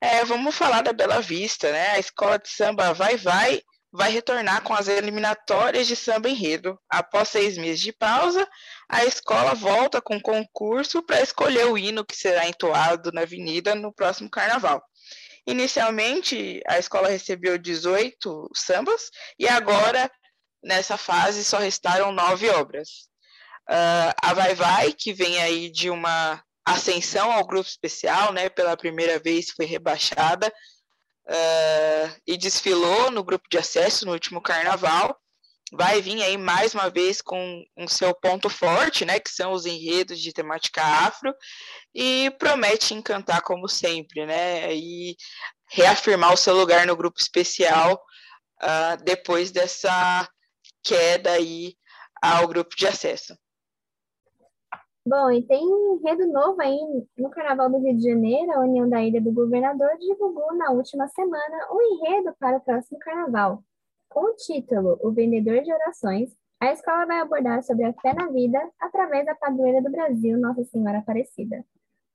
é, 0.01 0.23
vamos 0.25 0.55
falar 0.55 0.81
da 0.81 0.93
Bela 0.93 1.21
Vista, 1.21 1.71
né? 1.71 1.91
A 1.91 1.99
escola 1.99 2.37
de 2.37 2.49
samba 2.49 2.93
Vai 2.93 3.17
Vai 3.17 3.61
vai 3.91 4.11
retornar 4.11 4.61
com 4.61 4.73
as 4.73 4.87
eliminatórias 4.87 5.87
de 5.87 5.95
samba 5.95 6.29
enredo. 6.29 6.79
Após 6.89 7.29
seis 7.29 7.57
meses 7.57 7.81
de 7.81 7.91
pausa, 7.91 8.47
a 8.87 9.03
escola 9.03 9.53
volta 9.55 10.01
com 10.01 10.21
concurso 10.21 11.01
para 11.01 11.21
escolher 11.21 11.65
o 11.65 11.77
hino 11.77 12.05
que 12.05 12.15
será 12.15 12.47
entoado 12.47 13.11
na 13.11 13.21
avenida 13.21 13.73
no 13.73 13.93
próximo 13.93 14.29
carnaval. 14.29 14.83
Inicialmente, 15.47 16.61
a 16.67 16.77
escola 16.77 17.09
recebeu 17.09 17.57
18 17.57 18.49
sambas 18.55 19.09
e 19.39 19.47
agora, 19.47 20.11
nessa 20.63 20.95
fase, 20.95 21.43
só 21.43 21.57
restaram 21.57 22.11
nove 22.11 22.49
obras. 22.49 23.09
Uh, 23.67 24.13
a 24.21 24.33
Vai 24.33 24.53
Vai, 24.53 24.93
que 24.93 25.13
vem 25.13 25.41
aí 25.41 25.71
de 25.71 25.89
uma 25.89 26.43
ascensão 26.71 27.31
ao 27.31 27.45
grupo 27.45 27.67
especial, 27.67 28.33
né, 28.33 28.49
pela 28.49 28.77
primeira 28.77 29.19
vez 29.19 29.51
foi 29.51 29.65
rebaixada, 29.65 30.47
uh, 31.27 32.21
e 32.27 32.37
desfilou 32.37 33.11
no 33.11 33.23
grupo 33.23 33.47
de 33.49 33.57
acesso 33.57 34.05
no 34.05 34.13
último 34.13 34.41
carnaval. 34.41 35.17
Vai 35.71 36.01
vir 36.01 36.21
aí 36.23 36.35
mais 36.35 36.73
uma 36.73 36.89
vez 36.89 37.21
com 37.21 37.63
o 37.77 37.83
um 37.83 37.87
seu 37.87 38.13
ponto 38.15 38.49
forte, 38.49 39.05
né, 39.05 39.19
que 39.19 39.29
são 39.29 39.51
os 39.51 39.65
enredos 39.65 40.19
de 40.19 40.33
temática 40.33 40.81
afro, 40.81 41.33
e 41.93 42.31
promete 42.39 42.93
encantar 42.93 43.41
como 43.41 43.67
sempre, 43.67 44.25
né, 44.25 44.73
e 44.73 45.15
reafirmar 45.71 46.33
o 46.33 46.37
seu 46.37 46.55
lugar 46.55 46.87
no 46.87 46.95
grupo 46.95 47.19
especial 47.19 48.01
uh, 48.63 49.03
depois 49.03 49.51
dessa 49.51 50.27
queda 50.83 51.31
aí 51.31 51.75
ao 52.21 52.47
grupo 52.47 52.75
de 52.75 52.87
acesso. 52.87 53.37
Bom, 55.05 55.31
e 55.31 55.41
tem 55.43 55.63
enredo 55.63 56.27
novo 56.27 56.61
aí 56.61 56.77
no 57.17 57.29
Carnaval 57.29 57.69
do 57.69 57.79
Rio 57.79 57.95
de 57.95 58.03
Janeiro, 58.03 58.51
a 58.51 58.59
União 58.59 58.87
da 58.87 59.01
Ilha 59.01 59.21
do 59.21 59.31
Governador 59.31 59.89
divulgou 59.97 60.53
na 60.55 60.71
última 60.71 61.07
semana 61.07 61.67
o 61.71 61.81
enredo 61.81 62.33
para 62.39 62.57
o 62.57 62.61
próximo 62.61 62.99
Carnaval. 62.99 63.63
Com 64.09 64.21
o 64.21 64.35
título 64.35 64.99
O 65.01 65.11
Vendedor 65.11 65.61
de 65.61 65.73
Orações, 65.73 66.29
a 66.59 66.73
escola 66.73 67.05
vai 67.05 67.19
abordar 67.19 67.63
sobre 67.63 67.85
a 67.85 67.93
fé 67.93 68.13
na 68.13 68.27
vida 68.27 68.59
através 68.79 69.25
da 69.25 69.33
padroeira 69.33 69.81
do 69.81 69.89
Brasil, 69.89 70.37
Nossa 70.37 70.63
Senhora 70.65 70.99
Aparecida. 70.99 71.63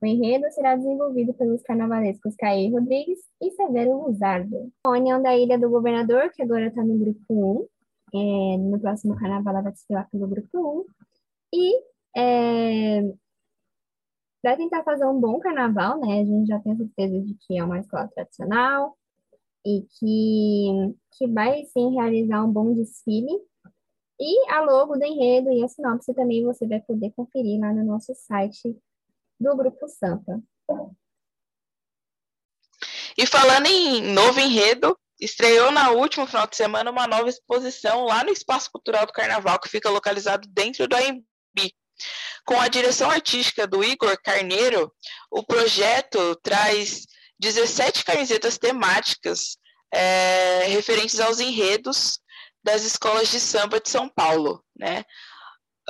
O 0.03 0.07
enredo 0.07 0.51
será 0.51 0.77
desenvolvido 0.77 1.33
pelos 1.33 1.63
carnavalescos 1.63 2.37
Caí 2.37 2.71
Rodrigues 2.71 3.21
e 3.41 3.51
Severo 3.53 4.05
Luzardo. 4.05 4.71
A 4.87 4.91
União 4.91 5.23
da 5.23 5.35
Ilha 5.35 5.59
do 5.59 5.71
Governador, 5.71 6.31
que 6.31 6.43
agora 6.43 6.67
está 6.67 6.85
no 6.85 6.99
grupo 6.99 7.23
1, 7.31 7.67
é, 8.15 8.59
no 8.59 8.79
próximo 8.79 9.17
carnaval 9.17 9.55
ela 9.55 9.63
vai 9.63 9.73
desfilar 9.73 10.07
pelo 10.11 10.29
grupo 10.29 10.49
1, 10.53 10.85
e 11.55 11.94
é, 12.17 13.03
vai 14.43 14.57
tentar 14.57 14.85
fazer 14.85 15.07
um 15.07 15.19
bom 15.19 15.39
carnaval, 15.41 15.99
né? 15.99 16.21
A 16.21 16.25
gente 16.25 16.47
já 16.47 16.61
tem 16.61 16.77
certeza 16.77 17.21
de 17.21 17.35
que 17.35 17.59
é 17.59 17.65
uma 17.65 17.81
escola 17.81 18.09
tradicional 18.09 18.97
e 19.65 19.83
que, 19.99 20.95
que 21.13 21.27
vai 21.27 21.65
sim 21.65 21.95
realizar 21.95 22.45
um 22.45 22.53
bom 22.53 22.75
desfile. 22.75 23.33
E 24.21 24.51
a 24.51 24.61
logo 24.61 24.97
do 24.97 25.05
enredo 25.05 25.51
e 25.51 25.65
a 25.65 25.69
sinopse 25.69 26.15
também 26.15 26.45
você 26.45 26.67
vai 26.67 26.81
poder 26.81 27.11
conferir 27.17 27.59
lá 27.59 27.73
no 27.73 27.85
nosso 27.85 28.15
site 28.15 28.77
do 29.41 29.57
Grupo 29.57 29.89
Sampa. 29.89 30.41
E 33.17 33.27
falando 33.27 33.67
em 33.67 34.13
novo 34.13 34.39
enredo, 34.39 34.97
estreou 35.21 35.71
na 35.71 35.91
última 35.91 36.27
final 36.27 36.47
de 36.47 36.57
semana 36.57 36.91
uma 36.91 37.07
nova 37.07 37.29
exposição 37.29 38.05
lá 38.05 38.23
no 38.23 38.31
Espaço 38.31 38.71
Cultural 38.71 39.07
do 39.07 39.13
Carnaval, 39.13 39.59
que 39.59 39.69
fica 39.69 39.89
localizado 39.91 40.47
dentro 40.49 40.87
do 40.87 40.95
AMB, 40.95 41.25
com 42.45 42.61
a 42.61 42.69
direção 42.69 43.11
artística 43.11 43.67
do 43.67 43.83
Igor 43.83 44.17
Carneiro, 44.23 44.93
o 45.31 45.43
projeto 45.43 46.37
traz 46.43 47.07
17 47.39 48.05
camisetas 48.05 48.59
temáticas 48.59 49.57
é, 49.93 50.65
referentes 50.69 51.21
aos 51.21 51.41
enredos 51.41 52.19
das 52.63 52.83
escolas 52.83 53.29
de 53.29 53.41
samba 53.41 53.81
de 53.81 53.89
São 53.89 54.09
Paulo. 54.09 54.65
Né? 54.77 55.05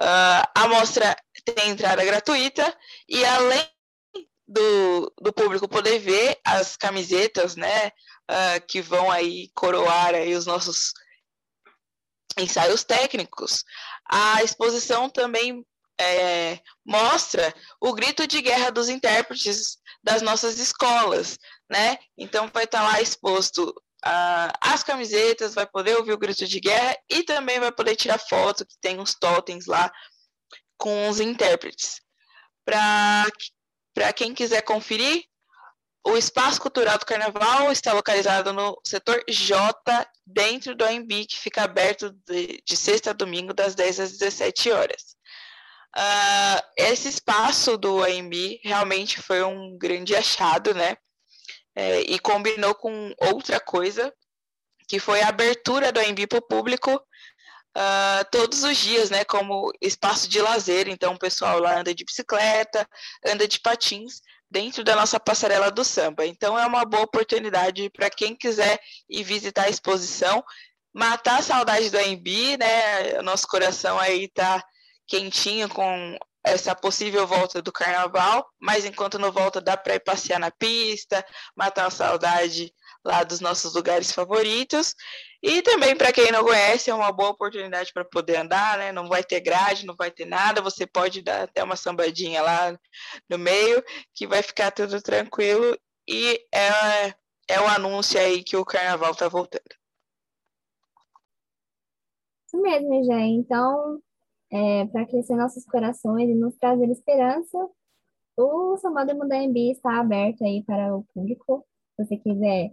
Uh, 0.01 0.43
a 0.57 0.69
mostra 0.69 1.17
tem 1.45 1.71
entrada 1.71 2.05
gratuita 2.05 2.77
e 3.09 3.25
além 3.25 3.69
do, 4.47 5.13
do 5.21 5.33
público 5.33 5.69
poder 5.69 6.01
ver 6.01 6.39
as 6.45 6.77
camisetas, 6.77 7.55
né, 7.57 7.87
uh, 7.87 8.67
que 8.67 8.83
vão 8.83 9.11
aí 9.11 9.51
coroar 9.55 10.15
aí 10.15 10.35
os 10.35 10.47
nossos 10.47 10.93
ensaios 12.37 12.83
técnicos, 12.83 13.65
a 14.11 14.43
exposição 14.43 15.09
também 15.09 15.65
é, 16.01 16.59
mostra 16.85 17.55
o 17.81 17.93
grito 17.93 18.27
de 18.27 18.41
guerra 18.41 18.71
dos 18.71 18.89
intérpretes 18.89 19.79
das 20.03 20.23
nossas 20.23 20.59
escolas, 20.59 21.39
né? 21.71 21.99
Então 22.19 22.51
vai 22.53 22.65
estar 22.65 22.83
lá 22.83 23.01
exposto 23.01 23.69
uh, 24.05 24.53
as 24.61 24.83
camisetas, 24.83 25.55
vai 25.55 25.67
poder 25.67 25.97
ouvir 25.97 26.13
o 26.13 26.19
grito 26.19 26.47
de 26.47 26.61
guerra 26.61 26.97
e 27.09 27.23
também 27.23 27.59
vai 27.59 27.73
poder 27.73 27.97
tirar 27.97 28.19
foto 28.19 28.67
que 28.67 28.77
tem 28.81 29.01
uns 29.01 29.15
totens 29.15 29.67
lá 29.67 29.91
com 30.77 31.09
os 31.09 31.21
intérpretes. 31.21 32.01
Para 32.65 34.13
quem 34.15 34.35
quiser 34.35 34.63
conferir, 34.63 35.25
o 36.07 36.19
Espaço 36.19 36.61
Cultural 36.61 36.99
do 36.99 37.07
Carnaval 37.07 37.73
está 37.73 37.95
localizado 37.95 38.53
no 38.53 38.79
setor 38.85 39.25
J, 39.27 40.07
dentro 40.27 40.75
do 40.75 40.85
AMB, 40.85 41.27
que 41.27 41.39
fica 41.39 41.63
aberto 41.63 42.11
de, 42.27 42.63
de 42.63 42.77
sexta 42.77 43.11
a 43.11 43.15
domingo, 43.15 43.55
das 43.55 43.75
10 43.75 44.01
às 44.01 44.13
17 44.19 44.71
horas. 44.71 45.14
Uh, 45.97 46.61
esse 46.77 47.09
espaço 47.09 47.77
do 47.79 48.03
AMB 48.03 48.61
realmente 48.65 49.23
foi 49.23 49.43
um 49.45 49.79
grande 49.79 50.15
achado, 50.15 50.75
né? 50.75 50.97
É, 51.77 52.01
e 52.03 52.19
combinou 52.19 52.75
com 52.75 53.13
outra 53.19 53.59
coisa, 53.59 54.13
que 54.89 54.99
foi 54.99 55.23
a 55.23 55.29
abertura 55.29 55.91
do 55.91 56.01
AMB 56.01 56.27
para 56.29 56.39
o 56.39 56.47
público 56.47 56.95
uh, 57.77 58.25
todos 58.31 58.65
os 58.65 58.77
dias, 58.77 59.11
né? 59.11 59.25
Como 59.25 59.73
espaço 59.81 60.29
de 60.29 60.41
lazer. 60.41 60.89
Então, 60.89 61.15
o 61.15 61.19
pessoal 61.19 61.59
lá 61.61 61.79
anda 61.79 61.95
de 61.95 62.05
bicicleta, 62.05 62.89
anda 63.25 63.47
de 63.47 63.61
patins, 63.61 64.21
dentro 64.51 64.85
da 64.85 64.95
nossa 64.97 65.19
passarela 65.19 65.71
do 65.71 65.85
samba. 65.85 66.27
Então, 66.27 66.59
é 66.59 66.67
uma 66.67 66.85
boa 66.85 67.05
oportunidade 67.05 67.91
para 67.91 68.11
quem 68.11 68.37
quiser 68.37 68.81
ir 69.09 69.25
visitar 69.25 69.65
a 69.65 69.71
exposição, 69.71 70.45
matar 70.93 71.41
a 71.41 71.43
saudade 71.43 71.91
do 71.91 71.99
AMB, 71.99 72.57
né? 72.59 73.19
O 73.19 73.23
nosso 73.23 73.47
coração 73.47 73.99
aí 73.99 74.25
está 74.25 74.65
quentinho 75.07 75.69
com 75.69 76.19
essa 76.45 76.75
possível 76.75 77.27
volta 77.27 77.63
do 77.63 77.73
carnaval, 77.73 78.47
mas 78.61 78.85
enquanto 78.85 79.19
não 79.19 79.33
volta, 79.33 79.63
dá 79.63 79.77
para 79.77 79.95
ir 79.95 80.01
passear 80.01 80.39
na 80.39 80.51
pista, 80.51 81.25
matar 81.57 81.87
a 81.87 81.91
saudade 81.91 82.71
lá 83.03 83.25
dos 83.25 83.41
nossos 83.41 83.75
lugares 83.75 84.13
favoritos. 84.13 84.95
E 85.43 85.63
também, 85.63 85.97
para 85.97 86.13
quem 86.13 86.31
não 86.31 86.45
conhece, 86.45 86.91
é 86.91 86.95
uma 86.95 87.11
boa 87.13 87.31
oportunidade 87.31 87.93
para 87.93 88.05
poder 88.05 88.37
andar, 88.37 88.79
né? 88.79 88.93
Não 88.93 89.09
vai 89.09 89.25
ter 89.25 89.41
grade, 89.41 89.87
não 89.87 89.95
vai 89.97 90.11
ter 90.11 90.27
nada, 90.27 90.63
você 90.63 90.87
pode 90.87 91.23
dar 91.23 91.45
até 91.45 91.63
uma 91.63 91.77
sambadinha 91.77 92.43
lá 92.43 92.79
no 93.29 93.39
meio, 93.39 93.83
que 94.15 94.27
vai 94.27 94.43
ficar 94.43 94.71
tudo 94.71 95.01
tranquilo. 95.03 95.79
E 96.09 96.47
é, 96.53 97.15
é 97.49 97.61
o 97.61 97.67
anúncio 97.67 98.21
aí 98.21 98.43
que 98.43 98.57
o 98.57 98.65
carnaval 98.65 99.13
está 99.13 99.29
voltando. 99.29 99.63
Isso 102.47 102.61
mesmo, 102.61 103.05
já. 103.05 103.19
Então, 103.19 104.01
é, 104.55 104.87
para 104.87 105.03
aquecer 105.03 105.37
nossos 105.37 105.65
corações 105.65 106.31
e 106.31 106.35
nos 106.35 106.57
trazer 106.57 106.89
esperança. 106.89 107.59
O 108.37 108.77
Salvador 108.77 109.27
da 109.27 109.43
MB 109.43 109.73
está 109.73 109.99
aberto 109.99 110.45
aí 110.45 110.63
para 110.63 110.97
o 110.97 111.05
público. 111.13 111.67
Se 111.97 112.05
você 112.05 112.17
quiser 112.17 112.73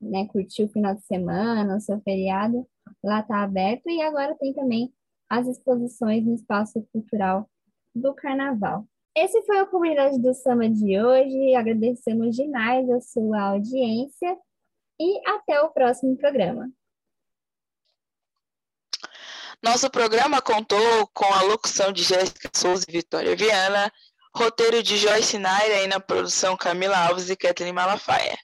né, 0.00 0.26
curtir 0.26 0.64
o 0.64 0.68
final 0.68 0.94
de 0.94 1.02
semana, 1.06 1.76
o 1.76 1.80
seu 1.80 1.98
feriado, 2.02 2.66
lá 3.02 3.20
está 3.20 3.42
aberto. 3.42 3.88
E 3.88 4.02
agora 4.02 4.36
tem 4.38 4.52
também 4.52 4.92
as 5.30 5.48
exposições 5.48 6.24
no 6.26 6.34
Espaço 6.34 6.86
Cultural 6.92 7.48
do 7.94 8.12
Carnaval. 8.12 8.86
Esse 9.16 9.40
foi 9.42 9.62
o 9.62 9.66
Comunidade 9.66 10.20
do 10.20 10.34
Samba 10.34 10.68
de 10.68 11.00
hoje. 11.00 11.54
Agradecemos 11.54 12.36
demais 12.36 12.90
a 12.90 13.00
sua 13.00 13.40
audiência 13.52 14.36
e 15.00 15.20
até 15.26 15.60
o 15.62 15.70
próximo 15.70 16.16
programa. 16.18 16.70
Nosso 19.64 19.88
programa 19.88 20.42
contou 20.42 21.06
com 21.14 21.24
a 21.24 21.40
locução 21.40 21.90
de 21.90 22.02
Jéssica 22.02 22.50
Souza 22.52 22.84
e 22.86 22.92
Vitória 22.92 23.34
Viana, 23.34 23.90
roteiro 24.36 24.82
de 24.82 24.98
Joyce 24.98 25.38
Naira 25.38 25.82
e 25.82 25.86
na 25.86 25.98
produção 25.98 26.54
Camila 26.54 26.98
Alves 26.98 27.30
e 27.30 27.34
Kathleen 27.34 27.72
Malafaia. 27.72 28.36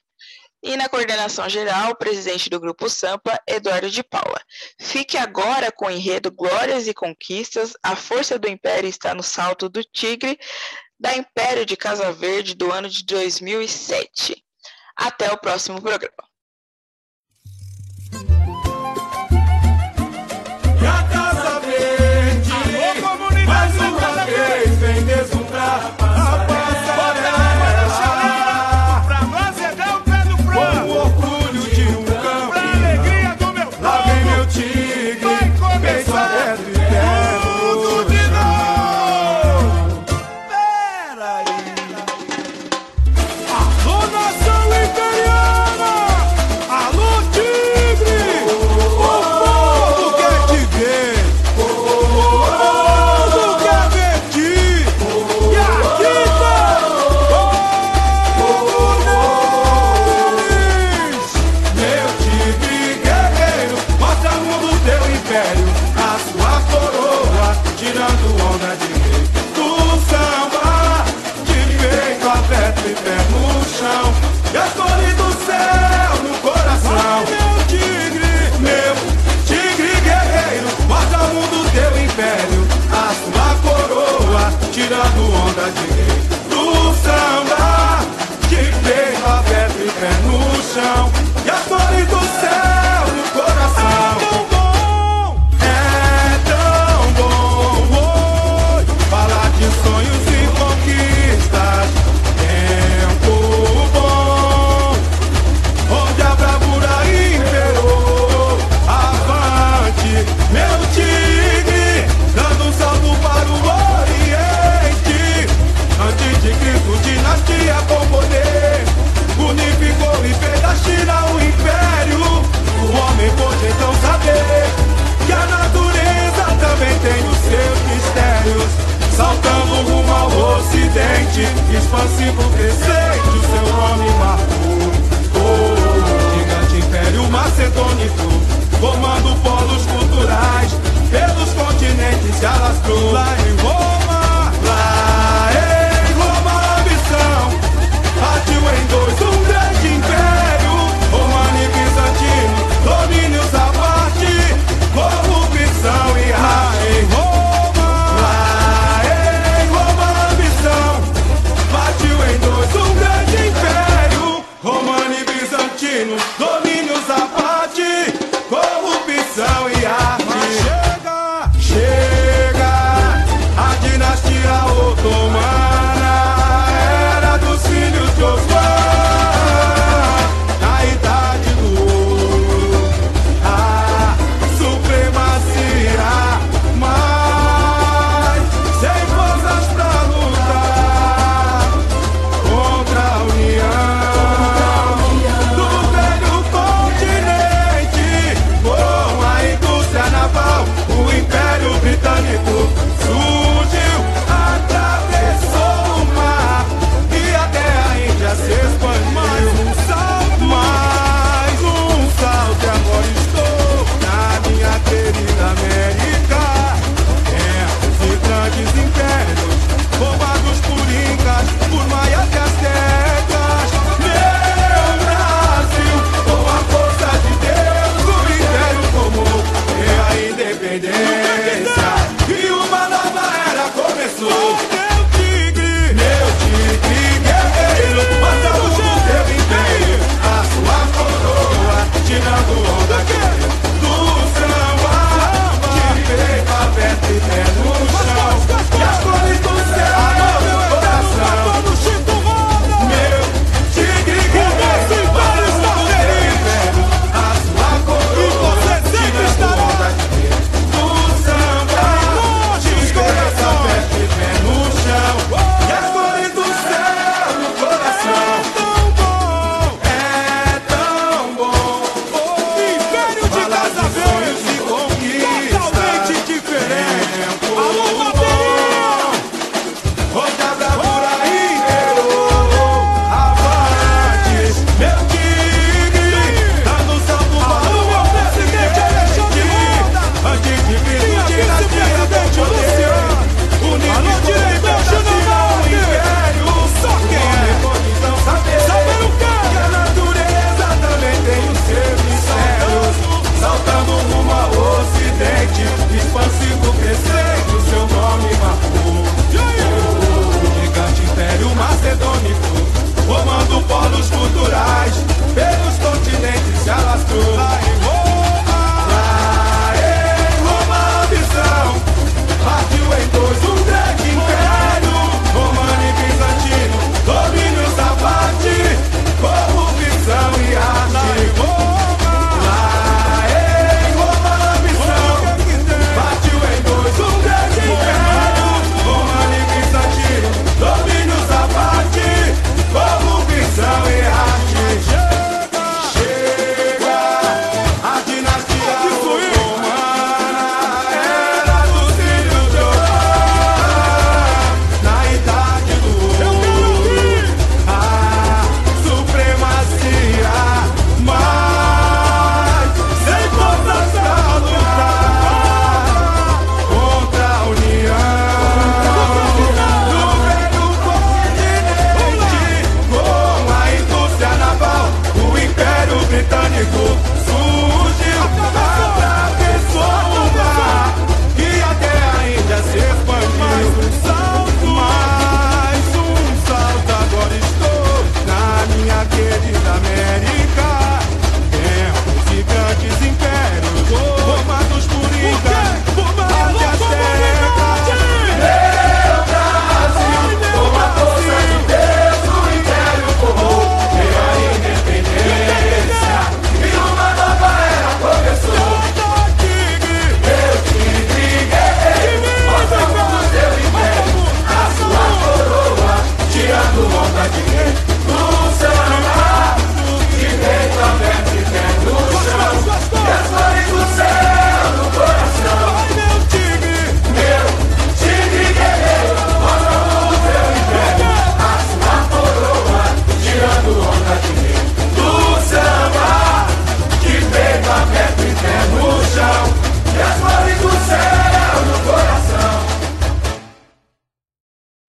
E 0.63 0.75
na 0.75 0.89
coordenação 0.89 1.47
geral, 1.47 1.91
o 1.91 1.95
presidente 1.95 2.49
do 2.49 2.59
Grupo 2.59 2.89
Sampa, 2.89 3.39
Eduardo 3.47 3.91
de 3.91 4.01
Paula. 4.01 4.41
Fique 4.79 5.15
agora 5.15 5.71
com 5.71 5.85
o 5.85 5.91
enredo 5.91 6.31
Glórias 6.31 6.87
e 6.87 6.93
Conquistas, 6.93 7.73
a 7.83 7.95
força 7.95 8.39
do 8.39 8.49
Império 8.49 8.89
está 8.89 9.13
no 9.13 9.21
salto 9.21 9.69
do 9.69 9.83
tigre, 9.83 10.39
da 10.99 11.15
Império 11.15 11.67
de 11.67 11.77
Casa 11.77 12.11
Verde 12.11 12.55
do 12.55 12.71
ano 12.71 12.89
de 12.89 13.05
2007. 13.05 14.43
Até 14.97 15.31
o 15.31 15.37
próximo 15.37 15.79
programa. 15.79 16.30
Rata! 20.81 21.20